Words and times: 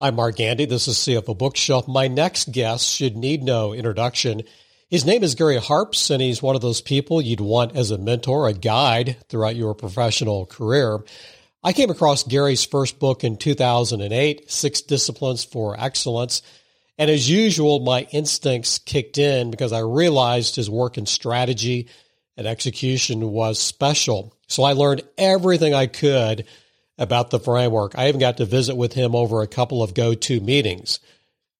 I'm 0.00 0.14
Mark 0.14 0.36
Gandy. 0.36 0.64
This 0.64 0.86
is 0.86 0.94
CFO 0.94 1.36
Bookshelf. 1.36 1.88
My 1.88 2.06
next 2.06 2.52
guest 2.52 2.88
should 2.88 3.16
need 3.16 3.42
no 3.42 3.72
introduction. 3.72 4.42
His 4.88 5.04
name 5.04 5.24
is 5.24 5.34
Gary 5.34 5.56
Harpst, 5.56 6.12
and 6.12 6.22
he's 6.22 6.40
one 6.40 6.54
of 6.54 6.62
those 6.62 6.80
people 6.80 7.20
you'd 7.20 7.40
want 7.40 7.74
as 7.74 7.90
a 7.90 7.98
mentor, 7.98 8.46
a 8.46 8.52
guide 8.52 9.16
throughout 9.28 9.56
your 9.56 9.74
professional 9.74 10.46
career. 10.46 11.00
I 11.64 11.72
came 11.72 11.90
across 11.90 12.22
Gary's 12.22 12.64
first 12.64 13.00
book 13.00 13.24
in 13.24 13.38
2008, 13.38 14.48
Six 14.48 14.82
Disciplines 14.82 15.42
for 15.42 15.74
Excellence. 15.76 16.42
And 16.96 17.10
as 17.10 17.28
usual, 17.28 17.80
my 17.80 18.06
instincts 18.12 18.78
kicked 18.78 19.18
in 19.18 19.50
because 19.50 19.72
I 19.72 19.80
realized 19.80 20.54
his 20.54 20.70
work 20.70 20.96
in 20.96 21.06
strategy 21.06 21.88
and 22.36 22.46
execution 22.46 23.32
was 23.32 23.58
special. 23.58 24.32
So 24.46 24.62
I 24.62 24.74
learned 24.74 25.02
everything 25.18 25.74
I 25.74 25.88
could 25.88 26.46
about 26.98 27.30
the 27.30 27.40
framework. 27.40 27.96
I 27.96 28.08
even 28.08 28.20
got 28.20 28.38
to 28.38 28.44
visit 28.44 28.76
with 28.76 28.92
him 28.92 29.14
over 29.14 29.40
a 29.40 29.46
couple 29.46 29.82
of 29.82 29.94
go-to 29.94 30.40
meetings. 30.40 31.00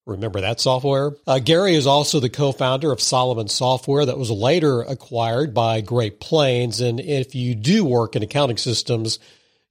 Remember 0.05 0.41
that 0.41 0.59
software? 0.59 1.11
Uh, 1.27 1.39
Gary 1.39 1.75
is 1.75 1.85
also 1.85 2.19
the 2.19 2.29
co-founder 2.29 2.91
of 2.91 2.99
Solomon 2.99 3.47
Software 3.47 4.05
that 4.05 4.17
was 4.17 4.31
later 4.31 4.81
acquired 4.81 5.53
by 5.53 5.81
Great 5.81 6.19
Plains. 6.19 6.81
And 6.81 6.99
if 6.99 7.35
you 7.35 7.53
do 7.53 7.85
work 7.85 8.15
in 8.15 8.23
accounting 8.23 8.57
systems, 8.57 9.19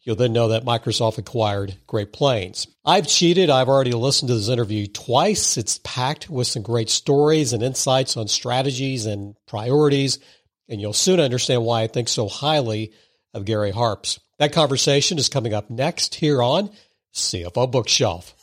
you'll 0.02 0.16
then 0.16 0.32
know 0.32 0.48
that 0.48 0.64
Microsoft 0.64 1.18
acquired 1.18 1.76
Great 1.88 2.12
Plains. 2.12 2.68
I've 2.84 3.08
cheated. 3.08 3.50
I've 3.50 3.68
already 3.68 3.92
listened 3.92 4.28
to 4.28 4.36
this 4.36 4.48
interview 4.48 4.86
twice. 4.86 5.56
It's 5.56 5.80
packed 5.82 6.30
with 6.30 6.46
some 6.46 6.62
great 6.62 6.88
stories 6.88 7.52
and 7.52 7.62
insights 7.62 8.16
on 8.16 8.28
strategies 8.28 9.06
and 9.06 9.34
priorities. 9.48 10.20
And 10.68 10.80
you'll 10.80 10.92
soon 10.92 11.18
understand 11.18 11.64
why 11.64 11.82
I 11.82 11.88
think 11.88 12.08
so 12.08 12.28
highly 12.28 12.92
of 13.34 13.44
Gary 13.44 13.72
Harpst. 13.72 14.20
That 14.38 14.52
conversation 14.52 15.18
is 15.18 15.28
coming 15.28 15.52
up 15.52 15.68
next 15.68 16.14
here 16.14 16.40
on 16.40 16.70
CFO 17.12 17.68
Bookshelf. 17.70 18.34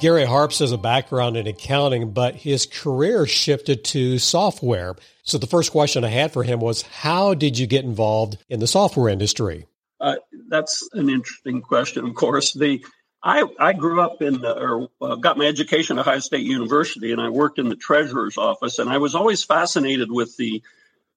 Gary 0.00 0.24
Harpst 0.24 0.60
has 0.60 0.72
a 0.72 0.78
background 0.78 1.36
in 1.36 1.46
accounting, 1.46 2.10
but 2.12 2.34
his 2.34 2.66
career 2.66 3.26
shifted 3.26 3.84
to 3.84 4.18
software. 4.18 4.96
So 5.22 5.38
the 5.38 5.46
first 5.46 5.70
question 5.70 6.02
I 6.04 6.08
had 6.08 6.32
for 6.32 6.42
him 6.42 6.58
was, 6.58 6.82
how 6.82 7.34
did 7.34 7.56
you 7.56 7.68
get 7.68 7.84
involved 7.84 8.38
in 8.48 8.58
the 8.58 8.66
software 8.66 9.10
industry? 9.10 9.66
Uh, 10.00 10.16
that's 10.48 10.88
an 10.94 11.08
interesting 11.08 11.60
question. 11.60 12.04
Of 12.04 12.14
course, 12.14 12.54
the 12.54 12.82
I, 13.22 13.44
I 13.58 13.72
grew 13.74 14.00
up 14.00 14.22
in, 14.22 14.40
the, 14.40 14.58
or 14.58 14.88
uh, 15.00 15.16
got 15.16 15.36
my 15.36 15.44
education 15.44 15.98
at 15.98 16.06
Ohio 16.06 16.20
State 16.20 16.46
University, 16.46 17.12
and 17.12 17.20
I 17.20 17.28
worked 17.28 17.58
in 17.58 17.68
the 17.68 17.76
treasurer's 17.76 18.38
office. 18.38 18.78
And 18.78 18.88
I 18.88 18.98
was 18.98 19.14
always 19.14 19.44
fascinated 19.44 20.10
with 20.10 20.36
the 20.36 20.62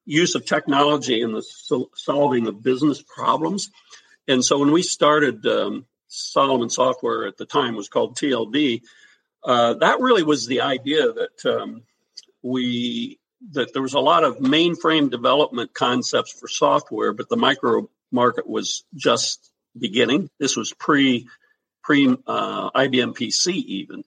use 0.05 0.35
of 0.35 0.45
technology 0.45 1.21
in 1.21 1.31
the 1.31 1.41
sol- 1.41 1.89
solving 1.95 2.47
of 2.47 2.61
business 2.61 3.01
problems. 3.01 3.71
And 4.27 4.43
so 4.43 4.59
when 4.59 4.71
we 4.71 4.81
started 4.81 5.45
um, 5.45 5.85
Solomon 6.07 6.69
Software 6.69 7.25
at 7.25 7.37
the 7.37 7.45
time 7.45 7.75
was 7.75 7.87
called 7.87 8.17
TLB, 8.17 8.81
uh, 9.45 9.75
that 9.75 9.99
really 9.99 10.23
was 10.23 10.45
the 10.45 10.61
idea 10.61 11.11
that 11.11 11.45
um, 11.45 11.83
we 12.41 13.19
that 13.51 13.73
there 13.73 13.81
was 13.81 13.93
a 13.93 13.99
lot 13.99 14.23
of 14.23 14.37
mainframe 14.37 15.09
development 15.09 15.73
concepts 15.73 16.31
for 16.31 16.47
software, 16.47 17.11
but 17.11 17.27
the 17.27 17.35
micro 17.35 17.89
market 18.09 18.47
was 18.47 18.85
just 18.95 19.51
beginning. 19.77 20.29
This 20.39 20.55
was 20.55 20.71
pre 20.71 21.27
pre 21.83 22.07
uh, 22.07 22.71
IBM 22.71 23.15
PC 23.15 23.53
even. 23.53 24.03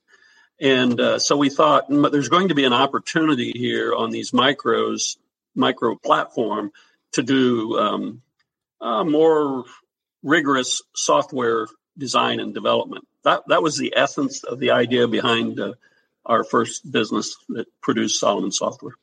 And 0.59 0.99
uh, 0.99 1.19
so 1.19 1.37
we 1.37 1.49
thought 1.49 1.85
there's 1.89 2.29
going 2.29 2.49
to 2.49 2.55
be 2.55 2.65
an 2.65 2.73
opportunity 2.73 3.51
here 3.55 3.93
on 3.93 4.09
these 4.09 4.31
micros, 4.31 5.17
micro 5.55 5.95
platform 5.95 6.71
to 7.13 7.23
do 7.23 7.77
um, 7.77 8.21
uh, 8.81 9.03
more 9.03 9.65
rigorous 10.23 10.81
software 10.95 11.67
design 11.97 12.39
and 12.39 12.53
development. 12.53 13.07
That 13.23 13.43
that 13.47 13.61
was 13.61 13.77
the 13.77 13.93
essence 13.95 14.43
of 14.43 14.59
the 14.59 14.71
idea 14.71 15.07
behind 15.07 15.59
uh, 15.59 15.73
our 16.25 16.43
first 16.43 16.89
business 16.91 17.35
that 17.49 17.67
produced 17.81 18.19
Solomon 18.19 18.51
Software. 18.51 18.95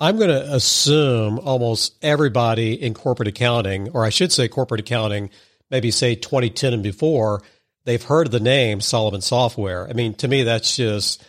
I'm 0.00 0.16
going 0.16 0.30
to 0.30 0.52
assume 0.52 1.38
almost 1.38 1.94
everybody 2.02 2.74
in 2.74 2.94
corporate 2.94 3.28
accounting, 3.28 3.90
or 3.90 4.04
I 4.04 4.10
should 4.10 4.32
say 4.32 4.48
corporate 4.48 4.80
accounting, 4.80 5.30
maybe 5.70 5.92
say 5.92 6.16
2010 6.16 6.72
and 6.72 6.82
before, 6.82 7.42
they've 7.84 8.02
heard 8.02 8.30
the 8.30 8.40
name 8.40 8.80
Solomon 8.80 9.20
Software. 9.20 9.88
I 9.88 9.92
mean, 9.92 10.14
to 10.14 10.28
me, 10.28 10.42
that's 10.42 10.76
just 10.76 11.24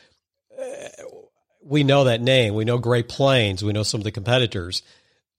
uh, 0.59 0.87
we 1.63 1.83
know 1.83 2.05
that 2.05 2.21
name. 2.21 2.55
We 2.55 2.65
know 2.65 2.77
Great 2.77 3.09
Plains. 3.09 3.63
We 3.63 3.73
know 3.73 3.83
some 3.83 3.99
of 3.99 4.05
the 4.05 4.11
competitors. 4.11 4.83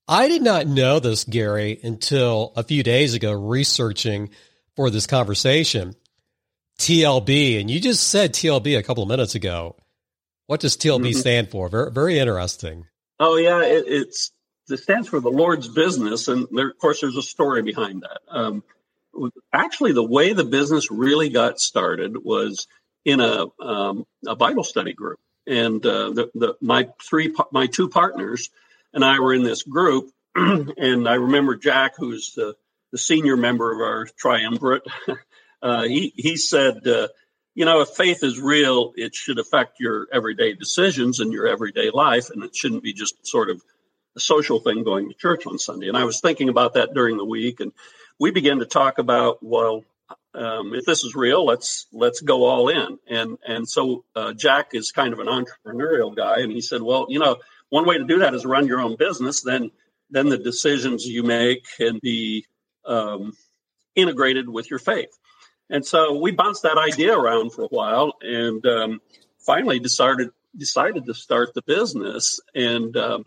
I 0.07 0.27
did 0.29 0.41
not 0.41 0.67
know 0.67 0.99
this, 0.99 1.25
Gary, 1.25 1.79
until 1.83 2.53
a 2.55 2.63
few 2.63 2.81
days 2.81 3.13
ago, 3.13 3.31
researching 3.31 4.29
for 4.75 4.89
this 4.89 5.07
conversation. 5.07 5.95
TLB, 6.79 7.59
and 7.59 7.69
you 7.69 7.79
just 7.79 8.07
said 8.07 8.33
TLB 8.33 8.77
a 8.77 8.83
couple 8.83 9.03
of 9.03 9.09
minutes 9.09 9.35
ago. 9.35 9.75
What 10.45 10.61
does 10.61 10.77
TLB 10.77 11.09
mm-hmm. 11.09 11.19
stand 11.19 11.49
for? 11.49 11.69
Very, 11.69 11.91
very 11.91 12.19
interesting. 12.19 12.85
Oh 13.19 13.37
yeah, 13.37 13.63
it, 13.63 13.85
it's 13.87 14.31
it 14.69 14.77
stands 14.77 15.07
for 15.07 15.19
the 15.19 15.29
Lord's 15.29 15.67
business, 15.67 16.27
and 16.27 16.47
there, 16.51 16.69
of 16.69 16.77
course, 16.77 17.01
there's 17.01 17.17
a 17.17 17.21
story 17.21 17.63
behind 17.63 18.03
that. 18.03 18.19
Um, 18.29 18.63
actually 19.53 19.93
the 19.93 20.03
way 20.03 20.33
the 20.33 20.43
business 20.43 20.91
really 20.91 21.29
got 21.29 21.59
started 21.59 22.17
was 22.23 22.67
in 23.05 23.19
a, 23.19 23.45
um, 23.61 24.05
a 24.27 24.35
Bible 24.35 24.63
study 24.63 24.93
group, 24.93 25.19
and 25.47 25.85
uh, 25.85 26.09
the, 26.11 26.31
the, 26.35 26.55
my 26.61 26.89
three 27.01 27.33
my 27.51 27.67
two 27.67 27.89
partners 27.89 28.49
and 28.93 29.03
I 29.03 29.19
were 29.19 29.33
in 29.33 29.43
this 29.43 29.63
group, 29.63 30.11
and 30.35 31.07
I 31.07 31.15
remember 31.15 31.55
Jack, 31.55 31.93
who's 31.97 32.33
the, 32.35 32.55
the 32.91 32.97
senior 32.97 33.37
member 33.37 33.71
of 33.71 33.79
our 33.79 34.07
triumvirate. 34.17 34.83
uh, 35.61 35.83
he 35.83 36.13
he 36.15 36.35
said, 36.35 36.85
uh, 36.87 37.07
you 37.55 37.65
know, 37.65 37.81
if 37.81 37.89
faith 37.89 38.23
is 38.23 38.39
real, 38.39 38.93
it 38.95 39.15
should 39.15 39.39
affect 39.39 39.79
your 39.79 40.07
everyday 40.11 40.53
decisions 40.53 41.19
and 41.19 41.33
your 41.33 41.47
everyday 41.47 41.89
life, 41.91 42.29
and 42.29 42.43
it 42.43 42.55
shouldn't 42.55 42.83
be 42.83 42.93
just 42.93 43.25
sort 43.25 43.49
of 43.49 43.61
a 44.15 44.19
social 44.19 44.59
thing 44.59 44.83
going 44.83 45.09
to 45.09 45.15
church 45.15 45.47
on 45.47 45.59
Sunday. 45.59 45.87
And 45.87 45.97
I 45.97 46.03
was 46.03 46.19
thinking 46.19 46.49
about 46.49 46.73
that 46.73 46.93
during 46.93 47.17
the 47.17 47.25
week, 47.25 47.59
and 47.59 47.71
we 48.19 48.31
began 48.31 48.59
to 48.59 48.65
talk 48.65 48.97
about 48.97 49.39
well 49.41 49.83
um, 50.33 50.73
if 50.73 50.85
this 50.85 51.03
is 51.03 51.15
real 51.15 51.45
let's 51.45 51.87
let's 51.91 52.21
go 52.21 52.45
all 52.45 52.69
in. 52.69 52.99
And 53.07 53.37
and 53.45 53.67
so 53.67 54.03
uh, 54.15 54.33
jack 54.33 54.69
is 54.73 54.91
kind 54.91 55.13
of 55.13 55.19
an 55.19 55.27
entrepreneurial 55.27 56.15
guy 56.15 56.39
and 56.39 56.51
he 56.51 56.61
said 56.61 56.81
well 56.81 57.07
you 57.09 57.19
know 57.19 57.37
one 57.69 57.85
way 57.85 57.97
to 57.97 58.05
do 58.05 58.19
that 58.19 58.33
is 58.33 58.45
run 58.45 58.67
your 58.67 58.79
own 58.79 58.95
business 58.95 59.41
then 59.41 59.71
then 60.09 60.29
the 60.29 60.37
decisions 60.37 61.05
you 61.05 61.23
make 61.23 61.65
can 61.77 61.99
be 62.01 62.45
um, 62.85 63.33
integrated 63.95 64.47
with 64.47 64.69
your 64.69 64.79
faith. 64.79 65.09
And 65.69 65.85
so 65.85 66.17
we 66.17 66.31
bounced 66.31 66.63
that 66.63 66.77
idea 66.77 67.17
around 67.17 67.51
for 67.51 67.63
a 67.63 67.67
while 67.67 68.13
and 68.21 68.65
um, 68.65 69.01
finally 69.39 69.79
decided 69.79 70.29
decided 70.55 71.05
to 71.05 71.13
start 71.13 71.53
the 71.53 71.61
business. 71.61 72.39
And 72.55 72.95
um, 72.95 73.25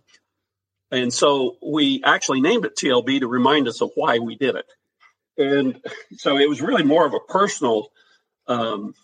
and 0.91 1.13
so 1.13 1.57
we 1.65 2.03
actually 2.05 2.41
named 2.41 2.65
it 2.65 2.77
TLB 2.77 3.21
to 3.21 3.29
remind 3.29 3.69
us 3.69 3.83
of 3.83 3.91
why 3.95 4.19
we 4.19 4.37
did 4.37 4.57
it 4.57 4.67
and 5.41 5.81
so 6.17 6.39
it 6.39 6.49
was 6.49 6.63
really 6.63 6.85
more 6.85 7.07
of 7.07 7.15
a 7.15 7.21
personal 7.21 7.89
um, 8.47 8.95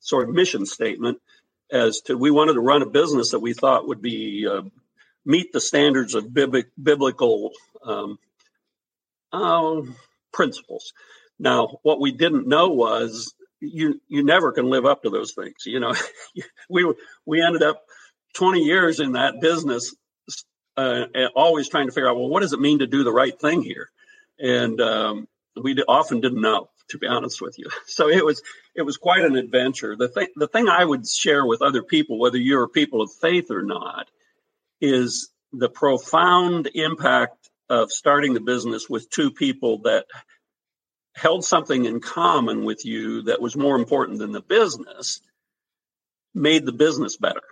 sort 0.00 0.28
of 0.28 0.34
mission 0.34 0.64
statement 0.64 1.18
as 1.70 2.00
to 2.02 2.16
we 2.16 2.30
wanted 2.30 2.54
to 2.54 2.60
run 2.60 2.82
a 2.82 2.86
business 2.86 3.32
that 3.32 3.40
we 3.40 3.52
thought 3.52 3.88
would 3.88 4.00
be 4.00 4.46
uh, 4.48 4.62
meet 5.24 5.52
the 5.52 5.60
standards 5.60 6.14
of 6.14 6.32
biblical 6.32 7.50
um, 7.84 8.18
uh, 9.32 9.82
principles. 10.32 10.92
Now, 11.38 11.78
what 11.82 12.00
we 12.00 12.12
didn't 12.12 12.46
know 12.46 12.68
was 12.68 13.34
you 13.60 14.00
you 14.08 14.22
never 14.22 14.52
can 14.52 14.70
live 14.70 14.86
up 14.86 15.02
to 15.02 15.10
those 15.10 15.32
things. 15.32 15.66
You 15.66 15.80
know, 15.80 15.94
we 16.70 16.94
we 17.26 17.42
ended 17.42 17.62
up 17.62 17.82
20 18.34 18.60
years 18.60 19.00
in 19.00 19.12
that 19.12 19.40
business, 19.40 19.94
uh, 20.76 21.06
always 21.34 21.68
trying 21.68 21.86
to 21.86 21.92
figure 21.92 22.08
out 22.08 22.16
well, 22.16 22.28
what 22.28 22.40
does 22.40 22.52
it 22.52 22.60
mean 22.60 22.78
to 22.78 22.86
do 22.86 23.02
the 23.02 23.12
right 23.12 23.38
thing 23.38 23.62
here? 23.62 23.90
And 24.38 24.80
um, 24.80 25.28
we 25.60 25.76
often 25.88 26.20
didn't 26.20 26.40
know 26.40 26.68
to 26.88 26.98
be 26.98 27.06
honest 27.06 27.40
with 27.40 27.58
you. 27.58 27.66
So 27.86 28.08
it 28.08 28.24
was 28.24 28.42
it 28.74 28.82
was 28.82 28.96
quite 28.96 29.24
an 29.24 29.36
adventure. 29.36 29.96
The 29.96 30.08
thing 30.08 30.28
the 30.36 30.48
thing 30.48 30.68
i 30.68 30.84
would 30.84 31.08
share 31.08 31.44
with 31.44 31.62
other 31.62 31.82
people 31.82 32.18
whether 32.18 32.38
you're 32.38 32.68
people 32.68 33.00
of 33.02 33.10
faith 33.12 33.50
or 33.50 33.62
not 33.62 34.08
is 34.80 35.30
the 35.52 35.68
profound 35.68 36.68
impact 36.74 37.50
of 37.68 37.90
starting 37.90 38.34
the 38.34 38.40
business 38.40 38.88
with 38.88 39.10
two 39.10 39.30
people 39.30 39.78
that 39.82 40.06
held 41.14 41.44
something 41.44 41.86
in 41.86 42.00
common 42.00 42.64
with 42.64 42.84
you 42.84 43.22
that 43.22 43.40
was 43.40 43.56
more 43.56 43.76
important 43.76 44.18
than 44.18 44.32
the 44.32 44.42
business 44.42 45.20
made 46.34 46.66
the 46.66 46.72
business 46.72 47.16
better. 47.16 47.42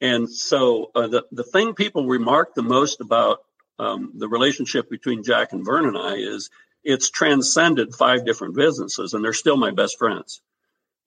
And 0.00 0.28
so 0.30 0.90
uh, 0.94 1.06
the, 1.08 1.24
the 1.30 1.44
thing 1.44 1.74
people 1.74 2.06
remark 2.06 2.54
the 2.54 2.62
most 2.62 3.00
about 3.00 3.40
um, 3.78 4.12
the 4.16 4.28
relationship 4.28 4.88
between 4.88 5.22
jack 5.22 5.52
and 5.52 5.64
vern 5.64 5.86
and 5.86 5.98
i 5.98 6.14
is 6.14 6.48
it's 6.84 7.10
transcended 7.10 7.94
five 7.94 8.24
different 8.24 8.54
businesses, 8.54 9.14
and 9.14 9.24
they're 9.24 9.32
still 9.32 9.56
my 9.56 9.70
best 9.70 9.98
friends. 9.98 10.40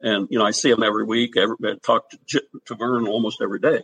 And 0.02 0.28
you 0.30 0.40
know, 0.40 0.46
I 0.46 0.52
see 0.52 0.70
them 0.70 0.84
every 0.84 1.04
week. 1.04 1.38
Every, 1.38 1.56
I 1.64 1.76
talk 1.82 2.10
to, 2.30 2.44
to 2.66 2.76
Vern 2.76 3.08
almost 3.08 3.42
every 3.42 3.60
day, 3.60 3.84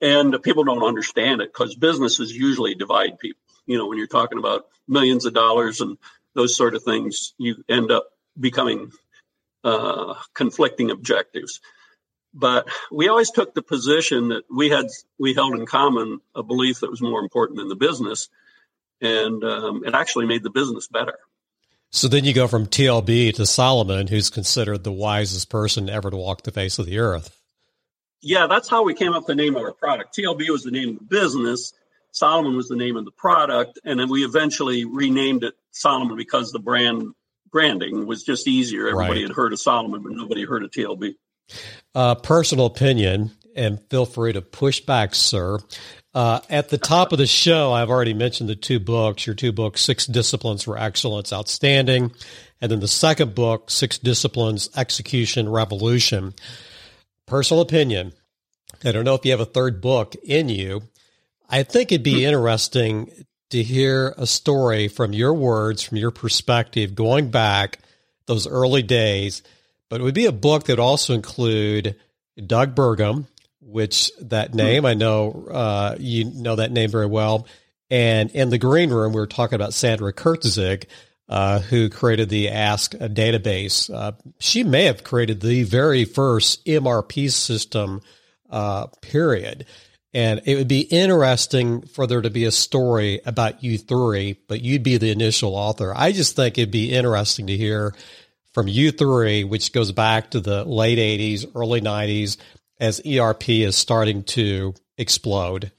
and 0.00 0.42
people 0.42 0.64
don't 0.64 0.84
understand 0.84 1.40
it 1.40 1.52
because 1.52 1.74
businesses 1.74 2.36
usually 2.36 2.74
divide 2.74 3.18
people. 3.18 3.40
you 3.66 3.78
know, 3.78 3.86
when 3.86 3.98
you're 3.98 4.06
talking 4.06 4.38
about 4.38 4.66
millions 4.86 5.24
of 5.24 5.34
dollars 5.34 5.80
and 5.80 5.98
those 6.34 6.56
sort 6.56 6.74
of 6.74 6.82
things, 6.82 7.34
you 7.38 7.64
end 7.68 7.90
up 7.90 8.08
becoming 8.38 8.92
uh, 9.64 10.14
conflicting 10.34 10.90
objectives. 10.90 11.60
But 12.34 12.68
we 12.92 13.08
always 13.08 13.30
took 13.30 13.54
the 13.54 13.62
position 13.62 14.28
that 14.28 14.44
we 14.54 14.68
had 14.68 14.86
we 15.18 15.34
held 15.34 15.54
in 15.54 15.66
common 15.66 16.20
a 16.34 16.42
belief 16.42 16.80
that 16.80 16.90
was 16.90 17.02
more 17.02 17.20
important 17.20 17.58
than 17.58 17.68
the 17.68 17.74
business, 17.74 18.28
and 19.00 19.42
um, 19.44 19.84
it 19.84 19.94
actually 19.94 20.26
made 20.26 20.42
the 20.42 20.50
business 20.50 20.88
better. 20.88 21.18
So 21.90 22.08
then 22.08 22.24
you 22.24 22.34
go 22.34 22.48
from 22.48 22.66
TLB 22.66 23.34
to 23.34 23.46
Solomon, 23.46 24.08
who's 24.08 24.28
considered 24.28 24.84
the 24.84 24.92
wisest 24.92 25.48
person 25.48 25.88
ever 25.88 26.10
to 26.10 26.16
walk 26.16 26.42
the 26.42 26.50
face 26.50 26.78
of 26.78 26.86
the 26.86 26.98
earth. 26.98 27.40
Yeah, 28.20 28.46
that's 28.46 28.68
how 28.68 28.82
we 28.82 28.94
came 28.94 29.12
up 29.12 29.22
with 29.22 29.26
the 29.28 29.34
name 29.34 29.56
of 29.56 29.62
our 29.62 29.72
product. 29.72 30.16
TLB 30.16 30.50
was 30.50 30.64
the 30.64 30.70
name 30.70 30.90
of 30.90 30.98
the 30.98 31.04
business. 31.04 31.72
Solomon 32.10 32.56
was 32.56 32.68
the 32.68 32.76
name 32.76 32.96
of 32.96 33.04
the 33.04 33.12
product, 33.12 33.78
and 33.84 33.98
then 33.98 34.10
we 34.10 34.24
eventually 34.24 34.84
renamed 34.84 35.44
it 35.44 35.54
Solomon 35.70 36.16
because 36.16 36.50
the 36.50 36.58
brand 36.58 37.14
branding 37.50 38.06
was 38.06 38.22
just 38.22 38.46
easier. 38.46 38.88
Everybody 38.88 39.20
right. 39.20 39.28
had 39.28 39.36
heard 39.36 39.52
of 39.52 39.60
Solomon, 39.60 40.02
but 40.02 40.12
nobody 40.12 40.44
heard 40.44 40.64
of 40.64 40.70
TLB. 40.70 41.14
Uh, 41.94 42.14
personal 42.16 42.66
opinion, 42.66 43.30
and 43.58 43.80
feel 43.90 44.06
free 44.06 44.32
to 44.32 44.40
push 44.40 44.80
back, 44.80 45.14
sir. 45.14 45.58
Uh, 46.14 46.40
at 46.48 46.70
the 46.70 46.78
top 46.78 47.12
of 47.12 47.18
the 47.18 47.26
show, 47.26 47.72
I've 47.72 47.90
already 47.90 48.14
mentioned 48.14 48.48
the 48.48 48.56
two 48.56 48.80
books. 48.80 49.26
Your 49.26 49.34
two 49.34 49.52
books, 49.52 49.82
Six 49.82 50.06
Disciplines 50.06 50.62
for 50.62 50.78
Excellence, 50.78 51.32
outstanding, 51.32 52.12
and 52.60 52.72
then 52.72 52.80
the 52.80 52.88
second 52.88 53.34
book, 53.34 53.70
Six 53.70 53.98
Disciplines, 53.98 54.70
Execution 54.76 55.48
Revolution. 55.48 56.34
Personal 57.26 57.60
opinion. 57.60 58.12
I 58.84 58.92
don't 58.92 59.04
know 59.04 59.14
if 59.14 59.24
you 59.24 59.32
have 59.32 59.40
a 59.40 59.44
third 59.44 59.80
book 59.80 60.14
in 60.24 60.48
you. 60.48 60.82
I 61.50 61.62
think 61.62 61.92
it'd 61.92 62.04
be 62.04 62.24
interesting 62.24 63.10
to 63.50 63.62
hear 63.62 64.14
a 64.16 64.26
story 64.26 64.88
from 64.88 65.12
your 65.12 65.34
words, 65.34 65.82
from 65.82 65.98
your 65.98 66.10
perspective, 66.10 66.94
going 66.94 67.30
back 67.30 67.78
those 68.26 68.46
early 68.46 68.82
days. 68.82 69.42
But 69.88 70.00
it 70.00 70.04
would 70.04 70.14
be 70.14 70.26
a 70.26 70.32
book 70.32 70.64
that 70.64 70.74
would 70.74 70.80
also 70.80 71.14
include 71.14 71.96
Doug 72.46 72.74
Burgum, 72.74 73.26
which 73.68 74.10
that 74.20 74.54
name 74.54 74.84
I 74.86 74.94
know 74.94 75.46
uh, 75.50 75.96
you 75.98 76.24
know 76.24 76.56
that 76.56 76.72
name 76.72 76.90
very 76.90 77.06
well. 77.06 77.46
And 77.90 78.30
in 78.32 78.50
the 78.50 78.58
green 78.58 78.90
room, 78.90 79.12
we 79.12 79.20
were 79.20 79.26
talking 79.26 79.56
about 79.56 79.74
Sandra 79.74 80.12
Kurtzig, 80.12 80.84
uh, 81.28 81.60
who 81.60 81.88
created 81.88 82.28
the 82.28 82.50
Ask 82.50 82.92
database. 82.92 83.92
Uh, 83.92 84.12
she 84.38 84.64
may 84.64 84.84
have 84.84 85.04
created 85.04 85.40
the 85.40 85.62
very 85.62 86.04
first 86.04 86.64
MRP 86.66 87.30
system, 87.30 88.02
uh, 88.50 88.86
period. 89.02 89.66
And 90.14 90.40
it 90.46 90.56
would 90.56 90.68
be 90.68 90.80
interesting 90.80 91.82
for 91.82 92.06
there 92.06 92.22
to 92.22 92.30
be 92.30 92.44
a 92.44 92.50
story 92.50 93.20
about 93.26 93.62
you 93.62 93.76
three, 93.76 94.38
but 94.48 94.62
you'd 94.62 94.82
be 94.82 94.96
the 94.96 95.10
initial 95.10 95.54
author. 95.54 95.92
I 95.94 96.12
just 96.12 96.34
think 96.34 96.56
it'd 96.56 96.70
be 96.70 96.92
interesting 96.92 97.46
to 97.48 97.56
hear 97.56 97.94
from 98.54 98.68
you 98.68 98.90
three, 98.90 99.44
which 99.44 99.72
goes 99.72 99.92
back 99.92 100.30
to 100.30 100.40
the 100.40 100.64
late 100.64 100.98
80s, 100.98 101.50
early 101.54 101.82
90s, 101.82 102.38
as 102.80 103.00
ERP 103.06 103.48
is 103.48 103.76
starting 103.76 104.22
to 104.24 104.74
explode. 104.96 105.72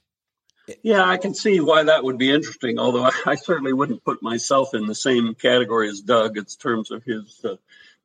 Yeah, 0.83 1.03
I 1.03 1.17
can 1.17 1.33
see 1.33 1.59
why 1.59 1.83
that 1.83 2.03
would 2.03 2.17
be 2.17 2.31
interesting, 2.31 2.77
although 2.77 3.09
I, 3.25 3.35
certainly 3.35 3.73
wouldn't 3.73 4.03
put 4.03 4.21
myself 4.21 4.75
in 4.75 4.85
the 4.85 4.93
same 4.93 5.33
category 5.33 5.89
as 5.89 6.01
Doug 6.01 6.37
in 6.37 6.45
terms 6.45 6.91
of 6.91 7.03
his 7.03 7.43
uh, 7.43 7.55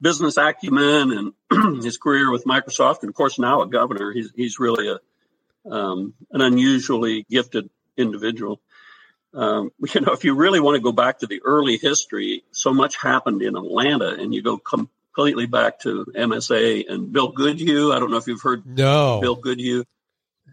business 0.01 0.39
acumen 0.39 1.35
and 1.51 1.83
his 1.85 1.99
career 1.99 2.31
with 2.31 2.45
Microsoft. 2.45 3.01
And 3.03 3.11
of 3.11 3.15
course, 3.15 3.39
now 3.39 3.61
a 3.61 3.69
governor, 3.69 4.13
he's, 4.13 4.33
he's 4.35 4.59
really 4.59 4.89
a 4.89 4.99
um, 5.71 6.15
an 6.31 6.41
unusually 6.41 7.25
gifted 7.31 7.71
individual. 7.97 8.61
Um, 9.33 9.71
you 9.95 10.01
know, 10.01 10.13
if 10.13 10.25
you 10.25 10.35
really 10.35 10.61
want 10.61 10.77
to 10.77 10.83
go 10.83 10.93
back 10.93 11.21
to 11.21 11.27
the 11.27 11.43
early 11.45 11.77
history, 11.77 12.45
so 12.53 12.73
much 12.73 13.01
happened 13.01 13.43
in 13.43 13.57
Atlanta, 13.57 14.09
and 14.09 14.35
you 14.35 14.43
go 14.43 14.59
completely 15.15 15.47
back 15.47 15.81
to 15.81 16.05
MSA 16.17 16.89
and 16.89 17.13
Bill 17.13 17.29
Goodhue. 17.29 17.93
I 17.93 17.99
don't 17.99 18.11
know 18.11 18.17
if 18.17 18.27
you've 18.27 18.43
heard 18.43 18.67
no 18.67 19.21
Bill 19.21 19.37
Goodhue. 19.37 19.85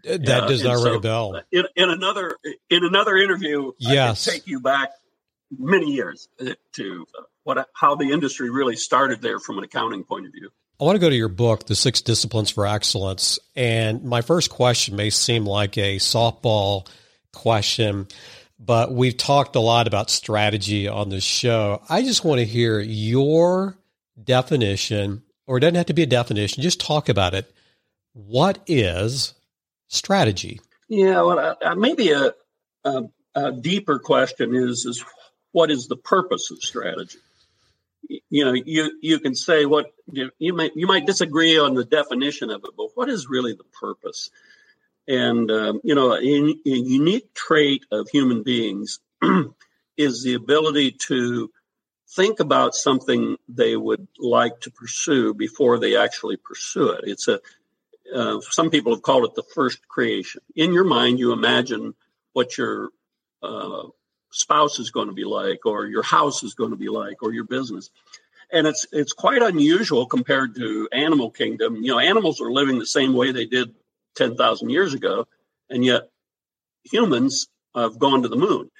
That 0.04 0.20
yeah, 0.22 0.46
does 0.46 0.64
not 0.64 0.78
so 0.78 0.84
ring 0.84 0.96
a 0.96 1.00
bell. 1.00 1.40
In, 1.52 1.64
in, 1.76 1.90
another 1.90 2.36
in 2.70 2.84
another 2.84 3.16
interview, 3.16 3.72
yes, 3.78 4.24
take 4.24 4.46
you 4.46 4.60
back 4.60 4.90
many 5.56 5.92
years 5.92 6.28
uh, 6.40 6.54
to 6.72 7.06
what 7.44 7.68
how 7.74 7.94
the 7.94 8.10
industry 8.10 8.50
really 8.50 8.76
started 8.76 9.20
there 9.20 9.38
from 9.38 9.58
an 9.58 9.64
accounting 9.64 10.04
point 10.04 10.26
of 10.26 10.32
view. 10.32 10.50
I 10.80 10.84
want 10.84 10.96
to 10.96 11.00
go 11.00 11.10
to 11.10 11.16
your 11.16 11.28
book, 11.28 11.66
The 11.66 11.76
Six 11.76 12.00
Disciplines 12.00 12.50
for 12.50 12.66
Excellence. 12.66 13.38
And 13.54 14.02
my 14.02 14.22
first 14.22 14.50
question 14.50 14.96
may 14.96 15.10
seem 15.10 15.44
like 15.44 15.78
a 15.78 15.98
softball 15.98 16.88
question, 17.32 18.08
but 18.58 18.92
we've 18.92 19.16
talked 19.16 19.54
a 19.54 19.60
lot 19.60 19.86
about 19.86 20.10
strategy 20.10 20.88
on 20.88 21.08
this 21.08 21.22
show. 21.22 21.82
I 21.88 22.02
just 22.02 22.24
want 22.24 22.40
to 22.40 22.44
hear 22.44 22.80
your 22.80 23.76
definition, 24.24 25.22
or 25.46 25.56
it 25.56 25.60
doesn't 25.60 25.74
have 25.74 25.86
to 25.86 25.94
be 25.94 26.02
a 26.02 26.06
definition, 26.06 26.62
just 26.62 26.80
talk 26.80 27.08
about 27.08 27.34
it. 27.34 27.52
What 28.12 28.58
is 28.66 29.34
strategy? 29.88 30.60
Yeah, 30.88 31.22
well, 31.22 31.56
uh, 31.62 31.74
maybe 31.74 32.12
a, 32.12 32.34
a, 32.84 33.04
a 33.34 33.52
deeper 33.52 33.98
question 33.98 34.54
is, 34.54 34.84
is 34.84 35.04
what 35.52 35.70
is 35.70 35.88
the 35.88 35.96
purpose 35.96 36.50
of 36.50 36.62
strategy? 36.62 37.18
you 38.30 38.44
know 38.44 38.52
you 38.52 38.98
you 39.00 39.18
can 39.20 39.34
say 39.34 39.64
what 39.64 39.92
you, 40.10 40.30
you 40.38 40.52
might 40.52 40.72
you 40.74 40.86
might 40.86 41.06
disagree 41.06 41.58
on 41.58 41.74
the 41.74 41.84
definition 41.84 42.50
of 42.50 42.62
it 42.64 42.70
but 42.76 42.88
what 42.94 43.08
is 43.08 43.28
really 43.28 43.52
the 43.52 43.64
purpose 43.80 44.30
and 45.08 45.50
um, 45.50 45.80
you 45.84 45.94
know 45.94 46.12
a, 46.12 46.18
a, 46.18 46.58
unique 46.64 47.32
trait 47.34 47.84
of 47.90 48.08
human 48.08 48.42
beings 48.42 49.00
is 49.96 50.22
the 50.22 50.34
ability 50.34 50.92
to 50.92 51.50
think 52.14 52.40
about 52.40 52.74
something 52.74 53.36
they 53.48 53.76
would 53.76 54.06
like 54.18 54.60
to 54.60 54.70
pursue 54.70 55.34
before 55.34 55.78
they 55.78 55.96
actually 55.96 56.36
pursue 56.36 56.90
it. 56.90 57.04
It's 57.04 57.28
a 57.28 57.40
uh, 58.14 58.40
some 58.42 58.68
people 58.68 58.92
have 58.92 59.02
called 59.02 59.24
it 59.24 59.34
the 59.34 59.42
first 59.54 59.88
creation. 59.88 60.42
In 60.54 60.72
your 60.74 60.84
mind 60.84 61.18
you 61.18 61.32
imagine 61.32 61.94
what 62.34 62.58
your 62.58 62.90
uh, 63.42 63.84
spouse 64.30 64.78
is 64.78 64.90
going 64.90 65.08
to 65.08 65.14
be 65.14 65.24
like 65.24 65.64
or 65.64 65.86
your 65.86 66.02
house 66.02 66.42
is 66.42 66.54
going 66.54 66.70
to 66.70 66.76
be 66.76 66.88
like 66.88 67.22
or 67.22 67.32
your 67.32 67.44
business. 67.44 67.90
And 68.52 68.66
it's 68.66 68.86
it's 68.92 69.14
quite 69.14 69.42
unusual 69.42 70.06
compared 70.06 70.54
to 70.56 70.88
animal 70.92 71.30
kingdom. 71.30 71.76
You 71.76 71.92
know 71.92 71.98
animals 71.98 72.40
are 72.40 72.52
living 72.52 72.78
the 72.78 72.86
same 72.86 73.14
way 73.14 73.32
they 73.32 73.46
did 73.46 73.74
10,000 74.16 74.68
years 74.68 74.92
ago 74.92 75.26
and 75.70 75.82
yet 75.82 76.10
humans 76.84 77.48
have 77.74 77.98
gone 77.98 78.22
to 78.22 78.28
the 78.28 78.36
moon 78.36 78.70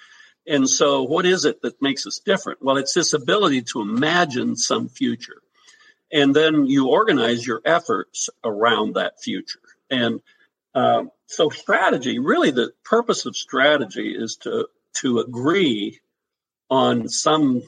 and 0.46 0.68
so 0.68 1.02
what 1.02 1.24
is 1.24 1.44
it 1.44 1.62
that 1.62 1.80
makes 1.80 2.06
us 2.06 2.20
different 2.24 2.62
well 2.62 2.76
it's 2.76 2.94
this 2.94 3.12
ability 3.12 3.62
to 3.62 3.80
imagine 3.80 4.56
some 4.56 4.88
future 4.88 5.40
and 6.12 6.34
then 6.34 6.66
you 6.66 6.88
organize 6.88 7.46
your 7.46 7.60
efforts 7.64 8.28
around 8.44 8.94
that 8.94 9.20
future 9.20 9.60
and 9.90 10.20
um, 10.74 11.10
so 11.26 11.48
strategy 11.48 12.18
really 12.18 12.50
the 12.50 12.72
purpose 12.84 13.26
of 13.26 13.36
strategy 13.36 14.14
is 14.16 14.36
to 14.36 14.66
to 14.94 15.20
agree 15.20 16.00
on 16.70 17.08
some 17.08 17.62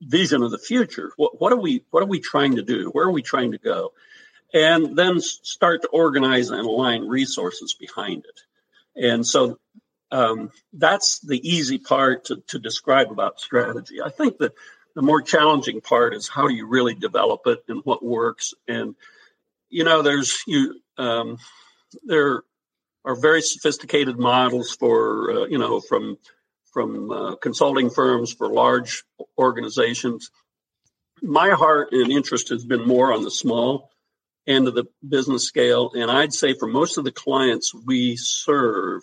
vision 0.00 0.42
of 0.42 0.50
the 0.50 0.58
future. 0.58 1.12
What, 1.16 1.40
what, 1.40 1.52
are 1.52 1.60
we 1.60 1.84
what 1.90 2.02
are 2.02 2.06
we 2.06 2.20
trying 2.20 2.56
to 2.56 2.62
do? 2.62 2.90
Where 2.90 3.06
are 3.06 3.12
we 3.12 3.22
trying 3.22 3.52
to 3.52 3.58
go? 3.58 3.92
And 4.52 4.96
then 4.96 5.20
start 5.20 5.82
to 5.82 5.88
organize 5.88 6.50
and 6.50 6.64
align 6.64 7.08
resources 7.08 7.74
behind 7.74 8.24
it. 8.24 8.40
And 9.04 9.26
so 9.26 9.58
um, 10.10 10.50
that's 10.72 11.20
the 11.20 11.40
easy 11.48 11.78
part 11.78 12.26
to, 12.26 12.42
to 12.48 12.58
describe 12.58 13.10
about 13.10 13.40
strategy. 13.40 14.00
I 14.02 14.10
think 14.10 14.38
that 14.38 14.52
the 14.94 15.02
more 15.02 15.22
challenging 15.22 15.80
part 15.80 16.14
is 16.14 16.28
how 16.28 16.46
do 16.46 16.54
you 16.54 16.66
really 16.66 16.94
develop 16.94 17.42
it 17.46 17.64
and 17.68 17.80
what 17.84 18.04
works. 18.04 18.54
And 18.68 18.94
you 19.68 19.84
know, 19.84 20.02
there's 20.02 20.42
you 20.46 20.80
um, 20.98 21.38
there 22.04 22.42
are 23.04 23.16
very 23.16 23.42
sophisticated 23.42 24.18
models 24.18 24.74
for 24.74 25.30
uh, 25.30 25.46
you 25.46 25.58
know 25.58 25.80
from 25.80 26.16
from 26.72 27.10
uh, 27.10 27.36
consulting 27.36 27.90
firms 27.90 28.32
for 28.32 28.48
large 28.48 29.04
organizations. 29.38 30.30
My 31.22 31.50
heart 31.50 31.88
and 31.92 32.10
interest 32.10 32.48
has 32.50 32.64
been 32.64 32.86
more 32.86 33.12
on 33.12 33.22
the 33.22 33.30
small 33.30 33.90
end 34.46 34.68
of 34.68 34.74
the 34.74 34.84
business 35.06 35.44
scale, 35.44 35.92
and 35.94 36.10
I'd 36.10 36.34
say 36.34 36.54
for 36.54 36.66
most 36.66 36.98
of 36.98 37.04
the 37.04 37.12
clients 37.12 37.72
we 37.74 38.16
serve, 38.16 39.02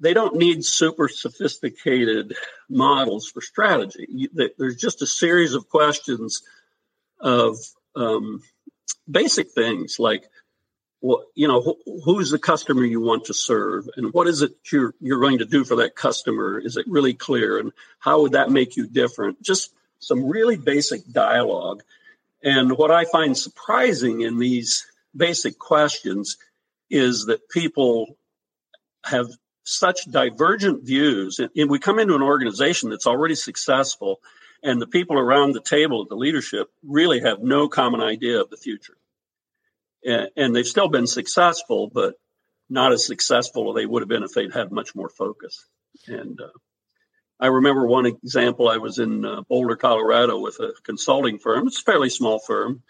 they 0.00 0.14
don't 0.14 0.36
need 0.36 0.64
super 0.64 1.08
sophisticated 1.08 2.34
models 2.68 3.28
for 3.28 3.40
strategy. 3.40 4.28
There's 4.32 4.76
just 4.76 5.02
a 5.02 5.06
series 5.06 5.54
of 5.54 5.68
questions 5.68 6.42
of 7.20 7.56
um, 7.96 8.42
basic 9.10 9.50
things 9.50 9.98
like 9.98 10.28
well, 11.00 11.24
you 11.34 11.46
know, 11.46 11.76
who's 12.04 12.30
the 12.30 12.40
customer 12.40 12.84
you 12.84 13.00
want 13.00 13.26
to 13.26 13.34
serve, 13.34 13.88
and 13.96 14.12
what 14.12 14.26
is 14.26 14.42
it 14.42 14.52
you're 14.72 14.94
you're 15.00 15.20
going 15.20 15.38
to 15.38 15.44
do 15.44 15.64
for 15.64 15.76
that 15.76 15.94
customer? 15.94 16.58
Is 16.58 16.76
it 16.76 16.86
really 16.88 17.14
clear, 17.14 17.58
and 17.58 17.72
how 18.00 18.22
would 18.22 18.32
that 18.32 18.50
make 18.50 18.76
you 18.76 18.88
different? 18.88 19.40
Just 19.40 19.72
some 20.00 20.28
really 20.28 20.56
basic 20.56 21.08
dialogue. 21.10 21.82
And 22.42 22.76
what 22.76 22.90
I 22.90 23.04
find 23.04 23.36
surprising 23.36 24.22
in 24.22 24.38
these 24.38 24.86
basic 25.16 25.58
questions 25.58 26.36
is 26.90 27.26
that 27.26 27.48
people 27.48 28.16
have 29.04 29.28
such 29.68 30.10
divergent 30.10 30.84
views. 30.84 31.40
And 31.40 31.70
we 31.70 31.78
come 31.78 31.98
into 31.98 32.14
an 32.14 32.22
organization 32.22 32.90
that's 32.90 33.06
already 33.06 33.34
successful, 33.34 34.20
and 34.62 34.80
the 34.80 34.86
people 34.86 35.18
around 35.18 35.52
the 35.52 35.60
table 35.60 36.02
at 36.02 36.08
the 36.08 36.16
leadership 36.16 36.70
really 36.82 37.20
have 37.20 37.40
no 37.40 37.68
common 37.68 38.00
idea 38.00 38.40
of 38.40 38.50
the 38.50 38.56
future. 38.56 38.96
And, 40.04 40.54
they've 40.54 40.66
still 40.66 40.88
been 40.88 41.06
successful, 41.06 41.90
but 41.92 42.14
not 42.70 42.92
as 42.92 43.06
successful 43.06 43.70
as 43.70 43.76
they 43.76 43.86
would 43.86 44.02
have 44.02 44.08
been 44.08 44.22
if 44.22 44.32
they'd 44.32 44.52
had 44.52 44.72
much 44.72 44.94
more 44.94 45.08
focus. 45.08 45.66
And 46.06 46.40
uh, 46.40 46.48
I 47.40 47.48
remember 47.48 47.86
one 47.86 48.06
example. 48.06 48.68
I 48.68 48.78
was 48.78 48.98
in 48.98 49.24
uh, 49.24 49.42
Boulder, 49.42 49.76
Colorado, 49.76 50.38
with 50.38 50.60
a 50.60 50.72
consulting 50.82 51.38
firm. 51.38 51.66
It's 51.66 51.80
a 51.80 51.84
fairly 51.84 52.10
small 52.10 52.38
firm, 52.38 52.82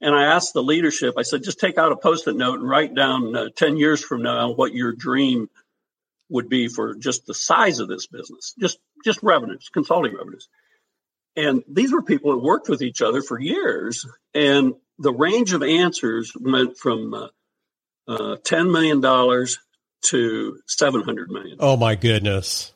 and 0.00 0.14
I 0.14 0.24
asked 0.24 0.52
the 0.54 0.62
leadership. 0.62 1.14
I 1.18 1.22
said, 1.22 1.42
"Just 1.42 1.60
take 1.60 1.78
out 1.78 1.92
a 1.92 1.96
post-it 1.96 2.36
note 2.36 2.60
and 2.60 2.68
write 2.68 2.94
down 2.94 3.36
uh, 3.36 3.48
ten 3.54 3.76
years 3.76 4.02
from 4.02 4.22
now 4.22 4.52
what 4.52 4.74
your 4.74 4.92
dream 4.92 5.48
would 6.30 6.48
be 6.48 6.68
for 6.68 6.94
just 6.94 7.26
the 7.26 7.34
size 7.34 7.80
of 7.80 7.88
this 7.88 8.06
business, 8.06 8.54
just 8.58 8.78
just 9.04 9.22
revenues, 9.22 9.68
consulting 9.72 10.16
revenues." 10.16 10.48
And 11.36 11.62
these 11.68 11.92
were 11.92 12.02
people 12.02 12.32
that 12.32 12.38
worked 12.38 12.68
with 12.68 12.82
each 12.82 13.02
other 13.02 13.22
for 13.22 13.38
years, 13.38 14.06
and 14.34 14.74
the 14.98 15.12
range 15.12 15.52
of 15.52 15.62
answers 15.62 16.32
went 16.38 16.76
from 16.76 17.14
uh, 17.14 17.28
uh, 18.08 18.36
$10 18.36 18.70
million 18.70 19.00
to 20.02 20.58
700 20.66 21.30
million. 21.30 21.56
Oh 21.60 21.76
my 21.76 21.94
goodness. 21.94 22.72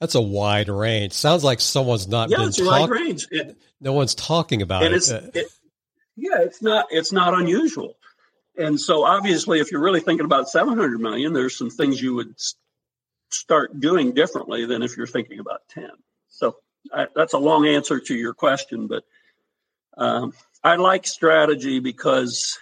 That's 0.00 0.14
a 0.14 0.20
wide 0.20 0.68
range. 0.68 1.12
Sounds 1.12 1.44
like 1.44 1.60
someone's 1.60 2.08
not 2.08 2.30
yeah, 2.30 2.46
it's 2.46 2.58
a 2.58 2.64
wide 2.64 2.90
range. 2.90 3.28
It, 3.30 3.56
no 3.80 3.92
one's 3.92 4.14
talking 4.14 4.62
about 4.62 4.82
it. 4.82 4.92
It's, 4.94 5.10
it. 5.10 5.46
Yeah, 6.16 6.40
it's 6.40 6.62
not 6.62 6.86
it's 6.90 7.12
not 7.12 7.34
unusual. 7.34 7.96
And 8.60 8.78
so 8.78 9.04
obviously 9.04 9.58
if 9.58 9.72
you're 9.72 9.80
really 9.80 10.00
thinking 10.00 10.26
about 10.26 10.48
700 10.48 11.00
million, 11.00 11.32
there's 11.32 11.56
some 11.56 11.70
things 11.70 12.00
you 12.00 12.14
would 12.14 12.34
start 13.30 13.80
doing 13.80 14.12
differently 14.12 14.66
than 14.66 14.82
if 14.82 14.96
you're 14.96 15.06
thinking 15.06 15.40
about 15.40 15.62
10. 15.70 15.88
So 16.28 16.56
I, 16.92 17.06
that's 17.14 17.32
a 17.32 17.38
long 17.38 17.66
answer 17.66 18.00
to 18.00 18.14
your 18.14 18.34
question, 18.34 18.86
but 18.86 19.04
um, 19.96 20.34
I 20.62 20.76
like 20.76 21.06
strategy 21.06 21.80
because 21.80 22.58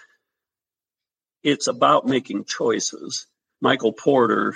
it's 1.43 1.67
about 1.67 2.07
making 2.07 2.45
choices. 2.45 3.27
Michael 3.61 3.93
Porter 3.93 4.55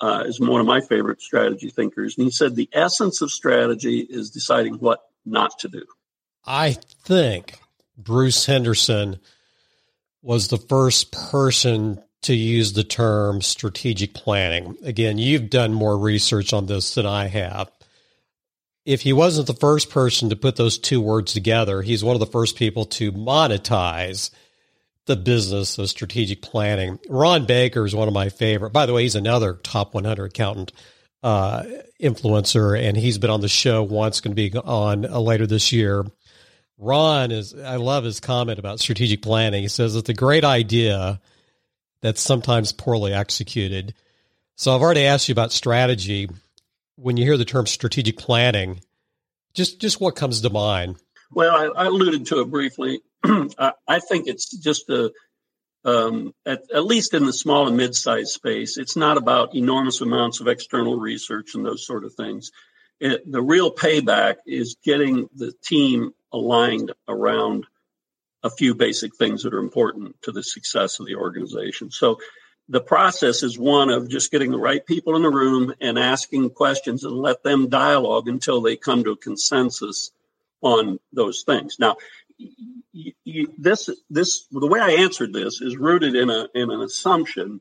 uh, 0.00 0.24
is 0.26 0.40
one 0.40 0.60
of 0.60 0.66
my 0.66 0.80
favorite 0.80 1.20
strategy 1.20 1.70
thinkers, 1.70 2.16
and 2.16 2.26
he 2.26 2.30
said 2.30 2.54
the 2.54 2.68
essence 2.72 3.22
of 3.22 3.30
strategy 3.30 4.00
is 4.00 4.30
deciding 4.30 4.74
what 4.74 5.00
not 5.26 5.58
to 5.60 5.68
do. 5.68 5.84
I 6.46 6.72
think 7.04 7.58
Bruce 7.98 8.46
Henderson 8.46 9.18
was 10.22 10.48
the 10.48 10.58
first 10.58 11.12
person 11.12 12.02
to 12.22 12.34
use 12.34 12.72
the 12.72 12.84
term 12.84 13.40
strategic 13.40 14.14
planning. 14.14 14.76
Again, 14.84 15.18
you've 15.18 15.48
done 15.48 15.72
more 15.72 15.96
research 15.96 16.52
on 16.52 16.66
this 16.66 16.94
than 16.94 17.06
I 17.06 17.28
have. 17.28 17.70
If 18.84 19.02
he 19.02 19.12
wasn't 19.12 19.46
the 19.46 19.54
first 19.54 19.90
person 19.90 20.30
to 20.30 20.36
put 20.36 20.56
those 20.56 20.78
two 20.78 21.00
words 21.00 21.32
together, 21.32 21.82
he's 21.82 22.04
one 22.04 22.16
of 22.16 22.20
the 22.20 22.26
first 22.26 22.56
people 22.56 22.84
to 22.86 23.12
monetize 23.12 24.30
the 25.06 25.16
business 25.16 25.78
of 25.78 25.88
strategic 25.88 26.42
planning. 26.42 26.98
Ron 27.08 27.46
Baker 27.46 27.84
is 27.84 27.94
one 27.94 28.08
of 28.08 28.14
my 28.14 28.28
favorite. 28.28 28.72
By 28.72 28.86
the 28.86 28.92
way, 28.92 29.02
he's 29.02 29.14
another 29.14 29.54
top 29.54 29.94
100 29.94 30.24
accountant 30.26 30.72
uh, 31.22 31.64
influencer, 32.00 32.78
and 32.80 32.96
he's 32.96 33.18
been 33.18 33.30
on 33.30 33.40
the 33.40 33.48
show 33.48 33.82
once, 33.82 34.20
going 34.20 34.34
to 34.34 34.50
be 34.50 34.56
on 34.56 35.06
uh, 35.06 35.18
later 35.20 35.46
this 35.46 35.72
year. 35.72 36.04
Ron 36.80 37.30
is, 37.30 37.54
I 37.54 37.76
love 37.76 38.04
his 38.04 38.20
comment 38.20 38.58
about 38.58 38.80
strategic 38.80 39.20
planning. 39.20 39.62
He 39.62 39.68
says 39.68 39.94
it's 39.94 40.08
a 40.08 40.14
great 40.14 40.44
idea 40.44 41.20
that's 42.00 42.22
sometimes 42.22 42.72
poorly 42.72 43.12
executed. 43.12 43.94
So 44.56 44.74
I've 44.74 44.80
already 44.80 45.04
asked 45.04 45.28
you 45.28 45.32
about 45.32 45.52
strategy. 45.52 46.30
When 46.96 47.18
you 47.18 47.24
hear 47.24 47.36
the 47.36 47.44
term 47.44 47.66
strategic 47.66 48.18
planning, 48.18 48.80
just 49.52 49.80
just 49.80 50.00
what 50.00 50.16
comes 50.16 50.40
to 50.40 50.50
mind? 50.50 50.96
Well, 51.30 51.54
I, 51.54 51.82
I 51.82 51.86
alluded 51.86 52.26
to 52.26 52.40
it 52.40 52.50
briefly. 52.50 53.00
I, 53.24 54.00
think 54.00 54.26
it's 54.26 54.50
just 54.58 54.88
a, 54.88 55.12
um, 55.84 56.34
at, 56.46 56.62
at, 56.74 56.84
least 56.84 57.14
in 57.14 57.26
the 57.26 57.32
small 57.32 57.68
and 57.68 57.76
mid-sized 57.76 58.30
space, 58.30 58.78
it's 58.78 58.96
not 58.96 59.16
about 59.16 59.54
enormous 59.54 60.00
amounts 60.00 60.40
of 60.40 60.48
external 60.48 60.98
research 60.98 61.54
and 61.54 61.64
those 61.64 61.86
sort 61.86 62.04
of 62.04 62.14
things. 62.14 62.50
It, 63.00 63.30
the 63.30 63.42
real 63.42 63.72
payback 63.72 64.36
is 64.46 64.76
getting 64.84 65.28
the 65.34 65.52
team 65.64 66.12
aligned 66.32 66.92
around 67.08 67.66
a 68.42 68.50
few 68.50 68.74
basic 68.74 69.16
things 69.16 69.42
that 69.42 69.54
are 69.54 69.58
important 69.58 70.20
to 70.22 70.32
the 70.32 70.42
success 70.42 71.00
of 71.00 71.06
the 71.06 71.16
organization. 71.16 71.90
So 71.90 72.18
the 72.68 72.80
process 72.80 73.42
is 73.42 73.58
one 73.58 73.90
of 73.90 74.08
just 74.08 74.30
getting 74.30 74.52
the 74.52 74.58
right 74.58 74.84
people 74.84 75.16
in 75.16 75.22
the 75.22 75.30
room 75.30 75.74
and 75.80 75.98
asking 75.98 76.50
questions 76.50 77.04
and 77.04 77.12
let 77.12 77.42
them 77.42 77.68
dialogue 77.68 78.28
until 78.28 78.60
they 78.60 78.76
come 78.76 79.02
to 79.04 79.10
a 79.10 79.16
consensus 79.16 80.12
on 80.62 81.00
those 81.12 81.42
things. 81.42 81.78
Now, 81.78 81.96
this 83.58 83.90
this 84.08 84.46
the 84.50 84.66
way 84.66 84.80
I 84.80 84.90
answered 85.02 85.32
this 85.32 85.60
is 85.60 85.76
rooted 85.76 86.14
in 86.14 86.30
a 86.30 86.48
in 86.54 86.70
an 86.70 86.80
assumption 86.80 87.60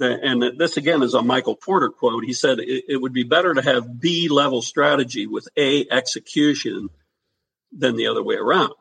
and 0.00 0.58
this 0.58 0.76
again 0.76 1.02
is 1.02 1.14
a 1.14 1.22
Michael 1.22 1.56
Porter 1.56 1.90
quote. 1.90 2.24
He 2.24 2.32
said 2.32 2.58
it, 2.58 2.84
it 2.88 3.00
would 3.00 3.12
be 3.12 3.24
better 3.24 3.54
to 3.54 3.62
have 3.62 4.00
B 4.00 4.28
level 4.28 4.62
strategy 4.62 5.26
with 5.26 5.48
A 5.56 5.86
execution 5.90 6.88
than 7.72 7.96
the 7.96 8.06
other 8.06 8.22
way 8.22 8.36
around. 8.36 8.72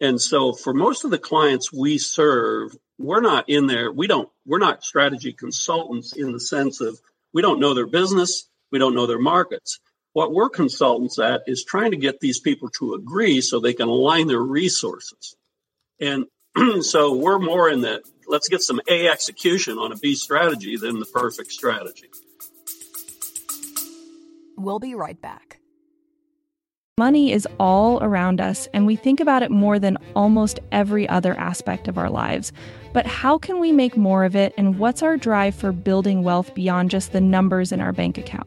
And 0.00 0.20
so 0.20 0.52
for 0.52 0.72
most 0.72 1.04
of 1.04 1.10
the 1.10 1.18
clients 1.18 1.72
we 1.72 1.98
serve, 1.98 2.76
we're 2.98 3.20
not 3.20 3.48
in 3.48 3.66
there. 3.66 3.92
We 3.92 4.06
don't. 4.06 4.28
We're 4.46 4.58
not 4.58 4.84
strategy 4.84 5.32
consultants 5.32 6.14
in 6.14 6.32
the 6.32 6.40
sense 6.40 6.80
of 6.80 7.00
we 7.32 7.42
don't 7.42 7.60
know 7.60 7.74
their 7.74 7.86
business, 7.86 8.48
we 8.70 8.78
don't 8.78 8.94
know 8.94 9.06
their 9.06 9.18
markets 9.18 9.80
what 10.12 10.32
we're 10.32 10.48
consultants 10.48 11.18
at 11.18 11.42
is 11.46 11.64
trying 11.64 11.92
to 11.92 11.96
get 11.96 12.20
these 12.20 12.40
people 12.40 12.68
to 12.70 12.94
agree 12.94 13.40
so 13.40 13.60
they 13.60 13.74
can 13.74 13.88
align 13.88 14.26
their 14.26 14.40
resources. 14.40 15.36
And 16.00 16.26
so 16.82 17.14
we're 17.14 17.38
more 17.38 17.68
in 17.68 17.82
that 17.82 18.02
let's 18.30 18.48
get 18.48 18.62
some 18.62 18.80
A 18.88 19.08
execution 19.08 19.76
on 19.76 19.92
a 19.92 19.96
B 19.96 20.14
strategy 20.14 20.76
than 20.76 21.00
the 21.00 21.06
perfect 21.06 21.52
strategy. 21.52 22.08
We'll 24.56 24.78
be 24.78 24.94
right 24.94 25.20
back. 25.20 25.58
Money 26.96 27.32
is 27.32 27.48
all 27.58 28.02
around 28.02 28.40
us, 28.42 28.68
and 28.74 28.86
we 28.86 28.94
think 28.94 29.20
about 29.20 29.42
it 29.42 29.50
more 29.50 29.78
than 29.78 29.96
almost 30.14 30.60
every 30.70 31.08
other 31.08 31.34
aspect 31.38 31.88
of 31.88 31.96
our 31.96 32.10
lives. 32.10 32.52
But 32.92 33.06
how 33.06 33.38
can 33.38 33.58
we 33.58 33.72
make 33.72 33.96
more 33.96 34.24
of 34.24 34.36
it, 34.36 34.52
and 34.58 34.78
what's 34.78 35.02
our 35.02 35.16
drive 35.16 35.54
for 35.54 35.72
building 35.72 36.22
wealth 36.22 36.54
beyond 36.54 36.90
just 36.90 37.12
the 37.12 37.20
numbers 37.20 37.72
in 37.72 37.80
our 37.80 37.92
bank 37.92 38.18
account? 38.18 38.46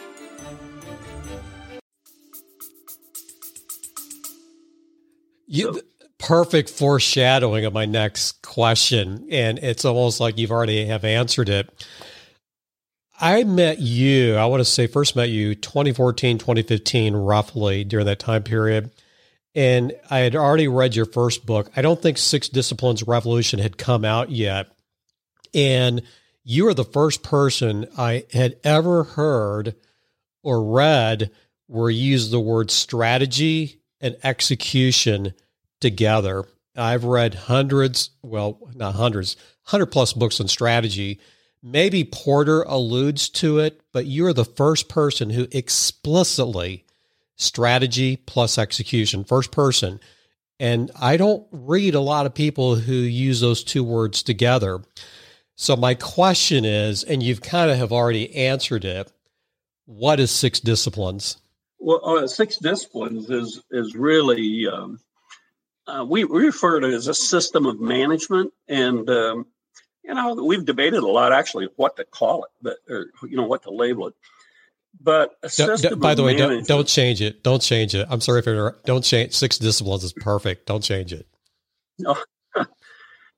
You, 5.53 5.81
perfect 6.17 6.69
foreshadowing 6.69 7.65
of 7.65 7.73
my 7.73 7.83
next 7.83 8.41
question, 8.41 9.27
and 9.29 9.59
it's 9.59 9.83
almost 9.83 10.21
like 10.21 10.37
you've 10.37 10.49
already 10.49 10.85
have 10.85 11.03
answered 11.03 11.49
it. 11.49 11.85
I 13.19 13.43
met 13.43 13.79
you, 13.79 14.35
I 14.35 14.45
want 14.45 14.61
to 14.61 14.65
say 14.65 14.87
first 14.87 15.13
met 15.13 15.27
you 15.27 15.53
2014, 15.55 16.37
2015, 16.37 17.15
roughly 17.17 17.83
during 17.83 18.05
that 18.05 18.19
time 18.19 18.43
period. 18.43 18.91
And 19.53 19.91
I 20.09 20.19
had 20.19 20.37
already 20.37 20.69
read 20.69 20.95
your 20.95 21.05
first 21.05 21.45
book. 21.45 21.69
I 21.75 21.81
don't 21.81 22.01
think 22.01 22.17
Six 22.17 22.47
Disciplines 22.47 23.03
Revolution 23.03 23.59
had 23.59 23.77
come 23.77 24.05
out 24.05 24.31
yet. 24.31 24.67
And 25.53 26.03
you 26.45 26.63
were 26.63 26.73
the 26.73 26.85
first 26.85 27.23
person 27.23 27.87
I 27.97 28.23
had 28.31 28.55
ever 28.63 29.03
heard 29.03 29.75
or 30.43 30.63
read 30.63 31.29
where 31.67 31.89
you 31.89 32.11
used 32.11 32.31
the 32.31 32.39
word 32.39 32.71
strategy 32.71 33.80
and 34.01 34.17
execution 34.23 35.33
together. 35.79 36.45
I've 36.75 37.03
read 37.03 37.33
hundreds, 37.33 38.11
well, 38.21 38.59
not 38.73 38.95
hundreds, 38.95 39.35
100 39.65 39.87
plus 39.87 40.13
books 40.13 40.39
on 40.39 40.47
strategy. 40.47 41.19
Maybe 41.61 42.03
Porter 42.03 42.63
alludes 42.63 43.29
to 43.29 43.59
it, 43.59 43.81
but 43.93 44.05
you're 44.05 44.33
the 44.33 44.45
first 44.45 44.89
person 44.89 45.29
who 45.29 45.47
explicitly 45.51 46.85
strategy 47.35 48.17
plus 48.17 48.57
execution, 48.57 49.23
first 49.23 49.51
person. 49.51 49.99
And 50.59 50.91
I 50.99 51.17
don't 51.17 51.45
read 51.51 51.95
a 51.95 51.99
lot 51.99 52.25
of 52.25 52.33
people 52.33 52.75
who 52.75 52.93
use 52.93 53.41
those 53.41 53.63
two 53.63 53.83
words 53.83 54.23
together. 54.23 54.81
So 55.55 55.75
my 55.75 55.93
question 55.95 56.65
is, 56.65 57.03
and 57.03 57.21
you've 57.21 57.41
kind 57.41 57.69
of 57.69 57.77
have 57.77 57.91
already 57.91 58.35
answered 58.35 58.85
it, 58.85 59.11
What 59.85 60.19
is 60.19 60.31
Six 60.31 60.59
Disciplines? 60.59 61.37
Well, 61.81 62.01
uh, 62.03 62.27
Six 62.27 62.57
Disciplines 62.57 63.29
is 63.31 63.59
is 63.71 63.95
really 63.95 64.67
um, 64.67 64.99
uh, 65.87 66.05
we, 66.07 66.23
we 66.25 66.45
refer 66.45 66.79
to 66.79 66.87
it 66.87 66.93
as 66.93 67.07
a 67.07 67.13
system 67.13 67.65
of 67.65 67.79
management, 67.79 68.53
and 68.67 69.09
um, 69.09 69.47
you 70.03 70.13
know 70.13 70.35
we've 70.35 70.63
debated 70.63 71.01
a 71.01 71.07
lot 71.07 71.33
actually 71.33 71.69
what 71.77 71.95
to 71.97 72.05
call 72.05 72.43
it, 72.43 72.51
but 72.61 72.77
or 72.87 73.07
you 73.27 73.35
know 73.35 73.47
what 73.47 73.63
to 73.63 73.71
label 73.71 74.07
it. 74.07 74.13
But 74.99 75.31
by 75.99 76.13
the 76.13 76.23
way, 76.23 76.35
don't, 76.35 76.67
don't 76.67 76.87
change 76.87 77.19
it. 77.19 77.41
Don't 77.41 77.61
change 77.61 77.95
it. 77.95 78.05
I'm 78.11 78.21
sorry 78.21 78.39
if 78.39 78.45
you're 78.45 78.77
don't 78.85 79.03
change. 79.03 79.33
Six 79.33 79.57
disciplines 79.57 80.03
is 80.03 80.13
perfect. 80.13 80.67
Don't 80.67 80.83
change 80.83 81.13
it. 81.13 81.25
No. 81.97 82.15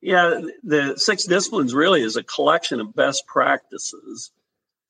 yeah, 0.01 0.41
the 0.63 0.97
six 0.97 1.23
disciplines 1.23 1.73
really 1.73 2.01
is 2.01 2.17
a 2.17 2.23
collection 2.23 2.81
of 2.81 2.93
best 2.93 3.25
practices 3.25 4.31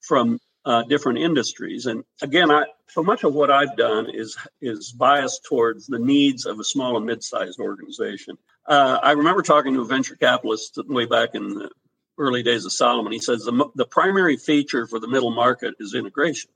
from 0.00 0.40
uh, 0.64 0.82
different 0.84 1.18
industries. 1.18 1.86
And 1.86 2.04
again, 2.22 2.50
I, 2.50 2.64
so 2.88 3.02
much 3.02 3.24
of 3.24 3.34
what 3.34 3.50
I've 3.50 3.76
done 3.76 4.08
is 4.10 4.36
is 4.60 4.92
biased 4.92 5.44
towards 5.44 5.86
the 5.86 5.98
needs 5.98 6.46
of 6.46 6.58
a 6.58 6.64
small 6.64 6.96
and 6.96 7.06
mid-sized 7.06 7.60
organization. 7.60 8.38
Uh, 8.66 8.98
I 9.02 9.12
remember 9.12 9.42
talking 9.42 9.74
to 9.74 9.82
a 9.82 9.86
venture 9.86 10.16
capitalist 10.16 10.78
way 10.86 11.06
back 11.06 11.30
in 11.34 11.48
the 11.54 11.70
early 12.16 12.42
days 12.42 12.64
of 12.64 12.72
Solomon. 12.72 13.12
He 13.12 13.18
says 13.18 13.44
the, 13.44 13.70
the 13.74 13.84
primary 13.86 14.36
feature 14.36 14.86
for 14.86 15.00
the 15.00 15.08
middle 15.08 15.32
market 15.32 15.74
is 15.80 15.94
integration. 15.94 16.50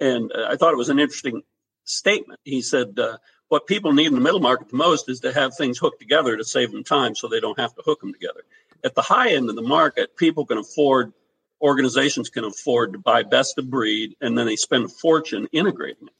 And 0.00 0.30
uh, 0.32 0.46
I 0.50 0.56
thought 0.56 0.72
it 0.72 0.76
was 0.78 0.90
an 0.90 1.00
interesting 1.00 1.42
statement. 1.84 2.38
He 2.44 2.62
said, 2.62 2.98
uh, 2.98 3.16
what 3.48 3.66
people 3.66 3.92
need 3.92 4.06
in 4.08 4.14
the 4.14 4.20
middle 4.20 4.40
market 4.40 4.68
the 4.68 4.76
most 4.76 5.08
is 5.08 5.20
to 5.20 5.32
have 5.32 5.56
things 5.56 5.78
hooked 5.78 6.00
together 6.00 6.36
to 6.36 6.44
save 6.44 6.70
them 6.70 6.84
time 6.84 7.14
so 7.14 7.26
they 7.26 7.40
don't 7.40 7.58
have 7.58 7.74
to 7.74 7.82
hook 7.82 8.00
them 8.00 8.12
together. 8.12 8.42
At 8.84 8.94
the 8.94 9.02
high 9.02 9.30
end 9.30 9.48
of 9.48 9.56
the 9.56 9.62
market, 9.62 10.16
people 10.16 10.44
can 10.46 10.58
afford, 10.58 11.12
organizations 11.60 12.30
can 12.30 12.44
afford 12.44 12.92
to 12.92 12.98
buy 12.98 13.22
best 13.22 13.58
of 13.58 13.70
breed, 13.70 14.16
and 14.20 14.36
then 14.36 14.46
they 14.46 14.56
spend 14.56 14.84
a 14.84 14.88
fortune 14.88 15.48
integrating 15.52 16.06
it. 16.06 16.14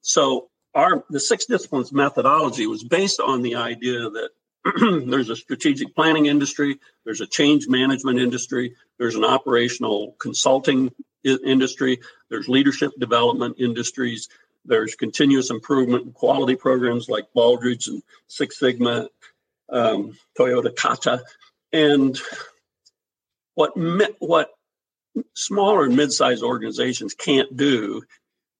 So 0.00 0.48
our 0.74 1.04
the 1.10 1.20
six 1.20 1.46
disciplines 1.46 1.92
methodology 1.92 2.66
was 2.66 2.84
based 2.84 3.20
on 3.20 3.42
the 3.42 3.56
idea 3.56 4.10
that 4.10 4.30
there's 5.06 5.30
a 5.30 5.36
strategic 5.36 5.94
planning 5.94 6.26
industry, 6.26 6.78
there's 7.04 7.20
a 7.20 7.26
change 7.26 7.68
management 7.68 8.18
industry, 8.18 8.74
there's 8.98 9.14
an 9.14 9.24
operational 9.24 10.16
consulting 10.18 10.90
industry, 11.22 12.00
there's 12.30 12.48
leadership 12.48 12.92
development 12.98 13.56
industries, 13.58 14.28
there's 14.64 14.94
continuous 14.94 15.50
improvement 15.50 16.04
and 16.04 16.14
quality 16.14 16.56
programs 16.56 17.08
like 17.08 17.26
Baldrige 17.36 17.88
and 17.88 18.02
Six 18.26 18.58
Sigma, 18.58 19.08
um, 19.68 20.16
Toyota 20.38 20.74
Kata, 20.74 21.22
and 21.72 22.18
what 23.54 23.72
what 24.18 24.50
smaller 25.34 25.84
and 25.84 25.96
mid-sized 25.96 26.42
organizations 26.42 27.14
can't 27.14 27.56
do 27.56 28.02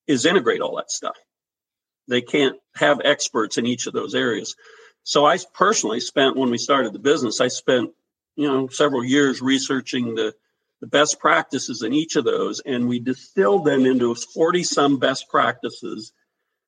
is 0.06 0.26
integrate 0.26 0.60
all 0.60 0.76
that 0.76 0.90
stuff. 0.90 1.16
They 2.08 2.20
can't 2.20 2.56
have 2.76 3.00
experts 3.04 3.58
in 3.58 3.66
each 3.66 3.86
of 3.86 3.92
those 3.92 4.14
areas. 4.14 4.54
So 5.04 5.26
I 5.26 5.38
personally 5.54 6.00
spent 6.00 6.36
when 6.36 6.50
we 6.50 6.58
started 6.58 6.92
the 6.92 6.98
business, 6.98 7.40
I 7.40 7.48
spent 7.48 7.90
you 8.36 8.48
know 8.48 8.68
several 8.68 9.04
years 9.04 9.40
researching 9.40 10.14
the 10.14 10.34
the 10.80 10.86
best 10.86 11.18
practices 11.18 11.82
in 11.82 11.94
each 11.94 12.16
of 12.16 12.24
those, 12.24 12.60
and 12.60 12.88
we 12.88 12.98
distilled 12.98 13.64
them 13.64 13.86
into 13.86 14.14
40 14.14 14.64
some 14.64 14.98
best 14.98 15.30
practices 15.30 16.12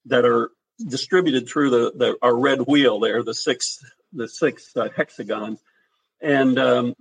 that 0.06 0.24
are 0.24 0.52
distributed 0.88 1.48
through 1.48 1.70
the, 1.70 1.92
the 1.96 2.16
our 2.22 2.34
red 2.34 2.60
wheel 2.60 3.00
there, 3.00 3.22
the 3.22 3.34
six 3.34 3.84
the 4.12 4.28
six 4.28 4.74
uh, 4.76 4.88
hexagons, 4.96 5.60
and 6.20 6.58
um, 6.58 6.94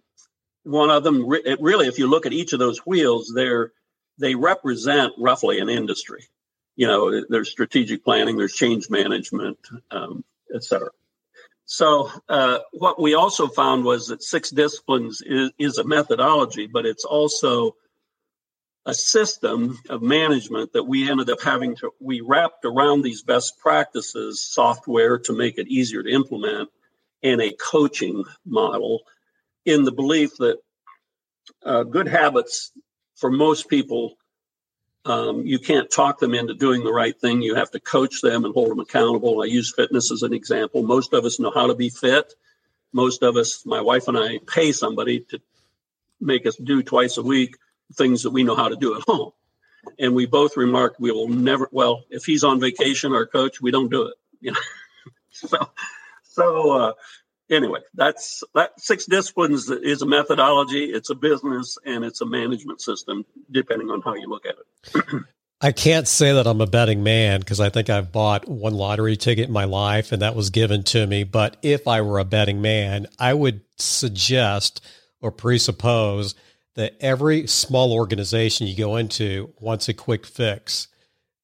one 0.65 0.89
of 0.89 1.03
them 1.03 1.27
really, 1.27 1.87
if 1.87 1.99
you 1.99 2.07
look 2.07 2.25
at 2.25 2.33
each 2.33 2.53
of 2.53 2.59
those 2.59 2.79
wheels, 2.79 3.31
they're 3.33 3.71
they 4.17 4.35
represent 4.35 5.13
roughly 5.17 5.59
an 5.59 5.69
industry. 5.69 6.25
You 6.75 6.87
know, 6.87 7.23
there's 7.29 7.51
strategic 7.51 8.03
planning, 8.03 8.37
there's 8.37 8.53
change 8.53 8.89
management, 8.89 9.57
um, 9.91 10.23
et 10.53 10.63
cetera. 10.63 10.89
So, 11.65 12.11
uh, 12.29 12.59
what 12.73 13.01
we 13.01 13.15
also 13.15 13.47
found 13.47 13.85
was 13.85 14.07
that 14.07 14.23
six 14.23 14.51
disciplines 14.51 15.21
is, 15.25 15.51
is, 15.57 15.77
a 15.77 15.83
methodology, 15.83 16.67
but 16.67 16.85
it's 16.85 17.05
also 17.05 17.75
a 18.85 18.93
system 18.93 19.79
of 19.89 20.01
management 20.01 20.73
that 20.73 20.83
we 20.83 21.09
ended 21.09 21.29
up 21.29 21.41
having 21.41 21.75
to, 21.77 21.91
we 21.99 22.21
wrapped 22.21 22.65
around 22.65 23.01
these 23.01 23.23
best 23.23 23.57
practices 23.59 24.43
software 24.43 25.17
to 25.17 25.33
make 25.33 25.57
it 25.57 25.67
easier 25.67 26.03
to 26.03 26.09
implement 26.09 26.69
and 27.23 27.41
a 27.41 27.51
coaching 27.53 28.23
model 28.45 29.01
in 29.65 29.83
the 29.83 29.91
belief 29.91 30.37
that 30.37 30.57
uh, 31.63 31.83
good 31.83 32.07
habits 32.07 32.71
for 33.15 33.29
most 33.29 33.69
people 33.69 34.17
um, 35.05 35.45
you 35.45 35.59
can't 35.59 35.89
talk 35.89 36.19
them 36.19 36.33
into 36.33 36.55
doing 36.55 36.83
the 36.83 36.91
right 36.91 37.19
thing. 37.19 37.41
You 37.41 37.55
have 37.55 37.69
to 37.71 37.79
coach 37.79 38.21
them 38.21 38.43
and 38.43 38.53
hold 38.53 38.71
them 38.71 38.79
accountable. 38.79 39.41
I 39.41 39.45
use 39.45 39.71
fitness 39.71 40.11
as 40.11 40.23
an 40.23 40.33
example. 40.33 40.81
Most 40.81 41.13
of 41.13 41.25
us 41.25 41.39
know 41.39 41.51
how 41.53 41.67
to 41.67 41.75
be 41.75 41.89
fit. 41.89 42.33
Most 42.91 43.21
of 43.21 43.37
us, 43.37 43.65
my 43.65 43.81
wife 43.81 44.07
and 44.07 44.17
I, 44.17 44.39
pay 44.47 44.71
somebody 44.71 45.19
to 45.29 45.39
make 46.19 46.47
us 46.47 46.55
do 46.55 46.81
twice 46.81 47.17
a 47.17 47.23
week 47.23 47.55
things 47.93 48.23
that 48.23 48.31
we 48.31 48.43
know 48.43 48.55
how 48.55 48.69
to 48.69 48.75
do 48.75 48.95
at 48.95 49.03
home. 49.03 49.31
And 49.99 50.15
we 50.15 50.25
both 50.25 50.57
remark 50.57 50.95
we 50.97 51.11
will 51.11 51.27
never. 51.27 51.69
Well, 51.71 52.03
if 52.09 52.25
he's 52.25 52.43
on 52.43 52.59
vacation, 52.59 53.13
our 53.13 53.27
coach, 53.27 53.61
we 53.61 53.69
don't 53.69 53.91
do 53.91 54.07
it. 54.07 54.15
You 54.41 54.53
know, 54.53 54.59
so 55.29 55.69
so 56.23 56.71
uh, 56.71 56.93
anyway, 57.49 57.79
that's 57.93 58.43
that 58.53 58.79
six 58.79 59.05
disciplines 59.05 59.69
is 59.69 60.01
a 60.01 60.05
methodology, 60.05 60.85
it's 60.85 61.09
a 61.09 61.15
business, 61.15 61.77
and 61.85 62.03
it's 62.03 62.21
a 62.21 62.25
management 62.25 62.81
system, 62.81 63.25
depending 63.51 63.89
on 63.89 64.01
how 64.01 64.15
you 64.15 64.27
look 64.27 64.45
at 64.45 64.55
it. 64.55 65.23
I 65.61 65.71
can't 65.71 66.07
say 66.07 66.33
that 66.33 66.47
I'm 66.47 66.61
a 66.61 66.67
betting 66.67 67.01
man 67.01 67.39
because 67.39 67.59
I 67.59 67.69
think 67.69 67.89
I've 67.89 68.11
bought 68.11 68.47
one 68.47 68.73
lottery 68.73 69.15
ticket 69.15 69.47
in 69.47 69.53
my 69.53 69.63
life 69.63 70.11
and 70.11 70.21
that 70.21 70.35
was 70.35 70.49
given 70.49 70.83
to 70.83 71.07
me. 71.07 71.23
But 71.23 71.57
if 71.61 71.87
I 71.87 72.01
were 72.01 72.19
a 72.19 72.25
betting 72.25 72.61
man, 72.61 73.07
I 73.17 73.33
would 73.33 73.61
suggest 73.77 74.85
or 75.21 75.31
presuppose 75.31 76.35
that 76.75 76.95
every 76.99 77.47
small 77.47 77.93
organization 77.93 78.67
you 78.67 78.75
go 78.75 78.97
into 78.97 79.53
wants 79.59 79.87
a 79.87 79.93
quick 79.93 80.25
fix. 80.25 80.89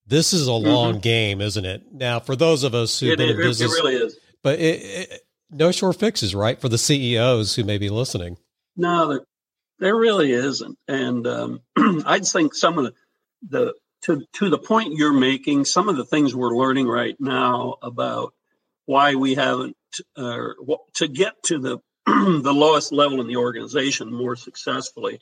This 0.06 0.34
is 0.34 0.46
a 0.46 0.54
long 0.54 0.96
mm-hmm. 0.96 1.02
game, 1.02 1.42
isn't 1.42 1.66
it? 1.66 1.84
Now, 1.94 2.20
for 2.20 2.36
those 2.36 2.64
of 2.64 2.76
us 2.76 3.00
who've 3.00 3.14
it, 3.14 3.18
been 3.18 3.30
it, 3.30 3.40
in 3.40 3.48
business, 3.48 3.74
it 3.74 3.84
really 3.84 3.96
is. 3.96 4.18
But 4.44 4.60
it, 4.60 5.22
no 5.52 5.72
sure 5.72 5.94
fixes, 5.94 6.34
right? 6.34 6.60
For 6.60 6.70
the 6.70 6.78
CEOs 6.78 7.56
who 7.56 7.64
may 7.64 7.78
be 7.78 7.90
listening. 7.90 8.38
No, 8.76 9.10
there, 9.10 9.26
there 9.80 9.96
really 9.96 10.32
isn't. 10.32 10.78
And 10.88 11.28
um, 11.28 11.62
I'd 12.06 12.26
think 12.26 12.56
some 12.56 12.78
of 12.78 12.86
the, 12.86 12.94
the 13.50 13.74
to 14.04 14.26
to 14.34 14.50
the 14.50 14.58
point 14.58 14.96
you're 14.96 15.14
making, 15.14 15.66
some 15.66 15.90
of 15.90 15.98
the 15.98 16.06
things 16.06 16.34
we're 16.34 16.56
learning 16.56 16.88
right 16.88 17.16
now 17.20 17.76
about 17.82 18.34
why 18.86 19.16
we 19.16 19.36
haven't 19.36 19.76
uh, 20.16 20.50
to 20.94 21.08
get 21.08 21.42
to 21.44 21.60
the 21.60 21.78
the 22.06 22.54
lowest 22.54 22.92
level 22.92 23.22
in 23.22 23.28
the 23.28 23.38
organization 23.38 24.12
more 24.12 24.36
successfully. 24.36 25.20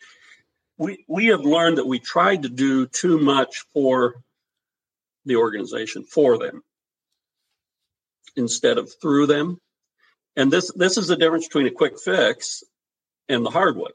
We 0.78 1.04
we 1.08 1.26
have 1.28 1.42
learned 1.42 1.78
that 1.78 1.88
we 1.88 2.00
tried 2.00 2.44
to 2.44 2.50
do 2.50 2.88
too 2.88 3.20
much 3.20 3.66
for 3.74 4.16
the 5.26 5.36
organization 5.36 6.04
for 6.04 6.38
them 6.38 6.64
instead 8.38 8.78
of 8.78 8.90
through 9.02 9.28
them 9.28 9.60
and 10.36 10.52
this 10.52 10.72
this 10.74 10.98
is 10.98 11.08
the 11.08 11.16
difference 11.16 11.48
between 11.48 11.68
a 11.68 11.72
quick 11.72 12.00
fix 12.00 12.64
and 13.28 13.46
the 13.46 13.50
hardwood. 13.50 13.94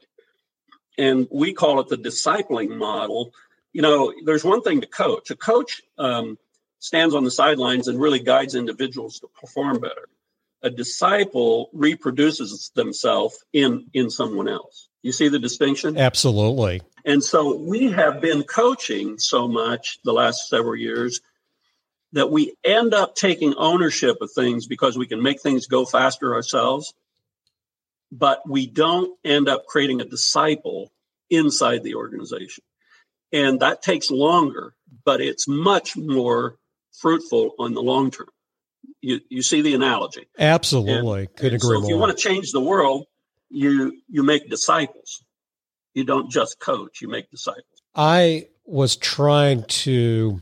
And 0.97 1.27
we 1.31 1.53
call 1.53 1.79
it 1.81 1.89
the 1.89 1.97
discipling 1.97 2.77
model. 2.77 3.33
You 3.73 3.81
know, 3.81 4.13
there's 4.23 4.43
one 4.43 4.61
thing 4.61 4.81
to 4.81 4.87
coach. 4.87 5.29
A 5.29 5.35
coach 5.35 5.81
um, 5.97 6.37
stands 6.79 7.13
on 7.13 7.23
the 7.23 7.31
sidelines 7.31 7.87
and 7.87 7.99
really 7.99 8.19
guides 8.19 8.55
individuals 8.55 9.19
to 9.19 9.27
perform 9.39 9.79
better. 9.79 10.07
A 10.61 10.69
disciple 10.69 11.69
reproduces 11.73 12.71
themselves 12.75 13.43
in 13.53 13.87
in 13.93 14.09
someone 14.09 14.47
else. 14.47 14.87
You 15.03 15.11
see 15.11 15.27
the 15.27 15.39
distinction? 15.39 15.97
Absolutely. 15.97 16.81
And 17.05 17.23
so 17.23 17.55
we 17.55 17.91
have 17.91 18.21
been 18.21 18.43
coaching 18.43 19.19
so 19.19 19.47
much 19.47 19.99
the 20.03 20.13
last 20.13 20.49
several 20.49 20.75
years 20.75 21.21
that 22.15 22.31
we 22.31 22.55
end 22.63 22.93
up 22.93 23.13
taking 23.13 23.53
ownership 23.55 24.21
of 24.21 24.31
things 24.31 24.67
because 24.67 24.97
we 24.97 25.05
can 25.05 25.21
make 25.21 25.41
things 25.41 25.67
go 25.67 25.83
faster 25.83 26.33
ourselves, 26.33 26.93
but 28.09 28.41
we 28.47 28.65
don't 28.67 29.19
end 29.25 29.49
up 29.49 29.65
creating 29.67 29.99
a 29.99 30.05
disciple 30.05 30.93
inside 31.29 31.83
the 31.83 31.95
organization. 31.95 32.63
And 33.33 33.59
that 33.59 33.81
takes 33.81 34.09
longer, 34.09 34.75
but 35.03 35.19
it's 35.19 35.45
much 35.45 35.97
more 35.97 36.55
fruitful 37.01 37.51
on 37.59 37.73
the 37.73 37.81
long 37.81 38.11
term. 38.11 38.29
You, 39.01 39.19
you 39.27 39.41
see 39.41 39.61
the 39.61 39.75
analogy. 39.75 40.25
Absolutely. 40.39 41.21
And, 41.21 41.35
Could 41.35 41.53
and 41.53 41.55
agree 41.55 41.75
so 41.75 41.81
more. 41.81 41.83
If 41.83 41.89
you 41.89 41.97
want 41.97 42.17
to 42.17 42.23
change 42.23 42.53
the 42.53 42.61
world, 42.61 43.07
you 43.49 44.01
you 44.07 44.23
make 44.23 44.49
disciples. 44.49 45.21
You 45.93 46.05
don't 46.05 46.31
just 46.31 46.59
coach, 46.59 47.01
you 47.01 47.09
make 47.09 47.29
disciples. 47.29 47.65
I 47.93 48.47
was 48.65 48.95
trying 48.95 49.63
to 49.63 50.41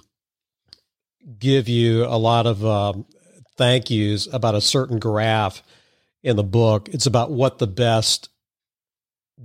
give 1.40 1.68
you 1.70 2.06
a 2.06 2.18
lot 2.18 2.46
of 2.48 2.66
um, 2.66 3.06
thank 3.58 3.90
yous 3.90 4.28
about 4.34 4.56
a 4.56 4.62
certain 4.62 5.00
graph 5.00 5.64
in 6.24 6.36
the 6.36 6.44
book. 6.44 6.90
It's 6.90 7.06
about 7.06 7.32
what 7.32 7.60
the 7.60 7.68
best 7.68 8.30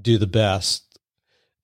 do 0.00 0.18
the 0.18 0.26
best. 0.26 0.84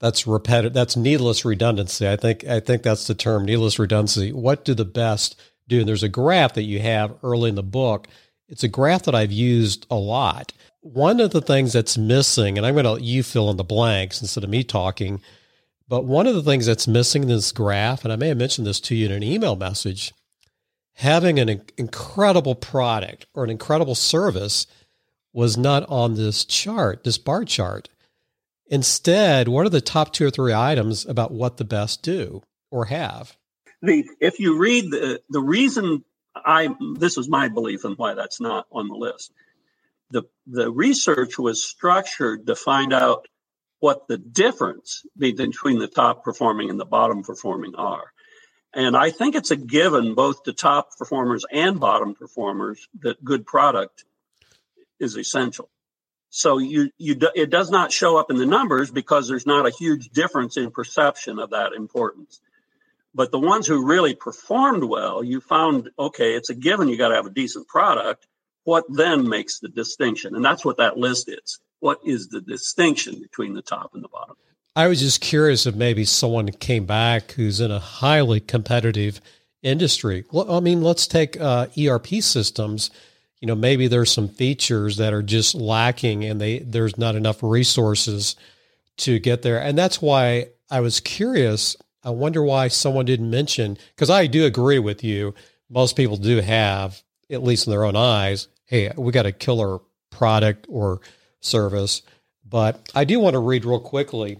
that's 0.01 0.27
repetitive. 0.27 0.75
That's 0.75 0.97
needless 0.97 1.45
redundancy. 1.45 2.09
I 2.09 2.17
think 2.17 2.45
I 2.45 2.61
think 2.61 2.83
that's 2.83 3.07
the 3.07 3.15
term, 3.15 3.45
needless 3.45 3.79
redundancy. 3.79 4.33
What 4.33 4.65
do 4.65 4.75
the 4.75 4.85
best 4.85 5.35
do? 5.69 5.81
And 5.81 5.89
there's 5.89 6.03
a 6.03 6.09
graph 6.09 6.55
that 6.55 6.65
you 6.65 6.81
have 6.81 7.15
early 7.23 7.49
in 7.49 7.55
the 7.55 7.63
book. 7.63 8.09
It's 8.49 8.65
a 8.65 8.69
graph 8.69 9.05
that 9.05 9.15
I've 9.15 9.33
used 9.33 9.87
a 9.91 9.97
lot. 9.97 10.53
One 10.83 11.21
of 11.21 11.31
the 11.31 11.41
things 11.41 11.73
that's 11.73 11.97
missing, 11.97 12.59
and 12.59 12.67
I'm 12.67 12.75
going 12.75 12.85
to 12.85 12.93
let 12.93 13.03
you 13.03 13.23
fill 13.23 13.51
in 13.51 13.57
the 13.57 13.65
blanks 13.65 14.21
instead 14.21 14.45
of 14.45 14.51
me 14.51 14.63
talking, 14.63 15.23
but 15.89 16.05
one 16.05 16.27
of 16.27 16.35
the 16.35 16.43
things 16.43 16.67
that's 16.67 16.89
missing 16.89 17.23
in 17.23 17.29
this 17.29 17.53
graph, 17.53 18.05
and 18.05 18.13
I 18.13 18.17
may 18.17 18.29
have 18.29 18.39
mentioned 18.39 18.67
this 18.67 18.81
to 18.81 18.95
you 18.95 19.07
in 19.07 19.13
an 19.13 19.23
email 19.23 19.57
message, 19.57 20.13
having 20.95 21.39
an 21.39 21.63
incredible 21.77 22.55
product 22.55 23.27
or 23.35 23.45
an 23.45 23.51
incredible 23.51 23.95
service 23.95 24.67
was 25.33 25.57
not 25.57 25.87
on 25.89 26.15
this 26.15 26.45
chart, 26.45 27.05
this 27.05 27.19
bar 27.19 27.45
chart. 27.45 27.89
Instead, 28.69 29.49
what 29.49 29.67
are 29.67 29.71
the 29.71 29.81
top 29.81 30.13
two 30.13 30.27
or 30.27 30.31
three 30.31 30.55
items 30.55 31.05
about 31.05 31.33
what 31.33 31.59
the 31.59 31.65
best 31.65 32.03
do 32.03 32.43
or 32.71 32.87
have? 32.87 33.37
The 33.83 34.09
if 34.21 34.41
you 34.41 34.57
read 34.57 34.91
the 34.91 35.21
the 35.29 35.41
reason 35.41 36.03
I 36.35 36.75
this 36.97 37.19
is 37.19 37.29
my 37.29 37.49
belief 37.49 37.85
and 37.85 37.99
why 37.99 38.15
that's 38.15 38.41
not 38.41 38.67
on 38.73 38.89
the 38.89 38.95
list. 38.95 39.33
The 40.11 40.23
the 40.47 40.71
research 40.71 41.39
was 41.39 41.63
structured 41.63 42.47
to 42.47 42.55
find 42.55 42.95
out 42.95 43.29
what 43.85 44.09
the 44.09 44.17
difference 44.17 45.05
between 45.19 45.79
the 45.79 45.87
top 45.87 46.25
performing 46.25 46.71
and 46.71 46.81
the 46.81 46.87
bottom 46.87 47.23
performing 47.23 47.75
are. 47.75 48.15
And 48.73 48.97
I 48.97 49.11
think 49.11 49.35
it's 49.35 49.51
a 49.51 49.57
given 49.57 50.15
both 50.15 50.45
to 50.45 50.55
top 50.55 50.97
performers 50.97 51.45
and 51.53 51.79
bottom 51.79 52.15
performers 52.15 52.89
that 53.03 53.23
good 53.23 53.45
product 53.45 54.07
is 54.99 55.19
essential. 55.19 55.69
So 56.31 56.57
you 56.57 56.93
you 56.97 57.15
it 57.35 57.51
does 57.51 57.71
not 57.71 57.93
show 57.93 58.17
up 58.17 58.31
in 58.31 58.39
the 58.39 58.47
numbers 58.47 58.91
because 58.91 59.29
there's 59.29 59.45
not 59.45 59.67
a 59.67 59.77
huge 59.79 60.09
difference 60.09 60.57
in 60.57 60.71
perception 60.71 61.39
of 61.39 61.51
that 61.51 61.75
importance. 61.75 62.41
But 63.15 63.33
the 63.33 63.39
ones 63.39 63.67
who 63.67 63.87
really 63.87 64.15
performed 64.15 64.85
well, 64.85 65.23
you 65.23 65.43
found 65.43 65.91
okay, 65.99 66.33
it's 66.33 66.49
a 66.49 66.55
given 66.55 66.89
you 66.89 66.97
got 66.97 67.09
to 67.09 67.17
have 67.17 67.27
a 67.27 67.41
decent 67.43 67.69
product. 67.69 68.27
What 68.63 68.87
then 68.89 69.29
makes 69.29 69.59
the 69.59 69.69
distinction? 69.69 70.35
And 70.35 70.43
that's 70.43 70.65
what 70.65 70.79
that 70.79 70.97
list 70.97 71.29
is. 71.29 71.61
What 71.85 72.01
is 72.03 72.29
the 72.29 72.41
distinction 72.41 73.21
between 73.21 73.53
the 73.53 73.61
top 73.61 73.95
and 73.95 74.03
the 74.03 74.09
bottom? 74.09 74.37
I 74.75 74.89
was 74.89 75.01
just 75.01 75.21
curious 75.21 75.67
if 75.67 75.75
maybe 75.75 76.07
someone 76.07 76.49
came 76.49 76.87
back 76.87 77.33
who's 77.33 77.61
in 77.61 77.71
a 77.71 77.79
highly 77.79 78.41
competitive 78.41 79.21
industry. 79.63 80.25
I 80.49 80.61
mean, 80.61 80.83
let's 80.83 81.07
take 81.07 81.39
uh, 81.39 81.67
ERP 81.79 82.07
systems 82.23 82.91
you 83.45 83.47
know 83.47 83.55
maybe 83.55 83.89
there's 83.89 84.11
some 84.11 84.29
features 84.29 84.97
that 84.97 85.13
are 85.13 85.23
just 85.23 85.55
lacking 85.55 86.25
and 86.25 86.41
they 86.41 86.61
there's 86.61 86.97
not 86.97 87.15
enough 87.15 87.43
resources 87.43 88.37
to 88.97 89.19
get 89.19 89.43
there 89.43 89.61
and 89.61 89.77
that's 89.77 90.01
why 90.01 90.47
i 90.71 90.81
was 90.81 90.99
curious 90.99 91.77
i 92.05 92.09
wonder 92.09 92.43
why 92.43 92.69
someone 92.69 93.05
didn't 93.05 93.29
mention 93.29 93.77
because 93.95 94.09
i 94.09 94.27
do 94.27 94.47
agree 94.47 94.79
with 94.79 95.05
you 95.05 95.35
most 95.69 95.95
people 95.95 96.17
do 96.17 96.41
have 96.41 97.03
at 97.31 97.43
least 97.43 97.67
in 97.67 97.71
their 97.71 97.85
own 97.85 97.97
eyes 97.97 98.49
hey 98.65 98.91
we 98.97 99.13
got 99.13 99.27
a 99.27 99.33
killer 99.33 99.79
product 100.09 100.65
or 100.71 101.03
service 101.45 102.03
but 102.49 102.91
i 102.95 103.05
do 103.05 103.21
want 103.21 103.35
to 103.35 103.41
read 103.41 103.65
real 103.65 103.81
quickly 103.81 104.39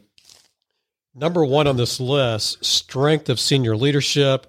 number 1.15 1.45
one 1.45 1.67
on 1.67 1.77
this 1.77 2.01
list 2.01 2.65
strength 2.65 3.29
of 3.29 3.39
senior 3.39 3.77
leadership 3.77 4.47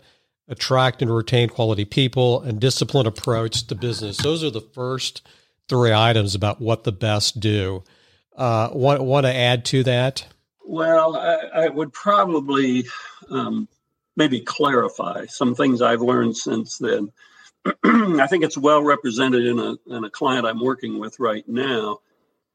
attract 0.47 1.01
and 1.01 1.13
retain 1.13 1.49
quality 1.49 1.85
people, 1.85 2.41
and 2.41 2.59
disciplined 2.59 3.07
approach 3.07 3.65
to 3.67 3.75
business. 3.75 4.17
Those 4.17 4.43
are 4.43 4.49
the 4.49 4.61
first 4.61 5.27
three 5.67 5.93
items 5.93 6.35
about 6.35 6.61
what 6.61 6.83
the 6.83 6.91
best 6.91 7.39
do. 7.39 7.83
Uh, 8.35 8.69
want, 8.73 9.03
want 9.03 9.25
to 9.25 9.33
add 9.33 9.65
to 9.65 9.83
that? 9.83 10.27
Well, 10.63 11.15
I, 11.15 11.65
I 11.65 11.69
would 11.69 11.93
probably 11.93 12.85
um, 13.29 13.67
maybe 14.15 14.41
clarify 14.41 15.25
some 15.27 15.55
things 15.55 15.81
I've 15.81 16.01
learned 16.01 16.37
since 16.37 16.77
then. 16.77 17.11
I 17.83 18.27
think 18.27 18.43
it's 18.43 18.57
well 18.57 18.83
represented 18.83 19.45
in 19.45 19.59
a, 19.59 19.75
in 19.87 20.03
a 20.03 20.09
client 20.09 20.45
I'm 20.45 20.61
working 20.61 20.99
with 20.99 21.19
right 21.19 21.47
now. 21.47 21.99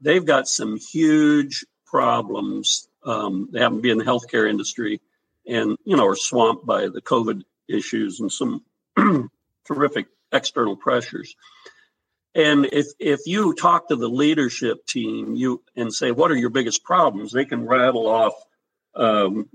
They've 0.01 0.25
got 0.25 0.49
some 0.49 0.77
huge 0.77 1.65
problems. 1.87 2.89
Um, 3.05 3.49
they 3.53 3.61
happen 3.61 3.79
to 3.79 3.83
be 3.83 3.91
in 3.91 3.99
the 3.99 4.05
healthcare 4.05 4.49
industry 4.49 5.01
and, 5.47 5.77
you 5.85 5.97
know, 5.97 6.07
are 6.07 6.17
swamped 6.17 6.65
by 6.67 6.89
the 6.89 7.03
COVID 7.03 7.43
issues 7.69 8.21
and 8.21 8.31
some 8.31 8.65
terrific 9.67 10.07
external 10.33 10.77
pressures. 10.77 11.35
And 12.35 12.67
if 12.67 12.87
if 13.01 13.21
you 13.27 13.55
talk 13.55 13.89
to 13.89 13.97
the 13.97 14.09
leadership 14.09 14.87
team, 14.87 15.35
you 15.35 15.63
and 15.75 15.93
say, 15.93 16.13
"What 16.13 16.31
are 16.31 16.37
your 16.37 16.51
biggest 16.51 16.85
problems?" 16.85 17.33
They 17.33 17.45
can 17.45 17.67
rattle 17.67 18.07
off 18.07 18.35
um, 18.95 19.49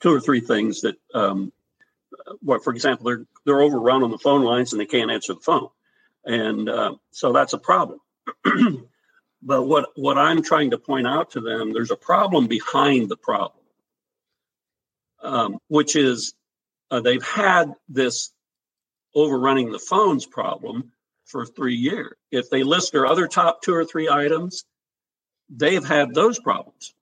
two 0.00 0.12
or 0.12 0.20
three 0.20 0.40
things 0.40 0.80
that, 0.80 0.96
um, 1.14 1.52
what 2.40 2.64
for 2.64 2.72
example, 2.72 3.06
they're 3.06 3.26
they're 3.44 3.62
overrun 3.62 4.02
on 4.02 4.10
the 4.10 4.18
phone 4.18 4.42
lines 4.42 4.72
and 4.72 4.80
they 4.80 4.86
can't 4.86 5.10
answer 5.10 5.34
the 5.34 5.40
phone, 5.40 5.68
and 6.24 6.68
uh, 6.68 6.94
so 7.12 7.32
that's 7.32 7.52
a 7.52 7.58
problem. 7.58 8.00
but 9.46 9.62
what 9.62 9.90
what 9.94 10.18
I'm 10.18 10.42
trying 10.42 10.72
to 10.72 10.78
point 10.78 11.06
out 11.06 11.30
to 11.30 11.40
them, 11.40 11.72
there's 11.72 11.92
a 11.92 11.96
problem 11.96 12.48
behind 12.48 13.08
the 13.08 13.16
problem, 13.16 13.62
um, 15.22 15.58
which 15.68 15.94
is 15.94 16.34
uh, 16.90 17.00
they've 17.00 17.22
had 17.22 17.72
this 17.88 18.32
overrunning 19.14 19.70
the 19.70 19.78
phones 19.78 20.26
problem 20.26 20.90
for 21.24 21.46
three 21.46 21.76
years. 21.76 22.16
If 22.32 22.50
they 22.50 22.64
list 22.64 22.92
their 22.92 23.06
other 23.06 23.28
top 23.28 23.62
two 23.62 23.74
or 23.74 23.84
three 23.84 24.08
items, 24.08 24.64
they've 25.48 25.86
had 25.86 26.12
those 26.12 26.40
problems 26.40 26.92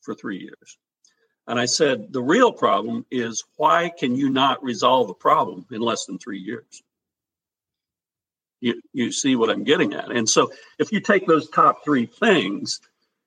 for 0.00 0.14
three 0.14 0.38
years. 0.38 0.78
And 1.46 1.60
I 1.60 1.66
said, 1.66 2.12
the 2.12 2.22
real 2.22 2.52
problem 2.52 3.04
is 3.10 3.44
why 3.56 3.90
can 3.90 4.16
you 4.16 4.30
not 4.30 4.64
resolve 4.64 5.10
a 5.10 5.14
problem 5.14 5.66
in 5.70 5.82
less 5.82 6.06
than 6.06 6.18
three 6.18 6.38
years? 6.38 6.82
You, 8.64 8.80
you 8.94 9.12
see 9.12 9.36
what 9.36 9.50
I'm 9.50 9.62
getting 9.62 9.92
at. 9.92 10.10
And 10.10 10.26
so 10.26 10.50
if 10.78 10.90
you 10.90 11.00
take 11.00 11.26
those 11.26 11.50
top 11.50 11.84
three 11.84 12.06
things, 12.06 12.80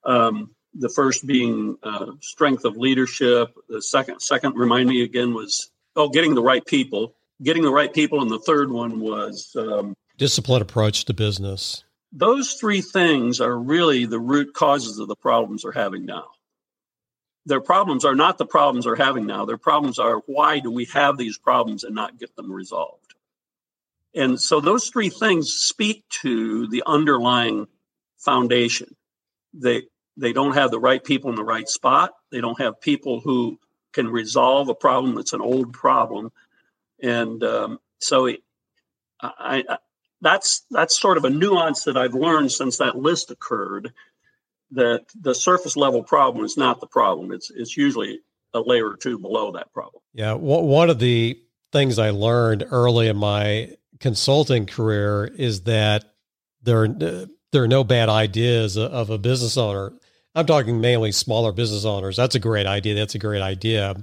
um, 0.04 0.50
the 0.74 0.90
first 0.90 1.28
being 1.28 1.78
uh, 1.84 2.14
strength 2.22 2.66
of 2.66 2.76
leadership, 2.76 3.54
the 3.70 3.80
second, 3.80 4.20
second, 4.20 4.56
remind 4.56 4.90
me 4.90 5.04
again, 5.04 5.36
was 5.36 5.70
oh, 5.96 6.10
getting 6.10 6.34
the 6.34 6.42
right 6.42 6.66
people, 6.66 7.14
getting 7.44 7.62
the 7.62 7.72
right 7.72 7.94
people, 7.94 8.20
and 8.24 8.32
the 8.32 8.40
third 8.40 8.72
one 8.72 9.00
was 9.00 9.56
um, 9.56 9.94
disciplined 10.18 10.64
approach 10.64 11.06
to 11.06 11.14
business. 11.14 11.84
Those 12.12 12.54
three 12.54 12.82
things 12.82 13.40
are 13.40 13.56
really 13.56 14.06
the 14.06 14.20
root 14.20 14.56
causes 14.56 14.98
of 14.98 15.08
the 15.08 15.16
problems 15.16 15.62
they're 15.62 15.72
having 15.72 16.06
now. 16.06 16.30
Their 17.46 17.62
problems 17.62 18.06
are 18.06 18.16
not 18.16 18.40
the 18.40 18.46
problems 18.48 18.86
they're 18.86 18.96
having 18.96 19.28
now. 19.28 19.46
Their 19.46 19.60
problems 19.60 20.00
are 20.00 20.24
why 20.26 20.58
do 20.60 20.72
we 20.72 20.86
have 20.86 21.16
these 21.16 21.38
problems 21.38 21.84
and 21.84 21.94
not 21.94 22.18
get 22.18 22.36
them 22.36 22.52
resolved? 22.52 23.07
And 24.16 24.40
so 24.40 24.60
those 24.60 24.90
three 24.90 25.10
things 25.10 25.50
speak 25.52 26.04
to 26.22 26.68
the 26.68 26.84
underlying 26.86 27.68
foundation. 28.18 28.96
They 29.54 29.84
they 30.18 30.34
don't 30.34 30.56
have 30.56 30.72
the 30.72 30.80
right 30.80 31.04
people 31.04 31.30
in 31.30 31.36
the 31.36 31.44
right 31.44 31.68
spot. 31.68 32.12
They 32.32 32.42
don't 32.42 32.60
have 32.60 32.82
people 32.82 33.20
who 33.20 33.60
can 33.94 34.10
resolve 34.10 34.70
a 34.70 34.76
problem 34.76 35.16
that's 35.16 35.34
an 35.34 35.42
old 35.42 35.74
problem. 35.74 36.32
And 37.02 37.44
um, 37.44 37.80
so 38.00 38.26
it, 38.26 38.42
I, 39.22 39.64
I, 39.70 39.78
that's 40.22 40.66
that's 40.72 41.00
sort 41.00 41.18
of 41.18 41.26
a 41.26 41.30
nuance 41.30 41.84
that 41.84 41.98
I've 41.98 42.16
learned 42.16 42.52
since 42.52 42.78
that 42.78 42.96
list 42.96 43.32
occurred. 43.32 43.94
That 44.72 45.06
the 45.16 45.34
surface 45.34 45.78
level 45.78 46.04
problem 46.04 46.44
is 46.44 46.58
not 46.58 46.82
the 46.82 46.88
problem. 46.88 47.32
It's 47.32 47.50
it's 47.52 47.78
usually 47.78 48.20
a 48.54 48.60
layer 48.60 48.90
or 48.90 48.98
two 48.98 49.18
below 49.20 49.52
that 49.54 49.72
problem. 49.72 50.02
Yeah, 50.14 50.34
one 50.34 50.90
of 50.90 51.00
the 51.00 51.40
things 51.72 52.00
I 52.00 52.10
learned 52.10 52.66
early 52.70 53.08
in 53.08 53.18
my 53.18 53.76
consulting 54.00 54.66
career 54.66 55.26
is 55.26 55.62
that 55.64 56.06
there 56.62 56.88
there 57.52 57.64
are 57.64 57.68
no 57.68 57.84
bad 57.84 58.10
ideas 58.10 58.78
of 58.78 59.10
a 59.10 59.18
business 59.18 59.58
owner. 59.58 59.94
I'm 60.36 60.46
talking 60.46 60.82
mainly 60.82 61.12
smaller 61.12 61.52
business 61.52 61.86
owners. 61.86 62.18
That's 62.18 62.36
a 62.36 62.40
great 62.40 62.68
idea. 62.68 62.94
That's 62.94 63.16
a 63.16 63.20
great 63.20 63.42
idea. 63.42 63.96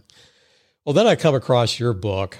Well, 0.84 0.94
then 0.94 1.06
I 1.06 1.14
come 1.14 1.34
across 1.34 1.78
your 1.78 1.92
book 1.92 2.38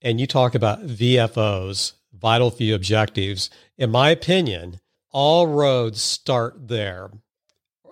and 0.00 0.20
you 0.20 0.26
talk 0.26 0.54
about 0.54 0.86
VFOs, 0.86 1.92
vital 2.12 2.50
few 2.50 2.74
objectives. 2.74 3.50
In 3.76 3.90
my 3.90 4.10
opinion, 4.10 4.80
all 5.10 5.46
roads 5.46 6.00
start 6.00 6.68
there. 6.68 7.10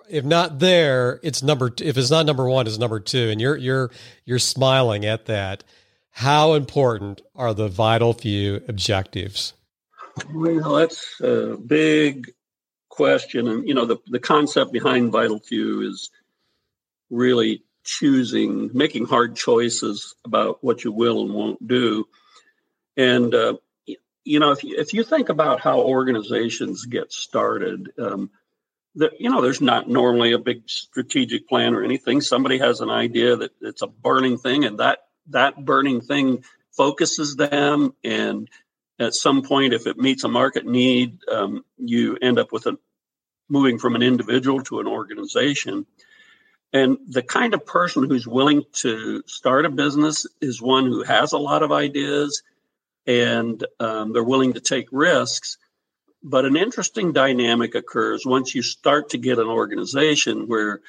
If 0.09 0.25
not 0.25 0.59
there, 0.59 1.19
it's 1.23 1.41
number 1.41 1.71
if 1.79 1.97
it's 1.97 2.11
not 2.11 2.25
number 2.25 2.47
1, 2.47 2.67
it's 2.67 2.77
number 2.77 2.99
2 2.99 3.29
and 3.29 3.39
you're 3.39 3.57
you're 3.57 3.91
you're 4.25 4.39
smiling 4.39 5.05
at 5.05 5.25
that. 5.25 5.63
How 6.15 6.53
important 6.53 7.21
are 7.35 7.53
the 7.53 7.67
vital 7.67 8.13
few 8.13 8.61
objectives? 8.67 9.53
Well, 10.31 10.75
that's 10.75 11.19
a 11.21 11.57
big 11.57 12.31
question. 12.89 13.47
And, 13.47 13.67
you 13.67 13.73
know, 13.73 13.85
the, 13.85 13.97
the 14.07 14.19
concept 14.19 14.71
behind 14.71 15.11
Vital 15.11 15.39
Few 15.39 15.81
is 15.81 16.11
really 17.09 17.63
choosing, 17.83 18.69
making 18.73 19.05
hard 19.05 19.35
choices 19.35 20.13
about 20.23 20.63
what 20.63 20.83
you 20.83 20.91
will 20.91 21.23
and 21.23 21.33
won't 21.33 21.67
do. 21.67 22.07
And, 22.95 23.33
uh, 23.33 23.55
you 24.23 24.39
know, 24.39 24.51
if 24.51 24.63
you, 24.63 24.77
if 24.77 24.93
you 24.93 25.03
think 25.03 25.29
about 25.29 25.61
how 25.61 25.81
organizations 25.81 26.85
get 26.85 27.11
started, 27.11 27.91
um, 27.97 28.29
the, 28.93 29.11
you 29.19 29.31
know, 29.31 29.41
there's 29.41 29.61
not 29.61 29.89
normally 29.89 30.33
a 30.33 30.37
big 30.37 30.69
strategic 30.69 31.49
plan 31.49 31.73
or 31.73 31.83
anything. 31.83 32.21
Somebody 32.21 32.59
has 32.59 32.81
an 32.81 32.91
idea 32.91 33.35
that 33.35 33.51
it's 33.61 33.81
a 33.81 33.87
burning 33.87 34.37
thing, 34.37 34.63
and 34.63 34.77
that 34.79 34.99
that 35.27 35.63
burning 35.63 36.01
thing 36.01 36.43
focuses 36.71 37.35
them. 37.35 37.93
And 38.03 38.49
at 38.99 39.13
some 39.13 39.41
point, 39.41 39.73
if 39.73 39.87
it 39.87 39.97
meets 39.97 40.23
a 40.23 40.29
market 40.29 40.65
need, 40.65 41.19
um, 41.29 41.63
you 41.77 42.17
end 42.21 42.39
up 42.39 42.51
with 42.51 42.65
a 42.67 42.77
moving 43.49 43.77
from 43.77 43.95
an 43.95 44.01
individual 44.01 44.61
to 44.63 44.79
an 44.79 44.87
organization. 44.87 45.85
And 46.71 46.97
the 47.07 47.21
kind 47.21 47.53
of 47.53 47.65
person 47.65 48.09
who's 48.09 48.25
willing 48.25 48.63
to 48.77 49.23
start 49.27 49.65
a 49.65 49.69
business 49.69 50.25
is 50.41 50.61
one 50.61 50.85
who 50.85 51.03
has 51.03 51.33
a 51.33 51.37
lot 51.37 51.61
of 51.61 51.71
ideas 51.71 52.41
and 53.05 53.63
um, 53.79 54.13
they're 54.13 54.23
willing 54.23 54.53
to 54.53 54.59
take 54.59 54.87
risks. 54.91 55.57
But 56.23 56.45
an 56.45 56.55
interesting 56.55 57.11
dynamic 57.11 57.75
occurs 57.75 58.25
once 58.25 58.55
you 58.55 58.63
start 58.63 59.09
to 59.09 59.17
get 59.17 59.39
an 59.39 59.47
organization 59.47 60.47
where 60.47 60.81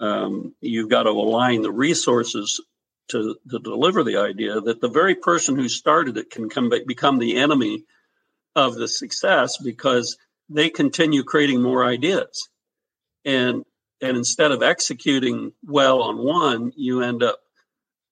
um, 0.00 0.54
you've 0.60 0.88
got 0.88 1.02
to 1.02 1.10
align 1.10 1.62
the 1.62 1.72
resources 1.72 2.60
to, 3.08 3.36
to 3.50 3.58
deliver 3.58 4.04
the 4.04 4.18
idea 4.18 4.60
that 4.60 4.80
the 4.80 4.88
very 4.88 5.14
person 5.14 5.56
who 5.56 5.68
started 5.68 6.16
it 6.16 6.30
can 6.30 6.48
come, 6.48 6.70
become 6.86 7.18
the 7.18 7.36
enemy 7.36 7.84
of 8.54 8.74
the 8.74 8.88
success 8.88 9.56
because 9.58 10.16
they 10.48 10.70
continue 10.70 11.22
creating 11.22 11.62
more 11.62 11.84
ideas. 11.84 12.48
And 13.24 13.64
and 14.00 14.16
instead 14.16 14.52
of 14.52 14.62
executing 14.62 15.52
well 15.66 16.02
on 16.02 16.18
one, 16.18 16.72
you 16.76 17.02
end 17.02 17.22
up 17.22 17.40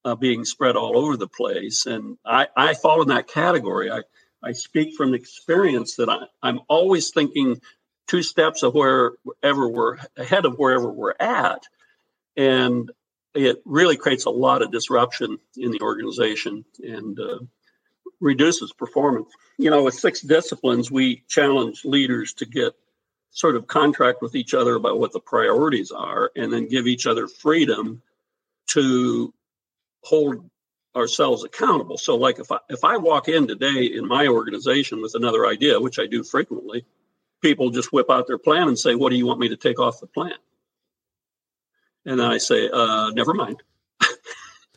uh, 0.04 0.14
being 0.14 0.44
spread 0.44 0.76
all 0.76 0.98
over 0.98 1.16
the 1.16 1.28
place. 1.28 1.86
And 1.86 2.18
I, 2.24 2.48
I 2.56 2.74
fall 2.74 3.02
in 3.02 3.08
that 3.08 3.28
category. 3.28 3.90
I, 3.90 4.02
I 4.42 4.52
speak 4.52 4.96
from 4.96 5.14
experience 5.14 5.96
that 5.96 6.08
I, 6.08 6.24
I'm 6.42 6.60
always 6.68 7.10
thinking 7.10 7.60
two 8.06 8.22
steps 8.22 8.62
of 8.62 8.74
wherever 8.74 9.68
we're 9.68 9.98
ahead 10.16 10.44
of 10.44 10.56
wherever 10.56 10.90
we're 10.90 11.14
at. 11.18 11.62
And 12.36 12.90
it 13.36 13.62
really 13.64 13.96
creates 13.96 14.24
a 14.24 14.30
lot 14.30 14.62
of 14.62 14.72
disruption 14.72 15.38
in 15.56 15.70
the 15.70 15.80
organization 15.80 16.64
and 16.82 17.18
uh, 17.20 17.38
reduces 18.20 18.72
performance. 18.72 19.28
You 19.58 19.70
know, 19.70 19.84
with 19.84 19.94
six 19.94 20.20
disciplines, 20.20 20.90
we 20.90 21.22
challenge 21.28 21.84
leaders 21.84 22.32
to 22.34 22.46
get 22.46 22.72
sort 23.30 23.56
of 23.56 23.66
contract 23.66 24.22
with 24.22 24.34
each 24.34 24.54
other 24.54 24.74
about 24.74 24.98
what 24.98 25.12
the 25.12 25.20
priorities 25.20 25.90
are 25.90 26.30
and 26.36 26.52
then 26.52 26.68
give 26.68 26.86
each 26.86 27.06
other 27.06 27.28
freedom 27.28 28.00
to 28.68 29.32
hold 30.02 30.48
ourselves 30.96 31.44
accountable. 31.44 31.98
So 31.98 32.16
like 32.16 32.38
if 32.38 32.50
I 32.50 32.58
if 32.70 32.82
I 32.82 32.96
walk 32.96 33.28
in 33.28 33.46
today 33.46 33.84
in 33.84 34.08
my 34.08 34.26
organization 34.26 35.02
with 35.02 35.14
another 35.14 35.46
idea, 35.46 35.78
which 35.78 35.98
I 35.98 36.06
do 36.06 36.24
frequently, 36.24 36.86
people 37.42 37.68
just 37.70 37.92
whip 37.92 38.10
out 38.10 38.26
their 38.26 38.38
plan 38.38 38.68
and 38.68 38.78
say, 38.78 38.94
"What 38.94 39.10
do 39.10 39.16
you 39.16 39.26
want 39.26 39.40
me 39.40 39.48
to 39.50 39.56
take 39.56 39.78
off 39.78 40.00
the 40.00 40.06
plan?" 40.06 40.32
And 42.06 42.18
then 42.18 42.30
I 42.30 42.38
say, 42.38 42.70
uh, 42.72 43.10
"Never 43.10 43.34
mind." 43.34 43.62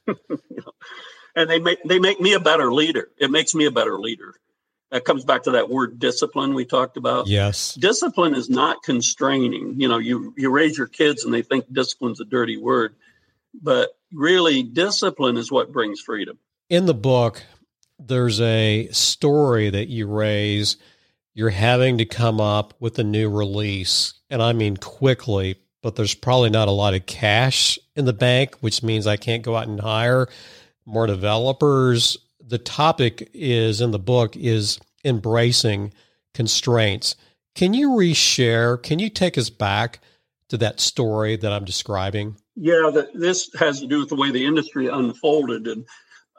you 0.08 0.16
know? 0.50 0.72
And 1.36 1.50
they 1.50 1.60
make 1.60 1.80
they 1.84 2.00
make 2.00 2.20
me 2.20 2.34
a 2.34 2.40
better 2.40 2.74
leader. 2.74 3.10
It 3.18 3.32
makes 3.32 3.56
me 3.56 3.66
a 3.66 3.72
better 3.72 3.98
leader 4.00 4.36
that 4.92 5.06
comes 5.06 5.24
back 5.24 5.44
to 5.44 5.52
that 5.52 5.70
word 5.70 6.00
discipline 6.00 6.54
we 6.54 6.66
talked 6.66 6.98
about. 6.98 7.28
Yes. 7.28 7.76
Discipline 7.76 8.34
is 8.34 8.50
not 8.50 8.82
constraining. 8.84 9.80
You 9.80 9.88
know, 9.88 9.98
you, 9.98 10.34
you 10.36 10.50
raise 10.50 10.78
your 10.78 10.88
kids 10.88 11.24
and 11.24 11.34
they 11.34 11.42
think 11.42 11.72
discipline's 11.72 12.20
a 12.20 12.26
dirty 12.26 12.58
word, 12.58 12.96
but 13.62 13.90
really 14.12 14.64
discipline 14.64 15.38
is 15.38 15.52
what 15.52 15.72
brings 15.72 16.02
freedom. 16.02 16.40
In 16.70 16.86
the 16.86 16.94
book, 16.94 17.44
there's 18.00 18.42
a 18.42 18.88
story 18.92 19.70
that 19.70 19.90
you 19.90 20.08
raise. 20.08 20.78
You're 21.34 21.50
having 21.50 22.00
to 22.00 22.06
come 22.06 22.42
up 22.42 22.74
with 22.80 22.98
a 23.00 23.04
new 23.04 23.30
release, 23.30 24.16
and 24.30 24.42
I 24.42 24.54
mean 24.54 24.78
quickly, 24.78 25.58
but 25.82 25.96
there's 25.96 26.14
probably 26.14 26.50
not 26.50 26.68
a 26.68 26.72
lot 26.72 26.94
of 26.94 27.06
cash 27.06 27.80
in 27.96 28.06
the 28.06 28.14
bank, 28.14 28.56
which 28.62 28.84
means 28.84 29.08
I 29.08 29.18
can't 29.18 29.44
go 29.44 29.56
out 29.56 29.68
and 29.68 29.80
hire 29.80 30.28
more 30.86 31.08
developers 31.08 32.18
the 32.50 32.58
topic 32.58 33.30
is 33.34 33.80
in 33.80 33.92
the 33.92 34.00
book 34.00 34.36
is 34.36 34.80
embracing 35.06 35.94
constraints. 36.34 37.16
Can 37.56 37.74
you 37.74 37.92
reshare? 37.92 38.82
Can 38.82 39.00
you 39.00 39.10
take 39.10 39.38
us 39.38 39.50
back 39.50 40.00
to 40.50 40.58
that 40.58 40.80
story 40.80 41.38
that 41.38 41.52
I'm 41.52 41.66
describing? 41.66 42.36
Yeah, 42.56 42.90
the, 42.92 43.10
this 43.14 43.50
has 43.60 43.80
to 43.82 43.88
do 43.88 44.00
with 44.00 44.10
the 44.10 44.16
way 44.16 44.32
the 44.32 44.46
industry 44.46 44.88
unfolded. 44.88 45.68
And 45.68 45.86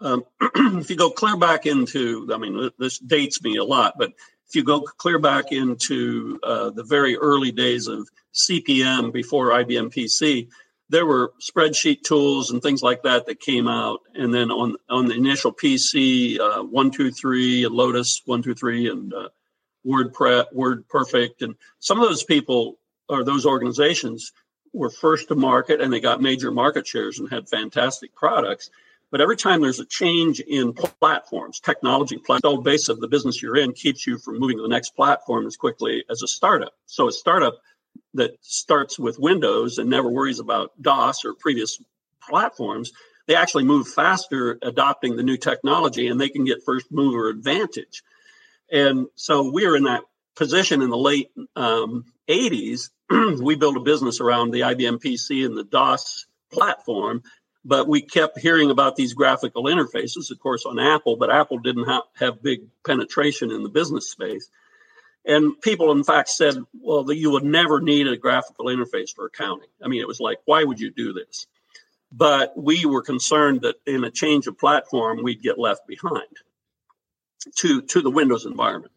um, 0.01 0.25
if 0.81 0.91
you 0.91 0.97
go 0.97 1.11
clear 1.11 1.37
back 1.37 1.65
into, 1.65 2.29
I 2.33 2.39
mean, 2.39 2.71
this 2.79 2.99
dates 2.99 3.41
me 3.43 3.57
a 3.57 3.65
lot, 3.65 3.95
but 3.97 4.13
if 4.49 4.57
you 4.57 4.65
go 4.65 4.81
clear 4.81 5.21
back 5.21 5.53
into 5.53 6.41
uh, 6.43 6.71
the 6.71 6.83
very 6.83 7.17
early 7.17 7.53
days 7.53 7.87
of 7.87 8.09
CP/M 8.35 9.11
before 9.11 9.51
IBM 9.51 9.93
PC, 9.93 10.49
there 10.89 11.07
were 11.07 11.33
spreadsheet 11.41 12.03
tools 12.03 12.51
and 12.51 12.63
things 12.63 12.83
like 12.83 13.03
that 13.05 13.27
that 13.27 13.41
came 13.41 13.69
out. 13.69 14.01
And 14.15 14.35
then 14.35 14.51
on 14.51 14.77
on 14.89 15.07
the 15.07 15.15
initial 15.15 15.53
PC, 15.53 16.39
uh, 16.39 16.63
one 16.65 16.91
two 16.91 17.11
three 17.11 17.65
and 17.65 17.75
Lotus 17.75 18.23
one 18.25 18.43
two 18.43 18.55
three 18.55 18.89
and 18.89 19.13
uh, 19.13 19.29
WordPress, 19.87 20.47
WordPerfect, 20.55 21.43
and 21.43 21.55
some 21.79 22.01
of 22.01 22.09
those 22.09 22.25
people 22.25 22.79
or 23.09 23.25
those 23.25 23.47
organizations 23.47 24.33
were 24.73 24.91
first 24.91 25.29
to 25.29 25.35
market 25.35 25.81
and 25.81 25.93
they 25.93 26.01
got 26.01 26.21
major 26.21 26.51
market 26.51 26.87
shares 26.87 27.19
and 27.19 27.29
had 27.29 27.49
fantastic 27.49 28.15
products. 28.15 28.71
But 29.11 29.21
every 29.21 29.37
time 29.37 29.61
there's 29.61 29.81
a 29.81 29.87
change 29.87 30.39
in 30.39 30.73
platforms, 30.73 31.59
technology, 31.59 32.17
the 32.17 32.61
base 32.63 32.89
of 32.89 33.01
the 33.01 33.09
business 33.09 33.43
you're 33.43 33.57
in 33.57 33.73
keeps 33.73 34.07
you 34.07 34.19
from 34.19 34.39
moving 34.39 34.59
to 34.59 34.63
the 34.63 34.69
next 34.69 34.91
platform 34.91 35.47
as 35.47 35.57
quickly 35.57 36.05
as 36.09 36.23
a 36.23 36.29
startup. 36.29 36.75
So 36.87 37.09
a 37.09 37.13
startup 37.13 37.59
that 38.15 38.33
starts 38.41 38.99
with 38.99 39.19
Windows 39.19 39.79
and 39.79 39.89
never 39.89 40.11
worries 40.11 40.41
about 40.41 40.73
DOS 40.81 41.25
or 41.25 41.35
previous 41.35 41.81
platforms, 42.29 42.93
they 43.27 43.37
actually 43.37 43.65
move 43.65 43.87
faster 43.87 44.59
adopting 44.63 45.17
the 45.17 45.23
new 45.23 45.37
technology 45.37 46.09
and 46.09 46.21
they 46.21 46.29
can 46.29 46.45
get 46.45 46.65
first 46.65 46.91
mover 46.91 47.29
advantage. 47.29 48.03
And 48.71 49.07
so 49.15 49.51
we're 49.51 49.77
in 49.77 49.85
that 49.85 50.03
position 50.35 50.83
in 50.83 50.91
the 50.91 50.97
late 50.97 51.31
um, 51.57 52.05
80s. 52.29 52.91
we 53.41 53.57
built 53.57 53.77
a 53.77 53.81
business 53.81 54.21
around 54.21 54.51
the 54.51 54.61
IBM 54.61 55.03
PC 55.03 55.45
and 55.45 55.57
the 55.57 55.65
DOS 55.65 56.27
platform, 56.53 57.23
but 57.65 57.87
we 57.87 58.03
kept 58.03 58.39
hearing 58.39 58.71
about 58.71 58.97
these 58.97 59.13
graphical 59.13 59.65
interfaces, 59.65 60.31
of 60.31 60.39
course, 60.39 60.65
on 60.67 60.79
Apple, 60.79 61.17
but 61.17 61.31
Apple 61.31 61.59
didn't 61.59 61.85
ha- 61.85 62.05
have 62.17 62.43
big 62.43 62.63
penetration 62.85 63.51
in 63.51 63.63
the 63.63 63.69
business 63.69 64.11
space. 64.11 64.49
And 65.25 65.61
people, 65.61 65.93
in 65.93 66.03
fact, 66.03 66.31
said, 66.31 66.57
well, 66.81 67.05
that 67.05 67.17
you 67.17 67.31
would 67.33 67.45
never 67.45 67.81
need 67.81 68.09
a 68.09 68.17
graphical 68.17 68.67
interface 68.67 69.15
for 69.15 69.27
accounting. 69.27 69.69
I 69.83 69.89
mean, 69.89 70.01
it 70.01 70.09
was 70.09 70.21
like, 70.21 70.39
why 70.47 70.65
would 70.65 70.81
you 70.81 70.91
do 70.91 71.13
this? 71.13 71.47
But 72.11 72.57
we 72.57 72.87
were 72.87 73.03
concerned 73.03 73.61
that 73.63 73.77
in 73.87 74.05
a 74.05 74.11
change 74.11 74.47
of 74.47 74.59
platform, 74.59 75.23
we'd 75.23 75.43
get 75.43 75.59
left 75.59 75.87
behind 75.87 76.23
to, 77.57 77.83
to 77.83 78.01
the 78.01 78.11
Windows 78.11 78.47
environment. 78.47 78.93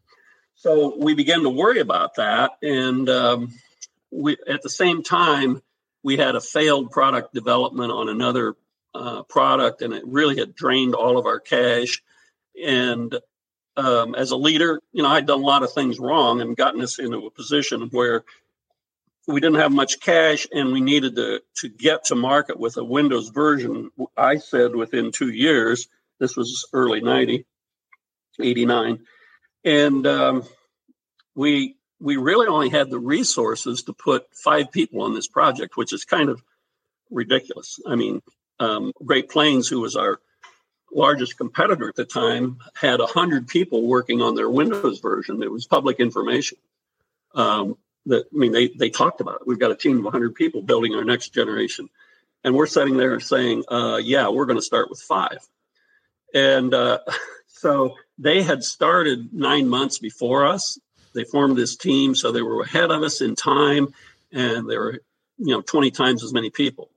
So 0.55 0.95
we 0.97 1.13
began 1.13 1.43
to 1.43 1.49
worry 1.49 1.79
about 1.79 2.15
that. 2.15 2.51
And 2.61 3.09
um, 3.09 3.53
we, 4.11 4.37
at 4.47 4.61
the 4.61 4.69
same 4.69 5.03
time, 5.03 5.61
we 6.03 6.17
had 6.17 6.35
a 6.35 6.41
failed 6.41 6.91
product 6.91 7.33
development 7.33 7.91
on 7.91 8.09
another 8.09 8.55
uh, 8.95 9.23
product, 9.23 9.81
and 9.81 9.93
it 9.93 10.03
really 10.05 10.37
had 10.37 10.55
drained 10.55 10.95
all 10.95 11.17
of 11.17 11.25
our 11.25 11.39
cash. 11.39 12.01
And 12.63 13.13
um, 13.75 14.15
as 14.15 14.31
a 14.31 14.37
leader, 14.37 14.81
you 14.91 15.03
know, 15.03 15.09
I'd 15.09 15.25
done 15.25 15.41
a 15.41 15.45
lot 15.45 15.63
of 15.63 15.73
things 15.73 15.99
wrong 15.99 16.41
and 16.41 16.55
gotten 16.55 16.81
us 16.81 16.99
into 16.99 17.25
a 17.25 17.31
position 17.31 17.89
where 17.91 18.23
we 19.27 19.39
didn't 19.39 19.59
have 19.59 19.71
much 19.71 19.99
cash 19.99 20.47
and 20.51 20.71
we 20.71 20.81
needed 20.81 21.15
to, 21.15 21.41
to 21.57 21.69
get 21.69 22.05
to 22.05 22.15
market 22.15 22.59
with 22.59 22.77
a 22.77 22.83
Windows 22.83 23.29
version. 23.29 23.89
I 24.17 24.37
said 24.37 24.75
within 24.75 25.11
two 25.11 25.29
years, 25.29 25.87
this 26.19 26.35
was 26.35 26.67
early 26.73 27.01
90, 27.01 27.45
89. 28.39 28.99
And 29.63 30.05
um, 30.07 30.43
we, 31.35 31.77
we 31.99 32.17
really 32.17 32.47
only 32.47 32.69
had 32.69 32.89
the 32.89 32.99
resources 32.99 33.83
to 33.83 33.93
put 33.93 34.27
five 34.35 34.71
people 34.71 35.01
on 35.01 35.13
this 35.13 35.27
project, 35.27 35.77
which 35.77 35.93
is 35.93 36.03
kind 36.03 36.29
of 36.29 36.43
ridiculous. 37.09 37.79
I 37.87 37.95
mean, 37.95 38.21
um, 38.59 38.91
Great 39.03 39.29
Plains, 39.29 39.67
who 39.67 39.79
was 39.79 39.95
our 39.95 40.19
largest 40.95 41.37
competitor 41.37 41.89
at 41.89 41.95
the 41.95 42.05
time 42.05 42.59
had 42.75 42.99
100 42.99 43.47
people 43.47 43.83
working 43.83 44.21
on 44.21 44.35
their 44.35 44.49
Windows 44.49 44.99
version. 44.99 45.41
It 45.43 45.51
was 45.51 45.65
public 45.65 45.99
information. 45.99 46.57
Um, 47.35 47.77
that 48.05 48.25
I 48.33 48.37
mean, 48.37 48.51
they, 48.51 48.67
they 48.67 48.89
talked 48.89 49.21
about 49.21 49.41
it. 49.41 49.47
We've 49.47 49.59
got 49.59 49.71
a 49.71 49.75
team 49.75 49.99
of 49.99 50.03
100 50.05 50.35
people 50.35 50.61
building 50.61 50.93
our 50.95 51.03
next 51.03 51.29
generation. 51.29 51.89
And 52.43 52.55
we're 52.55 52.67
sitting 52.67 52.97
there 52.97 53.19
saying, 53.19 53.63
uh, 53.69 53.99
yeah, 54.03 54.27
we're 54.27 54.45
going 54.45 54.59
to 54.59 54.65
start 54.65 54.89
with 54.89 55.01
five. 55.01 55.37
And 56.33 56.73
uh, 56.73 56.99
so 57.47 57.95
they 58.17 58.41
had 58.41 58.63
started 58.63 59.33
nine 59.33 59.69
months 59.69 59.99
before 59.99 60.45
us. 60.45 60.77
They 61.13 61.23
formed 61.23 61.57
this 61.57 61.77
team, 61.77 62.15
so 62.15 62.31
they 62.31 62.41
were 62.41 62.61
ahead 62.61 62.91
of 62.91 63.03
us 63.03 63.21
in 63.21 63.35
time, 63.35 63.93
and 64.31 64.67
there 64.67 64.79
were, 64.79 64.99
you 65.37 65.53
know, 65.53 65.61
20 65.61 65.91
times 65.91 66.23
as 66.23 66.33
many 66.33 66.49
people. 66.49 66.89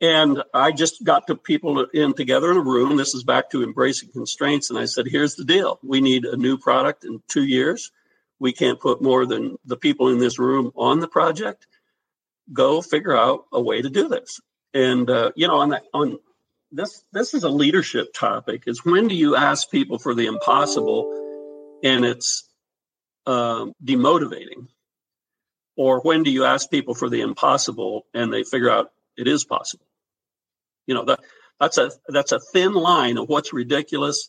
And 0.00 0.42
I 0.54 0.72
just 0.72 1.04
got 1.04 1.26
the 1.26 1.36
people 1.36 1.86
in 1.92 2.14
together 2.14 2.50
in 2.50 2.56
a 2.56 2.62
room. 2.62 2.96
This 2.96 3.14
is 3.14 3.22
back 3.22 3.50
to 3.50 3.62
embracing 3.62 4.10
constraints. 4.12 4.70
And 4.70 4.78
I 4.78 4.86
said, 4.86 5.06
here's 5.06 5.34
the 5.34 5.44
deal. 5.44 5.78
We 5.82 6.00
need 6.00 6.24
a 6.24 6.36
new 6.36 6.56
product 6.56 7.04
in 7.04 7.22
two 7.28 7.44
years. 7.44 7.90
we 8.40 8.52
can't 8.52 8.80
put 8.80 9.02
more 9.02 9.26
than 9.26 9.58
the 9.64 9.76
people 9.76 10.08
in 10.08 10.18
this 10.18 10.38
room 10.38 10.72
on 10.74 10.98
the 10.98 11.06
project. 11.06 11.66
Go 12.52 12.82
figure 12.82 13.16
out 13.16 13.44
a 13.52 13.60
way 13.60 13.82
to 13.82 13.90
do 13.90 14.08
this. 14.08 14.40
And 14.74 15.08
uh, 15.08 15.30
you 15.36 15.46
know, 15.46 15.56
on 15.56 15.68
that 15.70 15.84
on 15.92 16.18
this 16.72 17.04
this 17.12 17.34
is 17.34 17.44
a 17.44 17.48
leadership 17.50 18.12
topic. 18.14 18.64
Is 18.66 18.84
when 18.84 19.06
do 19.08 19.14
you 19.14 19.36
ask 19.36 19.70
people 19.70 19.98
for 19.98 20.14
the 20.14 20.26
impossible, 20.26 21.78
and 21.84 22.04
it's 22.04 22.48
um, 23.26 23.74
demotivating, 23.84 24.68
or 25.76 26.00
when 26.00 26.22
do 26.22 26.30
you 26.30 26.44
ask 26.44 26.70
people 26.70 26.94
for 26.94 27.08
the 27.08 27.20
impossible 27.20 28.06
and 28.14 28.32
they 28.32 28.42
figure 28.42 28.70
out 28.70 28.90
it 29.16 29.28
is 29.28 29.44
possible? 29.44 29.86
You 30.90 30.94
know 30.94 31.04
that 31.04 31.20
that's 31.60 31.78
a 31.78 31.92
that's 32.08 32.32
a 32.32 32.40
thin 32.40 32.72
line 32.72 33.16
of 33.16 33.28
what's 33.28 33.52
ridiculous 33.52 34.28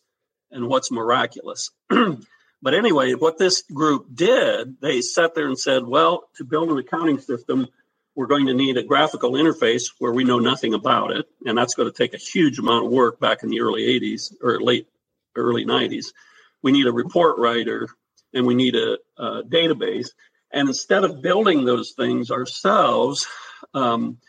and 0.51 0.67
what's 0.67 0.91
miraculous. 0.91 1.71
but 1.89 2.75
anyway, 2.75 3.13
what 3.13 3.39
this 3.39 3.63
group 3.73 4.05
did, 4.13 4.79
they 4.79 5.01
sat 5.01 5.33
there 5.33 5.47
and 5.47 5.57
said, 5.57 5.83
well, 5.83 6.29
to 6.35 6.43
build 6.43 6.69
an 6.69 6.77
accounting 6.77 7.17
system, 7.17 7.67
we're 8.13 8.27
going 8.27 8.45
to 8.45 8.53
need 8.53 8.77
a 8.77 8.83
graphical 8.83 9.31
interface 9.31 9.85
where 9.97 10.13
we 10.13 10.23
know 10.23 10.37
nothing 10.37 10.75
about 10.75 11.09
it. 11.09 11.25
And 11.47 11.57
that's 11.57 11.73
going 11.73 11.91
to 11.91 11.97
take 11.97 12.13
a 12.13 12.17
huge 12.17 12.59
amount 12.59 12.85
of 12.85 12.91
work 12.91 13.19
back 13.19 13.41
in 13.41 13.49
the 13.49 13.61
early 13.61 13.87
80s 13.99 14.35
or 14.43 14.61
late 14.61 14.87
early 15.35 15.65
90s. 15.65 16.13
We 16.61 16.71
need 16.71 16.85
a 16.85 16.91
report 16.91 17.39
writer 17.39 17.87
and 18.35 18.45
we 18.45 18.53
need 18.53 18.75
a, 18.75 18.99
a 19.17 19.41
database. 19.41 20.09
And 20.51 20.67
instead 20.67 21.05
of 21.05 21.23
building 21.23 21.65
those 21.65 21.93
things 21.93 22.29
ourselves, 22.29 23.25
um, 23.73 24.19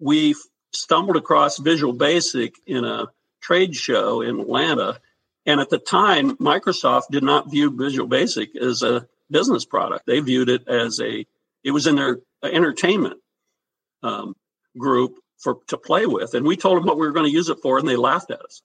we 0.00 0.34
stumbled 0.72 1.16
across 1.16 1.58
Visual 1.58 1.92
Basic 1.92 2.54
in 2.66 2.84
a 2.84 3.06
trade 3.40 3.74
show 3.74 4.20
in 4.20 4.40
Atlanta 4.40 5.00
and 5.44 5.60
at 5.60 5.70
the 5.70 5.78
time, 5.78 6.36
Microsoft 6.36 7.08
did 7.10 7.22
not 7.22 7.50
view 7.50 7.70
Visual 7.70 8.06
Basic 8.06 8.54
as 8.56 8.82
a 8.82 9.06
business 9.30 9.64
product. 9.64 10.06
They 10.06 10.20
viewed 10.20 10.48
it 10.48 10.68
as 10.68 11.00
a, 11.00 11.26
it 11.64 11.70
was 11.72 11.86
in 11.86 11.96
their 11.96 12.18
entertainment 12.42 13.20
um, 14.02 14.36
group 14.78 15.16
for 15.38 15.58
to 15.68 15.76
play 15.76 16.06
with. 16.06 16.34
And 16.34 16.46
we 16.46 16.56
told 16.56 16.78
them 16.78 16.86
what 16.86 16.96
we 16.96 17.06
were 17.06 17.12
going 17.12 17.26
to 17.26 17.32
use 17.32 17.48
it 17.48 17.58
for, 17.60 17.78
and 17.78 17.88
they 17.88 17.96
laughed 17.96 18.30
at 18.30 18.40
us. 18.40 18.62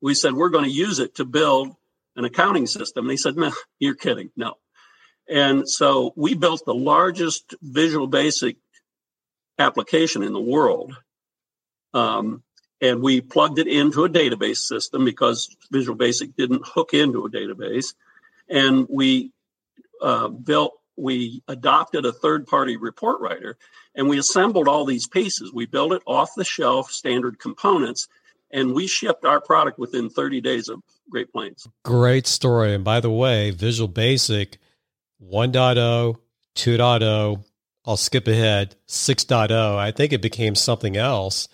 We 0.00 0.14
said, 0.14 0.34
we're 0.34 0.50
going 0.50 0.64
to 0.64 0.70
use 0.70 1.00
it 1.00 1.16
to 1.16 1.24
build 1.24 1.74
an 2.14 2.24
accounting 2.24 2.68
system. 2.68 3.04
And 3.04 3.10
They 3.10 3.16
said, 3.16 3.36
no, 3.36 3.52
you're 3.80 3.96
kidding. 3.96 4.30
No. 4.36 4.54
And 5.28 5.68
so 5.68 6.12
we 6.16 6.34
built 6.34 6.64
the 6.64 6.74
largest 6.74 7.54
Visual 7.60 8.06
Basic 8.06 8.56
application 9.58 10.22
in 10.22 10.32
the 10.32 10.40
world. 10.40 10.96
Um, 11.94 12.42
and 12.80 13.02
we 13.02 13.20
plugged 13.20 13.58
it 13.58 13.66
into 13.66 14.04
a 14.04 14.08
database 14.08 14.58
system 14.58 15.04
because 15.04 15.54
Visual 15.72 15.96
Basic 15.96 16.36
didn't 16.36 16.66
hook 16.66 16.94
into 16.94 17.24
a 17.24 17.30
database, 17.30 17.94
and 18.48 18.86
we 18.88 19.32
uh, 20.00 20.28
built 20.28 20.74
we 20.96 21.42
adopted 21.48 22.04
a 22.04 22.12
third 22.12 22.46
party 22.46 22.76
report 22.76 23.20
writer 23.20 23.56
and 23.94 24.08
we 24.08 24.18
assembled 24.18 24.68
all 24.68 24.84
these 24.84 25.06
pieces. 25.06 25.52
We 25.52 25.66
built 25.66 25.92
it 25.92 26.02
off 26.06 26.34
the 26.36 26.44
shelf, 26.44 26.90
standard 26.90 27.38
components, 27.38 28.08
and 28.50 28.74
we 28.74 28.86
shipped 28.86 29.24
our 29.24 29.40
product 29.40 29.78
within 29.78 30.10
30 30.10 30.40
days 30.40 30.68
of 30.68 30.82
Great 31.10 31.32
Plains. 31.32 31.68
Great 31.84 32.26
story. 32.26 32.74
And 32.74 32.84
by 32.84 33.00
the 33.00 33.10
way, 33.10 33.50
Visual 33.50 33.88
Basic 33.88 34.58
1.0, 35.22 36.16
2.0, 36.54 37.44
I'll 37.88 37.96
skip 37.96 38.28
ahead, 38.28 38.76
6.0. 38.86 39.76
I 39.76 39.90
think 39.90 40.12
it 40.12 40.22
became 40.22 40.54
something 40.54 40.96
else 40.96 41.48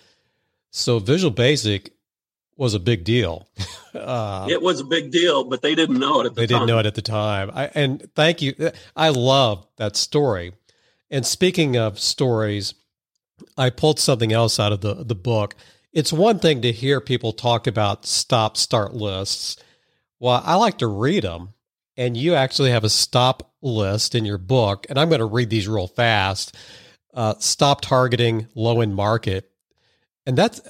so 0.75 0.99
Visual 0.99 1.31
Basic 1.31 1.93
was 2.57 2.73
a 2.73 2.79
big 2.79 3.05
deal. 3.05 3.47
Uh, 3.93 4.45
it 4.51 4.61
was 4.61 4.81
a 4.81 4.83
big 4.83 5.09
deal, 5.09 5.45
but 5.45 5.61
they 5.61 5.73
didn't 5.73 5.99
know 5.99 6.19
it 6.19 6.25
at 6.25 6.35
the 6.35 6.41
they 6.41 6.47
time. 6.47 6.59
didn't 6.59 6.67
know 6.67 6.79
it 6.79 6.85
at 6.85 6.95
the 6.95 7.01
time. 7.01 7.49
I, 7.53 7.71
and 7.73 8.09
thank 8.13 8.41
you. 8.41 8.71
I 8.93 9.09
love 9.09 9.65
that 9.77 9.95
story. 9.95 10.51
And 11.09 11.25
speaking 11.25 11.77
of 11.77 11.97
stories, 11.97 12.73
I 13.57 13.69
pulled 13.69 13.99
something 13.99 14.33
else 14.33 14.59
out 14.59 14.73
of 14.73 14.81
the, 14.81 14.95
the 14.95 15.15
book. 15.15 15.55
It's 15.93 16.11
one 16.11 16.39
thing 16.39 16.61
to 16.63 16.73
hear 16.73 16.99
people 16.99 17.31
talk 17.31 17.67
about 17.67 18.05
stop 18.05 18.57
start 18.57 18.93
lists. 18.93 19.55
Well, 20.19 20.41
I 20.43 20.55
like 20.55 20.79
to 20.79 20.87
read 20.87 21.23
them. 21.23 21.53
And 21.95 22.17
you 22.17 22.35
actually 22.35 22.71
have 22.71 22.83
a 22.83 22.89
stop 22.89 23.53
list 23.65 24.15
in 24.15 24.23
your 24.23 24.37
book. 24.37 24.85
And 24.89 24.97
I'm 24.97 25.09
going 25.09 25.19
to 25.19 25.25
read 25.25 25.49
these 25.49 25.67
real 25.67 25.87
fast. 25.87 26.55
Uh, 27.13 27.33
stop 27.39 27.81
targeting 27.81 28.47
low 28.55 28.81
end 28.81 28.95
market 28.95 29.51
and 30.25 30.37
that's 30.37 30.61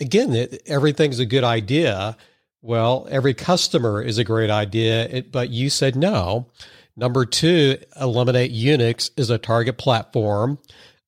again, 0.00 0.34
it, 0.34 0.62
everything's 0.66 1.18
a 1.18 1.26
good 1.26 1.44
idea. 1.44 2.16
Well, 2.62 3.06
every 3.10 3.34
customer 3.34 4.02
is 4.02 4.18
a 4.18 4.24
great 4.24 4.50
idea, 4.50 5.06
it, 5.08 5.32
but 5.32 5.50
you 5.50 5.68
said 5.70 5.96
no. 5.96 6.50
Number 6.96 7.26
two, 7.26 7.78
eliminate 8.00 8.52
Unix 8.52 9.10
as 9.18 9.30
a 9.30 9.38
target 9.38 9.78
platform. 9.78 10.58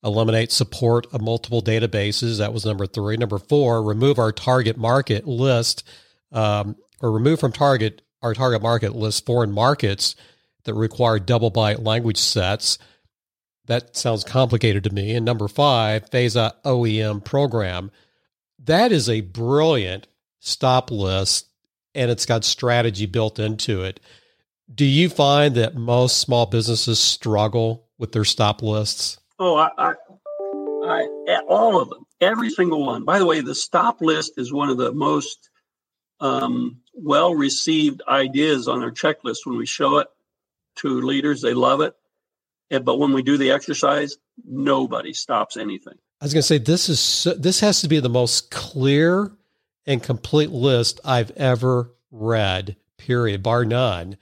Eliminate 0.04 0.52
support 0.52 1.06
of 1.12 1.20
multiple 1.20 1.62
databases. 1.62 2.38
That 2.38 2.52
was 2.52 2.66
number 2.66 2.86
three. 2.86 3.16
Number 3.16 3.38
four, 3.38 3.82
remove 3.82 4.18
our 4.18 4.32
target 4.32 4.76
market 4.76 5.26
list, 5.26 5.84
um, 6.32 6.76
or 7.00 7.10
remove 7.10 7.40
from 7.40 7.52
target 7.52 8.02
our 8.22 8.34
target 8.34 8.62
market 8.62 8.94
list 8.94 9.24
foreign 9.24 9.52
markets 9.52 10.16
that 10.66 10.74
require 10.74 11.18
double 11.18 11.50
byte 11.50 11.84
language 11.84 12.18
sets. 12.18 12.78
That 13.66 13.96
sounds 13.96 14.22
complicated 14.22 14.84
to 14.84 14.90
me. 14.90 15.14
And 15.14 15.24
number 15.24 15.48
five, 15.48 16.08
phase 16.10 16.36
out 16.36 16.62
OEM 16.62 17.24
program. 17.24 17.90
That 18.64 18.92
is 18.92 19.08
a 19.08 19.22
brilliant 19.22 20.06
stop 20.40 20.90
list 20.90 21.48
and 21.96 22.10
it's 22.10 22.26
got 22.26 22.44
strategy 22.44 23.06
built 23.06 23.38
into 23.38 23.82
it. 23.82 23.98
Do 24.72 24.84
you 24.84 25.08
find 25.08 25.54
that 25.54 25.74
most 25.74 26.18
small 26.18 26.46
businesses 26.46 26.98
struggle 26.98 27.86
with 27.98 28.12
their 28.12 28.24
stop 28.24 28.62
lists? 28.62 29.18
Oh, 29.38 29.56
I, 29.56 29.70
I, 29.78 29.94
I 30.84 31.06
all 31.48 31.80
of 31.80 31.88
them, 31.88 32.04
every 32.20 32.50
single 32.50 32.84
one. 32.84 33.04
By 33.04 33.18
the 33.18 33.26
way, 33.26 33.40
the 33.40 33.54
stop 33.54 34.00
list 34.00 34.32
is 34.36 34.52
one 34.52 34.68
of 34.68 34.76
the 34.76 34.92
most 34.92 35.48
um, 36.20 36.78
well 36.94 37.34
received 37.34 38.02
ideas 38.08 38.68
on 38.68 38.82
our 38.82 38.90
checklist 38.90 39.38
when 39.44 39.56
we 39.56 39.66
show 39.66 39.98
it 39.98 40.08
to 40.76 41.00
leaders. 41.00 41.42
They 41.42 41.54
love 41.54 41.80
it. 41.80 41.94
But 42.70 42.98
when 42.98 43.12
we 43.12 43.22
do 43.22 43.36
the 43.36 43.52
exercise, 43.52 44.16
nobody 44.44 45.12
stops 45.12 45.56
anything. 45.56 45.94
I 46.20 46.24
was 46.24 46.32
going 46.32 46.42
to 46.42 46.46
say 46.46 46.58
this 46.58 46.88
is 46.88 46.98
so, 46.98 47.34
this 47.34 47.60
has 47.60 47.80
to 47.82 47.88
be 47.88 48.00
the 48.00 48.08
most 48.08 48.50
clear 48.50 49.32
and 49.86 50.02
complete 50.02 50.50
list 50.50 51.00
I've 51.04 51.30
ever 51.32 51.92
read. 52.10 52.76
Period, 52.98 53.42
bar 53.42 53.64
none. 53.64 54.16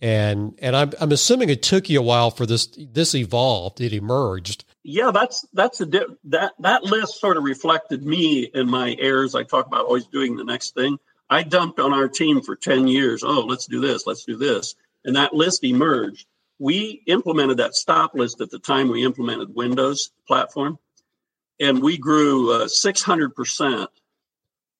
And 0.00 0.58
and 0.60 0.76
I'm 0.76 0.92
I'm 1.00 1.12
assuming 1.12 1.48
it 1.48 1.62
took 1.62 1.88
you 1.88 2.00
a 2.00 2.02
while 2.02 2.30
for 2.30 2.44
this 2.44 2.66
this 2.76 3.14
evolved. 3.14 3.80
It 3.80 3.92
emerged. 3.92 4.64
Yeah, 4.82 5.12
that's 5.12 5.46
that's 5.52 5.80
a 5.80 5.86
di- 5.86 6.16
that 6.24 6.54
that 6.58 6.82
list 6.82 7.20
sort 7.20 7.36
of 7.36 7.44
reflected 7.44 8.04
me 8.04 8.50
and 8.52 8.68
my 8.68 8.96
errors. 8.98 9.34
I 9.34 9.44
talk 9.44 9.66
about 9.66 9.86
always 9.86 10.06
doing 10.06 10.36
the 10.36 10.44
next 10.44 10.74
thing. 10.74 10.98
I 11.30 11.44
dumped 11.44 11.78
on 11.78 11.94
our 11.94 12.08
team 12.08 12.42
for 12.42 12.56
ten 12.56 12.88
years. 12.88 13.22
Oh, 13.24 13.46
let's 13.46 13.66
do 13.66 13.80
this. 13.80 14.06
Let's 14.06 14.24
do 14.24 14.36
this. 14.36 14.74
And 15.04 15.16
that 15.16 15.34
list 15.34 15.64
emerged 15.64 16.26
we 16.62 17.02
implemented 17.06 17.56
that 17.56 17.74
stop 17.74 18.14
list 18.14 18.40
at 18.40 18.50
the 18.50 18.58
time 18.60 18.88
we 18.88 19.04
implemented 19.04 19.52
Windows 19.52 20.12
platform, 20.28 20.78
and 21.58 21.82
we 21.82 21.98
grew 21.98 22.52
uh, 22.52 22.66
600% 22.66 23.88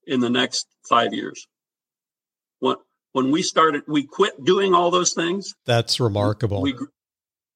in 0.06 0.20
the 0.20 0.30
next 0.30 0.68
five 0.88 1.12
years. 1.12 1.48
When, 2.60 2.76
when 3.10 3.32
we 3.32 3.42
started, 3.42 3.82
we 3.88 4.04
quit 4.04 4.44
doing 4.44 4.74
all 4.74 4.92
those 4.92 5.12
things. 5.12 5.56
That's 5.66 5.98
remarkable. 5.98 6.62
We, 6.62 6.76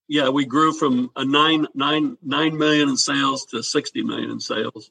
yeah, 0.09 0.31
we 0.31 0.45
grew 0.45 0.73
from 0.73 1.13
a 1.15 1.25
nine, 1.25 1.69
nine, 1.73 2.19
nine 2.21 2.59
million 2.59 2.89
in 2.89 2.97
sales 2.97 3.47
to 3.47 3.63
60 3.63 4.03
million 4.03 4.31
in 4.33 4.41
sales 4.41 4.91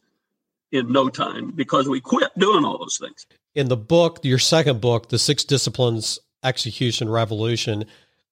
in 0.72 0.94
no 0.94 1.10
time 1.10 1.52
because 1.52 1.90
we 1.90 2.00
quit 2.00 2.32
doing 2.40 2.64
all 2.64 2.78
those 2.78 2.98
things. 2.98 3.26
In 3.54 3.68
the 3.68 3.78
book, 3.78 4.20
your 4.24 4.40
second 4.40 4.80
book, 4.80 5.10
The 5.10 5.20
Six 5.20 5.44
Disciplines 5.44 6.20
Execution 6.46 7.10
Revolution, 7.10 7.86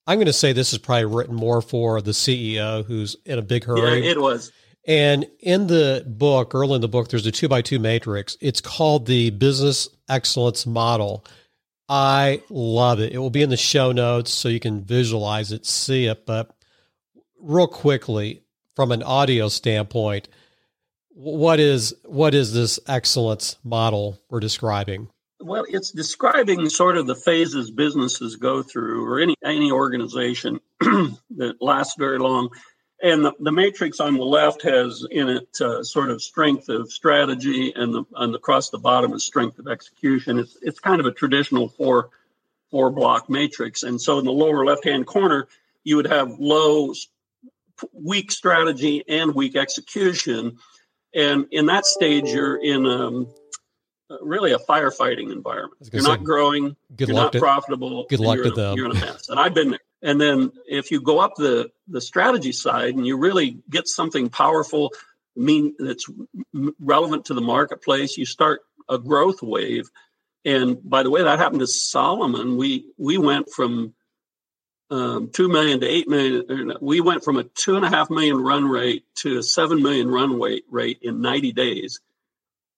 I'm 0.07 0.17
going 0.17 0.27
to 0.27 0.33
say 0.33 0.53
this 0.53 0.73
is 0.73 0.79
probably 0.79 1.05
written 1.05 1.35
more 1.35 1.61
for 1.61 2.01
the 2.01 2.11
CEO 2.11 2.85
who's 2.85 3.15
in 3.25 3.39
a 3.39 3.41
big 3.41 3.63
hurry. 3.63 4.05
Yeah, 4.05 4.11
it 4.11 4.21
was. 4.21 4.51
And 4.85 5.25
in 5.39 5.67
the 5.67 6.03
book, 6.05 6.53
early 6.53 6.75
in 6.75 6.81
the 6.81 6.89
book, 6.89 7.09
there's 7.09 7.25
a 7.25 7.31
two 7.31 7.47
by 7.47 7.61
two 7.61 7.79
matrix. 7.79 8.37
It's 8.41 8.59
called 8.59 9.05
the 9.05 9.29
Business 9.29 9.87
Excellence 10.09 10.65
Model. 10.65 11.25
I 11.87 12.41
love 12.49 12.99
it. 12.99 13.13
It 13.13 13.17
will 13.17 13.29
be 13.29 13.43
in 13.43 13.49
the 13.49 13.57
show 13.57 13.91
notes 13.91 14.31
so 14.31 14.49
you 14.49 14.59
can 14.59 14.83
visualize 14.83 15.51
it, 15.51 15.65
see 15.65 16.05
it. 16.05 16.25
But 16.25 16.53
real 17.39 17.67
quickly, 17.67 18.43
from 18.75 18.91
an 18.91 19.03
audio 19.03 19.47
standpoint, 19.47 20.27
what 21.09 21.59
is 21.59 21.93
what 22.03 22.33
is 22.33 22.53
this 22.53 22.79
excellence 22.87 23.57
model 23.63 24.19
we're 24.29 24.39
describing? 24.39 25.09
Well, 25.43 25.65
it's 25.67 25.91
describing 25.91 26.69
sort 26.69 26.97
of 26.97 27.05
the 27.05 27.15
phases 27.15 27.69
businesses 27.69 28.37
go 28.37 28.63
through, 28.63 29.05
or 29.05 29.19
any 29.19 29.35
any 29.43 29.71
organization 29.71 30.59
that 30.79 31.55
lasts 31.59 31.95
very 31.97 32.17
long. 32.17 32.49
And 33.01 33.25
the, 33.25 33.33
the 33.37 33.51
matrix 33.51 33.99
on 33.99 34.13
the 34.13 34.23
left 34.23 34.61
has 34.61 35.05
in 35.11 35.27
it 35.27 35.59
uh, 35.59 35.83
sort 35.83 36.09
of 36.09 36.21
strength 36.21 36.69
of 36.69 36.89
strategy, 36.91 37.73
and 37.75 37.93
the 37.93 38.05
and 38.15 38.33
across 38.33 38.69
the 38.69 38.77
bottom 38.77 39.11
is 39.11 39.25
strength 39.25 39.59
of 39.59 39.67
execution. 39.67 40.39
It's 40.39 40.57
it's 40.61 40.79
kind 40.79 41.01
of 41.01 41.05
a 41.05 41.11
traditional 41.11 41.67
four 41.67 42.09
four 42.71 42.89
block 42.89 43.29
matrix. 43.29 43.83
And 43.83 44.01
so 44.01 44.19
in 44.19 44.25
the 44.25 44.31
lower 44.31 44.65
left 44.65 44.85
hand 44.85 45.05
corner, 45.05 45.47
you 45.83 45.97
would 45.97 46.07
have 46.07 46.39
low, 46.39 46.93
weak 47.91 48.31
strategy 48.31 49.03
and 49.07 49.35
weak 49.35 49.55
execution. 49.55 50.57
And 51.13 51.47
in 51.51 51.67
that 51.67 51.85
stage, 51.85 52.29
you're 52.29 52.55
in 52.55 52.87
um, 52.87 53.27
really 54.21 54.51
a 54.51 54.59
firefighting 54.59 55.31
environment. 55.31 55.89
You're 55.91 56.03
not 56.03 56.23
growing. 56.23 56.75
Good 56.95 57.09
you're 57.09 57.17
not 57.17 57.33
to, 57.33 57.39
profitable. 57.39 58.05
Good 58.09 58.19
luck 58.19 58.41
to 58.43 58.51
them. 58.51 58.77
You're 58.77 58.85
in 58.89 58.97
a 58.97 58.99
mess. 58.99 59.29
And 59.29 59.39
I've 59.39 59.53
been 59.53 59.71
there. 59.71 59.79
And 60.01 60.19
then 60.19 60.51
if 60.67 60.91
you 60.91 61.01
go 61.01 61.19
up 61.19 61.35
the 61.37 61.71
the 61.87 62.01
strategy 62.01 62.51
side 62.51 62.95
and 62.95 63.07
you 63.07 63.17
really 63.17 63.59
get 63.69 63.87
something 63.87 64.29
powerful, 64.29 64.91
mean 65.35 65.75
that's 65.79 66.05
relevant 66.79 67.25
to 67.25 67.33
the 67.33 67.41
marketplace, 67.41 68.17
you 68.17 68.25
start 68.25 68.61
a 68.89 68.97
growth 68.97 69.41
wave. 69.41 69.89
And 70.45 70.77
by 70.87 71.03
the 71.03 71.09
way, 71.09 71.23
that 71.23 71.39
happened 71.39 71.61
to 71.61 71.67
Solomon. 71.67 72.57
We 72.57 72.91
we 72.97 73.17
went 73.17 73.49
from 73.49 73.93
um, 74.89 75.29
two 75.31 75.47
million 75.47 75.79
to 75.79 75.87
eight 75.87 76.09
million. 76.09 76.73
We 76.81 76.99
went 76.99 77.23
from 77.23 77.37
a 77.37 77.45
two 77.45 77.77
and 77.77 77.85
a 77.85 77.89
half 77.89 78.09
million 78.09 78.43
run 78.43 78.65
rate 78.65 79.05
to 79.19 79.37
a 79.37 79.43
seven 79.43 79.81
million 79.81 80.09
run 80.09 80.39
rate 80.39 80.65
rate 80.69 80.99
in 81.01 81.21
90 81.21 81.53
days 81.53 82.01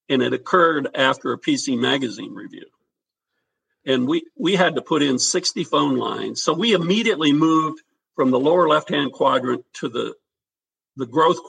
and 0.09 0.21
it 0.21 0.33
occurred 0.33 0.89
after 0.95 1.33
a 1.33 1.39
PC 1.39 1.77
Magazine 1.77 2.33
review. 2.33 2.65
And 3.85 4.07
we, 4.07 4.23
we 4.35 4.55
had 4.55 4.75
to 4.75 4.81
put 4.81 5.03
in 5.03 5.19
60 5.19 5.63
phone 5.63 5.97
lines. 5.97 6.41
So 6.41 6.53
we 6.53 6.73
immediately 6.73 7.33
moved 7.33 7.81
from 8.15 8.31
the 8.31 8.39
lower 8.39 8.67
left 8.67 8.89
hand 8.89 9.11
quadrant 9.11 9.65
to 9.75 9.89
the, 9.89 10.15
the 10.95 11.05
growth 11.05 11.39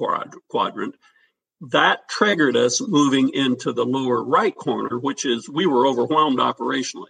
quadrant. 0.49 0.97
That 1.71 2.09
triggered 2.09 2.57
us 2.57 2.83
moving 2.87 3.31
into 3.31 3.73
the 3.73 3.87
lower 3.87 4.23
right 4.23 4.55
corner, 4.55 4.99
which 4.99 5.25
is 5.25 5.49
we 5.49 5.67
were 5.67 5.87
overwhelmed 5.87 6.39
operationally. 6.39 7.07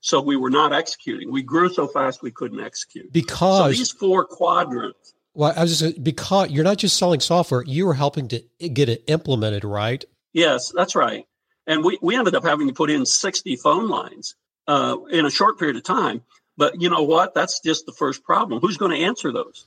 So 0.00 0.20
we 0.20 0.36
were 0.36 0.50
not 0.50 0.72
executing. 0.72 1.30
We 1.30 1.42
grew 1.42 1.68
so 1.68 1.86
fast 1.86 2.22
we 2.22 2.30
couldn't 2.30 2.60
execute. 2.60 3.12
Because 3.12 3.74
so 3.74 3.78
these 3.78 3.90
four 3.90 4.24
quadrants. 4.24 5.14
Well, 5.34 5.52
I 5.56 5.62
was 5.62 5.78
just 5.78 6.02
because 6.02 6.50
you're 6.50 6.64
not 6.64 6.78
just 6.78 6.96
selling 6.96 7.20
software, 7.20 7.62
you 7.64 7.86
were 7.86 7.94
helping 7.94 8.28
to 8.28 8.42
get 8.72 8.88
it 8.88 9.04
implemented, 9.08 9.64
right? 9.64 10.04
Yes, 10.32 10.72
that's 10.74 10.94
right. 10.94 11.26
And 11.66 11.84
we, 11.84 11.98
we 12.00 12.16
ended 12.16 12.34
up 12.34 12.44
having 12.44 12.68
to 12.68 12.74
put 12.74 12.90
in 12.90 13.06
60 13.06 13.56
phone 13.56 13.88
lines 13.88 14.34
uh, 14.66 14.96
in 15.10 15.26
a 15.26 15.30
short 15.30 15.58
period 15.58 15.76
of 15.76 15.82
time. 15.82 16.22
But 16.56 16.80
you 16.80 16.90
know 16.90 17.02
what? 17.02 17.34
That's 17.34 17.60
just 17.60 17.86
the 17.86 17.92
first 17.92 18.22
problem. 18.22 18.60
Who's 18.60 18.76
going 18.76 18.92
to 18.92 19.04
answer 19.04 19.32
those? 19.32 19.66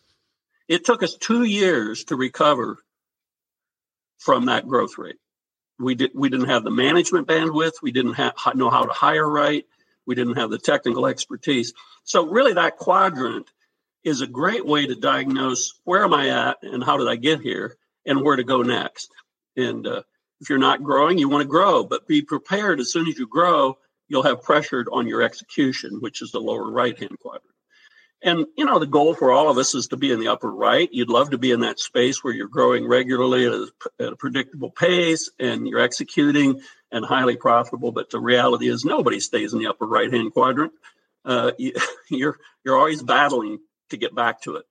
It 0.68 0.86
took 0.86 1.04
us 1.04 1.16
two 1.16 1.44
years 1.44 2.06
to 2.06 2.16
recover 2.16 2.78
from 4.20 4.46
that 4.46 4.68
growth 4.68 4.98
rate. 4.98 5.18
We 5.80 5.96
did 5.96 6.12
we 6.14 6.30
didn't 6.30 6.50
have 6.50 6.64
the 6.64 6.72
management 6.72 7.28
bandwidth. 7.28 7.82
We 7.82 7.92
didn't 7.92 8.14
have, 8.14 8.34
know 8.56 8.70
how 8.70 8.86
to 8.86 8.94
hire 8.94 9.28
right. 9.28 9.66
We 10.06 10.16
didn't 10.16 10.38
have 10.38 10.50
the 10.50 10.58
technical 10.58 11.08
expertise. 11.08 11.74
So 12.04 12.28
really, 12.28 12.54
that 12.54 12.78
quadrant 12.78 13.50
is 14.04 14.22
a 14.22 14.28
great 14.28 14.66
way 14.66 14.86
to 14.86 14.96
diagnose 14.96 15.74
where 15.84 16.04
am 16.04 16.14
I 16.14 16.30
at 16.30 16.58
and 16.62 16.84
how 16.84 16.98
did 16.98 17.08
I 17.08 17.16
get 17.16 17.42
here 17.42 17.78
and 18.06 18.22
where 18.22 18.36
to 18.36 18.44
go 18.44 18.62
next. 18.62 19.10
And 19.56 19.88
uh, 19.88 20.04
if 20.44 20.50
you're 20.50 20.60
not 20.60 20.84
growing, 20.84 21.18
you 21.18 21.30
want 21.30 21.42
to 21.42 21.48
grow, 21.48 21.86
but 21.86 22.06
be 22.06 22.22
prepared 22.22 22.82
as 22.82 22.92
soon 22.92 23.08
as 23.08 23.18
you 23.18 23.26
grow, 23.26 23.78
you'll 24.10 24.24
have 24.24 24.44
pressured 24.44 24.90
on 24.92 25.08
your 25.08 25.22
execution, 25.22 26.02
which 26.02 26.22
is 26.22 26.32
the 26.32 26.40
lower 26.42 26.70
right 26.70 27.00
hand 27.00 27.18
quadrant. 27.22 27.46
And, 28.22 28.46
you 28.58 28.66
know, 28.66 28.78
the 28.78 28.86
goal 28.86 29.14
for 29.14 29.32
all 29.32 29.50
of 29.50 29.58
us 29.58 29.74
is 29.74 29.88
to 29.88 29.98
be 29.98 30.12
in 30.12 30.20
the 30.20 30.28
upper 30.28 30.52
right. 30.52 30.90
You'd 30.92 31.10
love 31.10 31.30
to 31.30 31.38
be 31.38 31.52
in 31.52 31.62
that 31.62 31.80
space 31.80 32.22
where 32.22 32.34
you're 32.34 32.50
growing 32.50 32.86
regularly 32.86 33.46
at 33.46 33.54
a, 33.54 33.68
at 34.02 34.14
a 34.14 34.18
predictable 34.18 34.70
pace 34.70 35.32
and 35.40 35.66
you're 35.66 35.80
executing 35.80 36.60
and 36.92 37.06
highly 37.06 37.38
profitable. 37.38 37.94
But 37.94 38.10
the 38.10 38.20
reality 38.20 38.68
is 38.68 38.84
nobody 38.84 39.22
stays 39.22 39.54
in 39.54 39.60
the 39.60 39.68
upper 39.68 39.88
right 39.88 40.12
hand 40.12 40.34
quadrant. 40.34 40.74
Uh, 41.24 41.52
you, 41.58 41.72
you're, 42.10 42.38
you're 42.66 42.78
always 42.78 43.02
battling 43.02 43.60
to 43.92 43.98
get 43.98 44.14
back 44.14 44.42
to 44.42 44.58
it. 44.58 44.66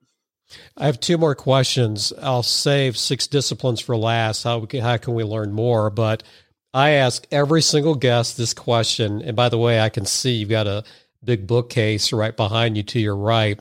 I 0.77 0.85
have 0.85 0.99
two 0.99 1.17
more 1.17 1.35
questions. 1.35 2.13
I'll 2.21 2.43
save 2.43 2.97
six 2.97 3.27
disciplines 3.27 3.79
for 3.79 3.97
last. 3.97 4.43
How, 4.43 4.65
how 4.81 4.97
can 4.97 5.13
we 5.13 5.23
learn 5.23 5.51
more? 5.51 5.89
But 5.89 6.23
I 6.73 6.91
ask 6.91 7.25
every 7.31 7.61
single 7.61 7.95
guest 7.95 8.37
this 8.37 8.53
question. 8.53 9.21
And 9.21 9.35
by 9.35 9.49
the 9.49 9.57
way, 9.57 9.79
I 9.79 9.89
can 9.89 10.05
see 10.05 10.33
you've 10.33 10.49
got 10.49 10.67
a 10.67 10.83
big 11.23 11.47
bookcase 11.47 12.11
right 12.11 12.35
behind 12.35 12.77
you 12.77 12.83
to 12.83 12.99
your 12.99 13.15
right. 13.15 13.59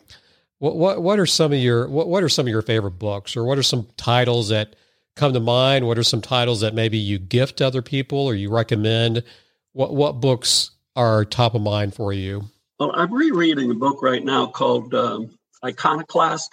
What, 0.58 0.76
what, 0.76 1.02
what 1.02 1.18
are 1.18 1.26
some 1.26 1.52
of 1.52 1.58
your 1.58 1.88
what, 1.88 2.08
what 2.08 2.22
are 2.22 2.28
some 2.28 2.46
of 2.46 2.50
your 2.50 2.62
favorite 2.62 2.98
books, 2.98 3.36
or 3.36 3.44
what 3.44 3.58
are 3.58 3.64
some 3.64 3.88
titles 3.96 4.48
that 4.50 4.76
come 5.16 5.32
to 5.32 5.40
mind? 5.40 5.86
What 5.86 5.98
are 5.98 6.04
some 6.04 6.20
titles 6.20 6.60
that 6.60 6.74
maybe 6.74 6.98
you 6.98 7.18
gift 7.18 7.60
other 7.60 7.82
people 7.82 8.18
or 8.18 8.34
you 8.34 8.48
recommend? 8.50 9.24
What 9.72 9.94
what 9.94 10.20
books 10.20 10.70
are 10.94 11.24
top 11.24 11.54
of 11.54 11.62
mind 11.62 11.94
for 11.94 12.12
you? 12.12 12.44
Well, 12.78 12.92
I'm 12.94 13.12
rereading 13.12 13.70
a 13.70 13.74
book 13.74 14.02
right 14.02 14.24
now 14.24 14.46
called 14.46 14.94
um, 14.94 15.36
Iconoclast 15.64 16.50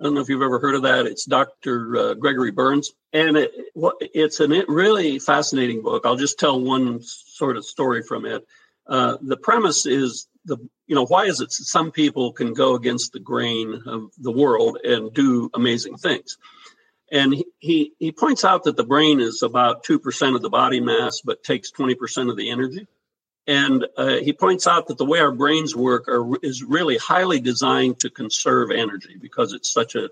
I 0.00 0.04
don't 0.04 0.14
know 0.14 0.20
if 0.20 0.28
you've 0.28 0.42
ever 0.42 0.58
heard 0.58 0.74
of 0.74 0.82
that. 0.82 1.06
It's 1.06 1.24
Dr. 1.24 1.96
Uh, 1.96 2.14
Gregory 2.14 2.50
Berns, 2.50 2.92
and 3.12 3.36
it, 3.36 3.52
it's 4.00 4.40
a 4.40 4.48
really 4.66 5.20
fascinating 5.20 5.82
book. 5.82 6.04
I'll 6.04 6.16
just 6.16 6.38
tell 6.38 6.60
one 6.60 7.00
sort 7.02 7.56
of 7.56 7.64
story 7.64 8.02
from 8.02 8.26
it. 8.26 8.44
Uh, 8.86 9.16
the 9.22 9.36
premise 9.36 9.86
is 9.86 10.26
the 10.44 10.58
you 10.86 10.94
know 10.94 11.06
why 11.06 11.24
is 11.24 11.40
it 11.40 11.52
some 11.52 11.92
people 11.92 12.32
can 12.32 12.54
go 12.54 12.74
against 12.74 13.12
the 13.12 13.20
grain 13.20 13.82
of 13.86 14.10
the 14.18 14.32
world 14.32 14.78
and 14.82 15.14
do 15.14 15.48
amazing 15.54 15.96
things, 15.96 16.38
and 17.10 17.32
he 17.32 17.46
he, 17.60 17.92
he 17.98 18.12
points 18.12 18.44
out 18.44 18.64
that 18.64 18.76
the 18.76 18.84
brain 18.84 19.20
is 19.20 19.42
about 19.42 19.84
two 19.84 20.00
percent 20.00 20.34
of 20.34 20.42
the 20.42 20.50
body 20.50 20.80
mass, 20.80 21.20
but 21.24 21.44
takes 21.44 21.70
twenty 21.70 21.94
percent 21.94 22.28
of 22.30 22.36
the 22.36 22.50
energy. 22.50 22.86
And 23.46 23.86
uh, 23.96 24.16
he 24.16 24.32
points 24.32 24.66
out 24.66 24.86
that 24.88 24.96
the 24.96 25.04
way 25.04 25.20
our 25.20 25.32
brains 25.32 25.76
work 25.76 26.08
are, 26.08 26.26
is 26.42 26.62
really 26.62 26.96
highly 26.96 27.40
designed 27.40 28.00
to 28.00 28.10
conserve 28.10 28.70
energy 28.70 29.16
because 29.20 29.52
it's 29.52 29.72
such 29.72 29.94
a 29.94 30.10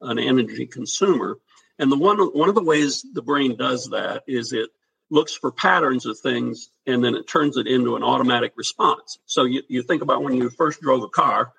an 0.00 0.18
energy 0.18 0.66
consumer. 0.66 1.38
And 1.78 1.90
the 1.92 1.96
one 1.96 2.18
one 2.18 2.48
of 2.48 2.54
the 2.54 2.62
ways 2.62 3.04
the 3.12 3.22
brain 3.22 3.56
does 3.56 3.90
that 3.90 4.24
is 4.26 4.52
it 4.52 4.70
looks 5.10 5.34
for 5.34 5.52
patterns 5.52 6.06
of 6.06 6.18
things 6.18 6.70
and 6.86 7.04
then 7.04 7.14
it 7.14 7.28
turns 7.28 7.56
it 7.56 7.66
into 7.66 7.96
an 7.96 8.02
automatic 8.02 8.52
response. 8.56 9.18
So 9.26 9.44
you, 9.44 9.62
you 9.68 9.82
think 9.82 10.02
about 10.02 10.22
when 10.22 10.34
you 10.34 10.50
first 10.50 10.80
drove 10.80 11.02
a 11.02 11.08
car, 11.08 11.52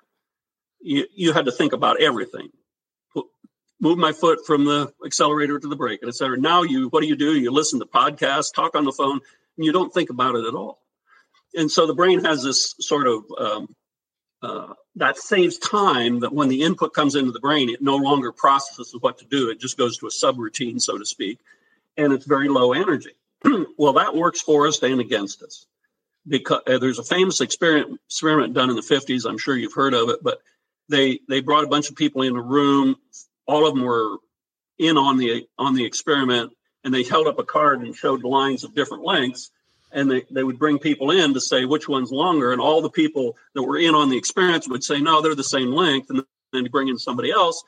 you, 0.80 1.06
you 1.14 1.32
had 1.32 1.46
to 1.46 1.52
think 1.52 1.72
about 1.72 2.00
everything. 2.00 2.50
Move 3.80 3.96
my 3.96 4.12
foot 4.12 4.44
from 4.44 4.64
the 4.64 4.92
accelerator 5.06 5.58
to 5.58 5.68
the 5.68 5.76
brake, 5.76 6.02
and 6.02 6.08
et 6.08 6.14
cetera. 6.14 6.36
Now 6.36 6.62
you, 6.62 6.88
what 6.88 7.00
do 7.00 7.06
you 7.06 7.14
do? 7.14 7.38
You 7.38 7.52
listen 7.52 7.78
to 7.78 7.86
podcasts, 7.86 8.52
talk 8.52 8.74
on 8.74 8.84
the 8.84 8.92
phone, 8.92 9.20
and 9.56 9.64
you 9.64 9.70
don't 9.70 9.94
think 9.94 10.10
about 10.10 10.34
it 10.34 10.44
at 10.44 10.54
all 10.54 10.80
and 11.58 11.70
so 11.70 11.86
the 11.86 11.94
brain 11.94 12.24
has 12.24 12.44
this 12.44 12.76
sort 12.80 13.08
of 13.08 13.24
um, 13.36 13.74
uh, 14.42 14.74
that 14.94 15.18
saves 15.18 15.58
time 15.58 16.20
that 16.20 16.32
when 16.32 16.48
the 16.48 16.62
input 16.62 16.94
comes 16.94 17.16
into 17.16 17.32
the 17.32 17.40
brain, 17.40 17.68
it 17.68 17.82
no 17.82 17.96
longer 17.96 18.30
processes 18.30 18.96
what 19.00 19.18
to 19.18 19.24
do. 19.24 19.50
It 19.50 19.60
just 19.60 19.76
goes 19.76 19.98
to 19.98 20.06
a 20.06 20.10
subroutine, 20.10 20.80
so 20.80 20.96
to 20.96 21.04
speak, 21.04 21.40
and 21.96 22.12
it's 22.12 22.24
very 22.24 22.48
low 22.48 22.72
energy. 22.72 23.10
well, 23.76 23.94
that 23.94 24.14
works 24.14 24.40
for 24.40 24.68
us 24.68 24.80
and 24.82 25.00
against 25.00 25.42
us. 25.42 25.66
Because 26.26 26.62
uh, 26.68 26.78
there's 26.78 27.00
a 27.00 27.04
famous 27.04 27.40
experiment, 27.40 28.00
experiment 28.06 28.54
done 28.54 28.70
in 28.70 28.76
the 28.76 28.82
50s. 28.82 29.28
I'm 29.28 29.38
sure 29.38 29.56
you've 29.56 29.74
heard 29.74 29.94
of 29.94 30.10
it, 30.10 30.22
but 30.22 30.40
they 30.88 31.18
they 31.28 31.40
brought 31.40 31.64
a 31.64 31.68
bunch 31.68 31.90
of 31.90 31.96
people 31.96 32.22
in 32.22 32.36
a 32.36 32.40
room. 32.40 32.96
All 33.46 33.66
of 33.66 33.74
them 33.74 33.84
were 33.84 34.18
in 34.78 34.96
on 34.96 35.16
the 35.16 35.48
on 35.58 35.74
the 35.74 35.84
experiment, 35.84 36.52
and 36.84 36.94
they 36.94 37.02
held 37.02 37.26
up 37.26 37.40
a 37.40 37.44
card 37.44 37.80
and 37.80 37.96
showed 37.96 38.22
lines 38.22 38.62
of 38.62 38.76
different 38.76 39.04
lengths 39.04 39.50
and 39.92 40.10
they, 40.10 40.24
they 40.30 40.44
would 40.44 40.58
bring 40.58 40.78
people 40.78 41.10
in 41.10 41.34
to 41.34 41.40
say 41.40 41.64
which 41.64 41.88
one's 41.88 42.12
longer 42.12 42.52
and 42.52 42.60
all 42.60 42.82
the 42.82 42.90
people 42.90 43.36
that 43.54 43.62
were 43.62 43.78
in 43.78 43.94
on 43.94 44.10
the 44.10 44.18
experience 44.18 44.68
would 44.68 44.84
say 44.84 45.00
no 45.00 45.20
they're 45.20 45.34
the 45.34 45.44
same 45.44 45.72
length 45.72 46.10
and 46.10 46.22
then 46.52 46.64
you 46.64 46.70
bring 46.70 46.88
in 46.88 46.98
somebody 46.98 47.30
else. 47.30 47.62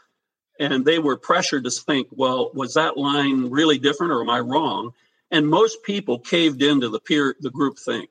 And 0.58 0.84
they 0.84 0.98
were 0.98 1.16
pressured 1.16 1.64
to 1.64 1.70
think 1.70 2.08
well 2.10 2.50
was 2.54 2.74
that 2.74 2.96
line 2.96 3.50
really 3.50 3.78
different 3.78 4.12
or 4.12 4.20
am 4.20 4.30
i 4.30 4.40
wrong? 4.40 4.92
And 5.30 5.48
most 5.48 5.82
people 5.84 6.18
caved 6.18 6.62
into 6.62 6.88
the 6.88 7.00
peer 7.00 7.36
the 7.40 7.50
group 7.50 7.78
think. 7.78 8.10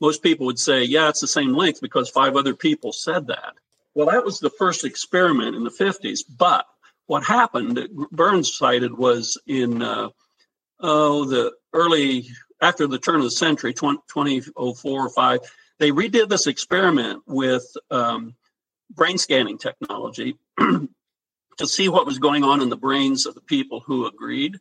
Most 0.00 0.22
people 0.22 0.46
would 0.46 0.58
say 0.58 0.84
yeah 0.84 1.08
it's 1.08 1.20
the 1.20 1.26
same 1.26 1.54
length 1.54 1.80
because 1.80 2.08
five 2.08 2.36
other 2.36 2.54
people 2.54 2.92
said 2.92 3.26
that. 3.28 3.54
Well 3.94 4.10
that 4.10 4.24
was 4.24 4.38
the 4.38 4.50
first 4.50 4.84
experiment 4.84 5.56
in 5.56 5.64
the 5.64 5.70
50s 5.70 6.20
but 6.38 6.66
what 7.06 7.24
happened 7.24 7.88
Berns 8.12 8.56
cited 8.56 8.96
was 8.96 9.38
in 9.46 9.82
uh, 9.82 10.08
oh 10.80 11.24
the 11.24 11.52
early 11.72 12.28
after 12.64 12.86
the 12.86 12.98
turn 12.98 13.16
of 13.16 13.22
the 13.22 13.30
century, 13.30 13.74
20, 13.74 13.98
2004 14.08 15.06
or 15.06 15.10
5, 15.10 15.40
they 15.78 15.90
redid 15.90 16.28
this 16.28 16.46
experiment 16.46 17.22
with 17.26 17.64
um, 17.90 18.34
brain 18.90 19.18
scanning 19.18 19.58
technology 19.58 20.36
to 20.58 21.66
see 21.66 21.88
what 21.88 22.06
was 22.06 22.18
going 22.18 22.42
on 22.42 22.62
in 22.62 22.70
the 22.70 22.76
brains 22.76 23.26
of 23.26 23.34
the 23.34 23.40
people 23.42 23.80
who 23.80 24.06
agreed. 24.06 24.58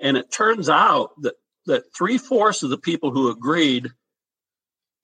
And 0.00 0.16
it 0.16 0.32
turns 0.32 0.68
out 0.68 1.10
that, 1.22 1.34
that 1.66 1.94
three 1.96 2.18
fourths 2.18 2.62
of 2.62 2.70
the 2.70 2.78
people 2.78 3.12
who 3.12 3.30
agreed 3.30 3.88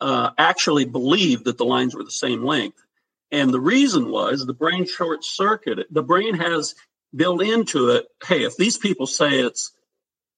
uh, 0.01 0.31
actually 0.37 0.85
believed 0.87 1.45
that 1.45 1.57
the 1.57 1.65
lines 1.65 1.95
were 1.95 2.05
the 2.05 2.11
same 2.11 2.45
length. 2.45 2.83
And 3.31 3.53
the 3.53 3.61
reason 3.61 4.11
was 4.11 4.45
the 4.45 4.53
brain 4.53 4.87
short 4.87 5.25
circuited. 5.25 5.87
The 5.91 6.03
brain 6.03 6.35
has 6.35 6.75
built 7.15 7.43
into 7.43 7.91
it 7.91 8.07
hey, 8.27 8.43
if 8.43 8.57
these 8.57 8.77
people 8.77 9.07
say 9.07 9.39
it's 9.39 9.71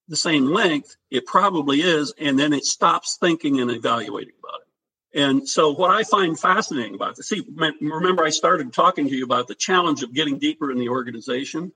the 0.08 0.16
same 0.16 0.46
length, 0.46 0.96
it 1.10 1.26
probably 1.26 1.80
is, 1.80 2.12
and 2.18 2.38
then 2.38 2.52
it 2.52 2.64
stops 2.64 3.16
thinking 3.20 3.60
and 3.60 3.70
evaluating 3.70 4.34
about 4.38 4.60
it. 4.60 5.20
And 5.20 5.48
so, 5.48 5.72
what 5.72 5.90
I 5.90 6.02
find 6.02 6.38
fascinating 6.38 6.94
about 6.94 7.16
this, 7.16 7.28
see, 7.28 7.42
remember 7.80 8.24
I 8.24 8.30
started 8.30 8.72
talking 8.72 9.08
to 9.08 9.16
you 9.16 9.24
about 9.24 9.48
the 9.48 9.54
challenge 9.54 10.02
of 10.02 10.12
getting 10.12 10.38
deeper 10.38 10.70
in 10.70 10.78
the 10.78 10.90
organization. 10.90 11.72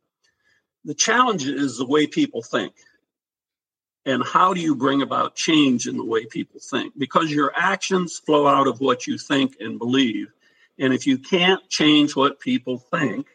The 0.85 0.95
challenge 0.95 1.47
is 1.47 1.78
the 1.78 1.87
way 1.87 2.07
people 2.07 2.43
think. 2.43 2.74
And 4.07 4.24
how 4.24 4.55
do 4.55 4.61
you 4.61 4.74
bring 4.74 5.03
about 5.03 5.37
change 5.37 5.87
in 5.87 5.97
the 5.97 6.05
way 6.05 6.24
people 6.24 6.61
think? 6.61 6.95
Because 6.99 7.31
your 7.31 7.53
actions 7.55 8.18
flow 8.18 8.47
out 8.47 8.66
of 8.66 8.81
what 8.81 9.07
you 9.07 9.18
think 9.18 9.57
and 9.61 9.78
believe. 9.78 10.33
And 10.78 10.95
if 10.95 11.07
you 11.07 11.18
can't 11.18 11.68
change 11.68 12.16
what 12.16 12.41
people 12.41 12.78
think, 12.78 13.26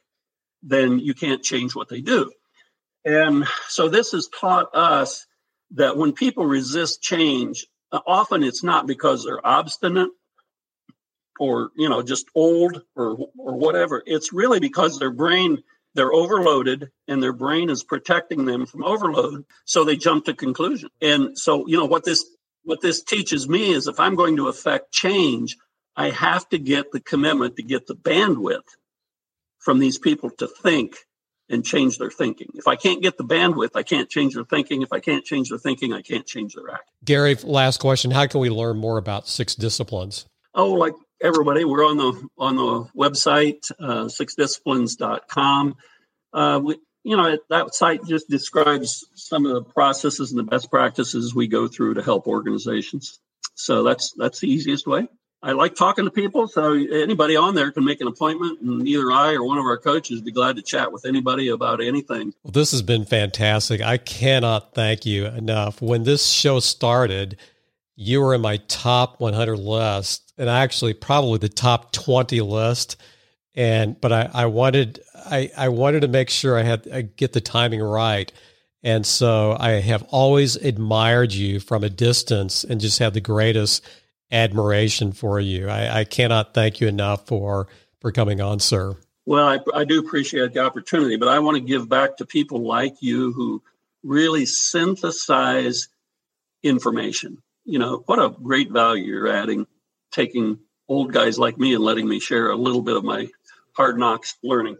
then 0.63 0.99
you 0.99 1.13
can't 1.13 1.43
change 1.43 1.75
what 1.75 1.89
they 1.89 2.01
do. 2.01 2.31
And 3.05 3.45
so, 3.67 3.87
this 3.87 4.11
has 4.11 4.27
taught 4.27 4.75
us 4.75 5.25
that 5.71 5.95
when 5.97 6.11
people 6.11 6.45
resist 6.45 7.01
change, 7.01 7.67
uh, 7.91 7.99
often 8.07 8.43
it's 8.43 8.63
not 8.63 8.87
because 8.87 9.23
they're 9.23 9.45
obstinate 9.45 10.09
or 11.39 11.69
you 11.75 11.89
know 11.89 12.01
just 12.01 12.27
old 12.35 12.81
or 12.95 13.17
or 13.37 13.55
whatever. 13.55 14.01
It's 14.05 14.33
really 14.33 14.59
because 14.59 14.97
their 14.97 15.11
brain 15.11 15.63
they're 15.93 16.13
overloaded 16.13 16.91
and 17.07 17.23
their 17.23 17.31
brain 17.31 17.69
is 17.69 17.83
protecting 17.83 18.43
them 18.45 18.65
from 18.65 18.83
overload 18.83 19.45
so 19.63 19.83
they 19.83 19.95
jump 19.95 20.25
to 20.25 20.33
conclusion. 20.33 20.89
And 21.01 21.37
so 21.37 21.67
you 21.67 21.77
know 21.77 21.85
what 21.85 22.03
this 22.03 22.25
what 22.65 22.81
this 22.81 23.03
teaches 23.03 23.47
me 23.47 23.71
is 23.71 23.87
if 23.87 23.99
i'm 23.99 24.15
going 24.15 24.35
to 24.35 24.49
affect 24.49 24.91
change 24.91 25.55
i 25.95 26.09
have 26.09 26.47
to 26.49 26.57
get 26.57 26.91
the 26.91 26.99
commitment 26.99 27.55
to 27.55 27.63
get 27.63 27.87
the 27.87 27.95
bandwidth 27.95 28.67
from 29.59 29.79
these 29.79 29.97
people 29.97 30.29
to 30.31 30.47
think 30.47 30.97
and 31.49 31.65
change 31.65 31.97
their 31.97 32.09
thinking. 32.09 32.49
If 32.55 32.67
I 32.67 32.75
can't 32.75 33.01
get 33.01 33.17
the 33.17 33.23
bandwidth, 33.23 33.71
I 33.75 33.83
can't 33.83 34.09
change 34.09 34.33
their 34.33 34.43
thinking. 34.43 34.81
If 34.81 34.91
I 34.91 34.99
can't 34.99 35.23
change 35.23 35.49
their 35.49 35.59
thinking, 35.59 35.93
I 35.93 36.01
can't 36.01 36.25
change 36.25 36.55
their 36.55 36.69
act. 36.71 36.89
Gary, 37.03 37.35
last 37.35 37.79
question. 37.79 38.11
How 38.11 38.25
can 38.27 38.39
we 38.39 38.49
learn 38.49 38.77
more 38.77 38.97
about 38.97 39.27
six 39.27 39.55
disciplines? 39.55 40.25
Oh, 40.53 40.71
like 40.71 40.93
everybody, 41.21 41.65
we're 41.65 41.85
on 41.85 41.97
the 41.97 42.27
on 42.37 42.55
the 42.55 42.89
website, 42.97 43.71
uh, 43.79 44.05
sixdisciplines.com. 44.05 45.75
Uh, 46.33 46.59
we, 46.63 46.77
you 47.03 47.15
know, 47.15 47.37
that 47.49 47.75
site 47.75 48.03
just 48.05 48.27
describes 48.29 49.05
some 49.13 49.45
of 49.45 49.53
the 49.53 49.61
processes 49.61 50.31
and 50.31 50.39
the 50.39 50.43
best 50.43 50.71
practices 50.71 51.35
we 51.35 51.47
go 51.47 51.67
through 51.67 51.93
to 51.93 52.01
help 52.01 52.27
organizations. 52.27 53.19
So 53.53 53.83
that's 53.83 54.13
that's 54.17 54.39
the 54.39 54.51
easiest 54.51 54.87
way. 54.87 55.07
I 55.45 55.51
like 55.51 55.75
talking 55.75 56.05
to 56.05 56.11
people, 56.11 56.47
so 56.47 56.73
anybody 56.73 57.35
on 57.35 57.53
there 57.53 57.71
can 57.71 57.85
make 57.85 58.01
an 58.01 58.07
appointment, 58.07 58.61
and 58.61 58.87
either 58.87 59.11
I 59.11 59.33
or 59.33 59.43
one 59.43 59.59
of 59.59 59.65
our 59.65 59.77
coaches 59.77 60.19
be 60.19 60.31
glad 60.31 60.55
to 60.55 60.63
chat 60.63 60.91
with 60.91 61.05
anybody 61.05 61.49
about 61.49 61.83
anything. 61.83 62.33
Well, 62.41 62.51
this 62.51 62.71
has 62.71 62.81
been 62.81 63.05
fantastic. 63.05 63.79
I 63.79 63.97
cannot 63.97 64.73
thank 64.73 65.05
you 65.05 65.27
enough. 65.27 65.83
When 65.83 66.03
this 66.03 66.25
show 66.31 66.59
started, 66.59 67.37
you 67.95 68.21
were 68.21 68.33
in 68.33 68.41
my 68.41 68.57
top 68.67 69.19
100 69.19 69.57
list, 69.57 70.33
and 70.35 70.49
actually 70.49 70.95
probably 70.95 71.37
the 71.37 71.47
top 71.47 71.91
20 71.91 72.41
list. 72.41 72.95
And 73.53 74.01
but 74.01 74.11
I, 74.11 74.31
I 74.33 74.45
wanted 74.47 74.99
I, 75.13 75.51
I 75.55 75.69
wanted 75.69 76.01
to 76.01 76.07
make 76.07 76.31
sure 76.31 76.57
I 76.57 76.63
had 76.63 76.87
I 76.91 77.03
get 77.03 77.33
the 77.33 77.41
timing 77.41 77.83
right. 77.83 78.31
And 78.81 79.05
so 79.05 79.55
I 79.59 79.73
have 79.73 80.01
always 80.09 80.55
admired 80.55 81.33
you 81.33 81.59
from 81.59 81.83
a 81.83 81.89
distance 81.89 82.63
and 82.63 82.81
just 82.81 82.97
had 82.97 83.13
the 83.13 83.21
greatest 83.21 83.87
admiration 84.31 85.11
for 85.11 85.39
you. 85.39 85.69
I, 85.69 85.99
I 85.99 86.03
cannot 86.03 86.53
thank 86.53 86.81
you 86.81 86.87
enough 86.87 87.27
for 87.27 87.67
for 87.99 88.11
coming 88.11 88.41
on, 88.41 88.59
sir. 88.59 88.95
Well, 89.25 89.47
I, 89.47 89.59
I 89.73 89.85
do 89.85 89.99
appreciate 89.99 90.53
the 90.53 90.59
opportunity, 90.59 91.17
but 91.17 91.27
I 91.27 91.39
want 91.39 91.55
to 91.55 91.61
give 91.61 91.89
back 91.89 92.17
to 92.17 92.25
people 92.25 92.59
like 92.59 93.01
you 93.01 93.31
who 93.33 93.63
really 94.03 94.45
synthesize 94.45 95.87
information. 96.61 97.41
You 97.63 97.79
know, 97.79 98.03
what 98.05 98.19
a 98.19 98.29
great 98.29 98.69
value 98.69 99.05
you're 99.05 99.27
adding, 99.27 99.65
taking 100.11 100.59
old 100.87 101.11
guys 101.11 101.39
like 101.39 101.57
me 101.57 101.73
and 101.73 101.83
letting 101.83 102.07
me 102.07 102.19
share 102.19 102.51
a 102.51 102.55
little 102.55 102.83
bit 102.83 102.95
of 102.95 103.03
my 103.03 103.27
hard 103.75 103.97
knocks 103.97 104.35
learning. 104.43 104.77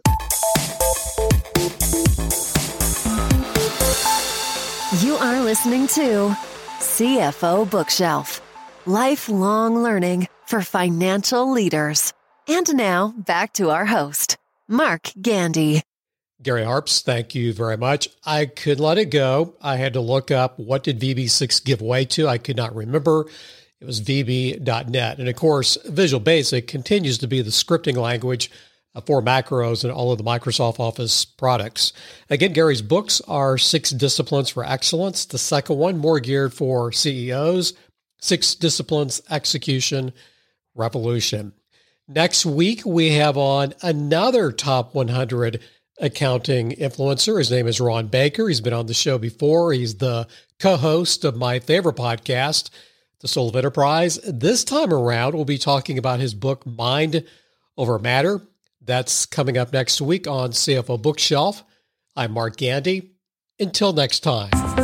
You 5.02 5.16
are 5.16 5.42
listening 5.42 5.88
to 5.88 6.34
CFO 6.78 7.68
Bookshelf 7.68 8.35
lifelong 8.86 9.82
learning 9.82 10.28
for 10.46 10.62
financial 10.62 11.50
leaders. 11.50 12.12
And 12.48 12.76
now 12.76 13.12
back 13.16 13.52
to 13.54 13.70
our 13.70 13.86
host, 13.86 14.38
Mark 14.68 15.10
Gandy. 15.20 15.82
Gary 16.42 16.62
Harpst, 16.62 17.02
thank 17.02 17.34
you 17.34 17.52
very 17.52 17.76
much. 17.76 18.08
I 18.24 18.46
could 18.46 18.78
let 18.78 18.98
it 18.98 19.06
go. 19.06 19.54
I 19.60 19.76
had 19.76 19.94
to 19.94 20.00
look 20.00 20.30
up 20.30 20.58
what 20.58 20.84
did 20.84 21.00
VB6 21.00 21.64
give 21.64 21.80
way 21.80 22.04
to. 22.06 22.28
I 22.28 22.38
could 22.38 22.56
not 22.56 22.74
remember. 22.74 23.26
It 23.80 23.84
was 23.84 24.00
VB.net. 24.00 25.18
And 25.18 25.28
of 25.28 25.36
course, 25.36 25.76
Visual 25.86 26.20
Basic 26.20 26.66
continues 26.66 27.18
to 27.18 27.26
be 27.26 27.42
the 27.42 27.50
scripting 27.50 27.96
language 27.96 28.50
uh, 28.94 29.00
for 29.00 29.22
macros 29.22 29.82
and 29.82 29.92
all 29.92 30.12
of 30.12 30.18
the 30.18 30.24
Microsoft 30.24 30.78
Office 30.78 31.24
products. 31.24 31.92
Again, 32.30 32.52
Gary's 32.52 32.82
books 32.82 33.20
are 33.28 33.58
Six 33.58 33.90
Disciplines 33.90 34.50
for 34.50 34.64
Excellence. 34.64 35.24
The 35.24 35.38
second 35.38 35.76
one, 35.76 35.98
more 35.98 36.20
geared 36.20 36.54
for 36.54 36.92
CEOs. 36.92 37.74
Six 38.18 38.54
Disciplines 38.54 39.20
Execution 39.30 40.12
Revolution. 40.74 41.52
Next 42.08 42.46
week, 42.46 42.82
we 42.84 43.12
have 43.12 43.36
on 43.36 43.74
another 43.82 44.52
top 44.52 44.94
100 44.94 45.60
accounting 45.98 46.72
influencer. 46.72 47.38
His 47.38 47.50
name 47.50 47.66
is 47.66 47.80
Ron 47.80 48.06
Baker. 48.06 48.48
He's 48.48 48.60
been 48.60 48.72
on 48.72 48.86
the 48.86 48.94
show 48.94 49.18
before. 49.18 49.72
He's 49.72 49.96
the 49.96 50.28
co 50.60 50.76
host 50.76 51.24
of 51.24 51.36
my 51.36 51.58
favorite 51.58 51.96
podcast, 51.96 52.70
The 53.20 53.28
Soul 53.28 53.48
of 53.48 53.56
Enterprise. 53.56 54.18
This 54.24 54.64
time 54.64 54.92
around, 54.92 55.34
we'll 55.34 55.44
be 55.44 55.58
talking 55.58 55.98
about 55.98 56.20
his 56.20 56.34
book, 56.34 56.64
Mind 56.66 57.24
Over 57.76 57.98
Matter. 57.98 58.40
That's 58.80 59.26
coming 59.26 59.58
up 59.58 59.72
next 59.72 60.00
week 60.00 60.28
on 60.28 60.50
CFO 60.50 61.00
Bookshelf. 61.00 61.64
I'm 62.14 62.32
Mark 62.32 62.56
Gandy. 62.56 63.10
Until 63.58 63.92
next 63.92 64.20
time. 64.20 64.75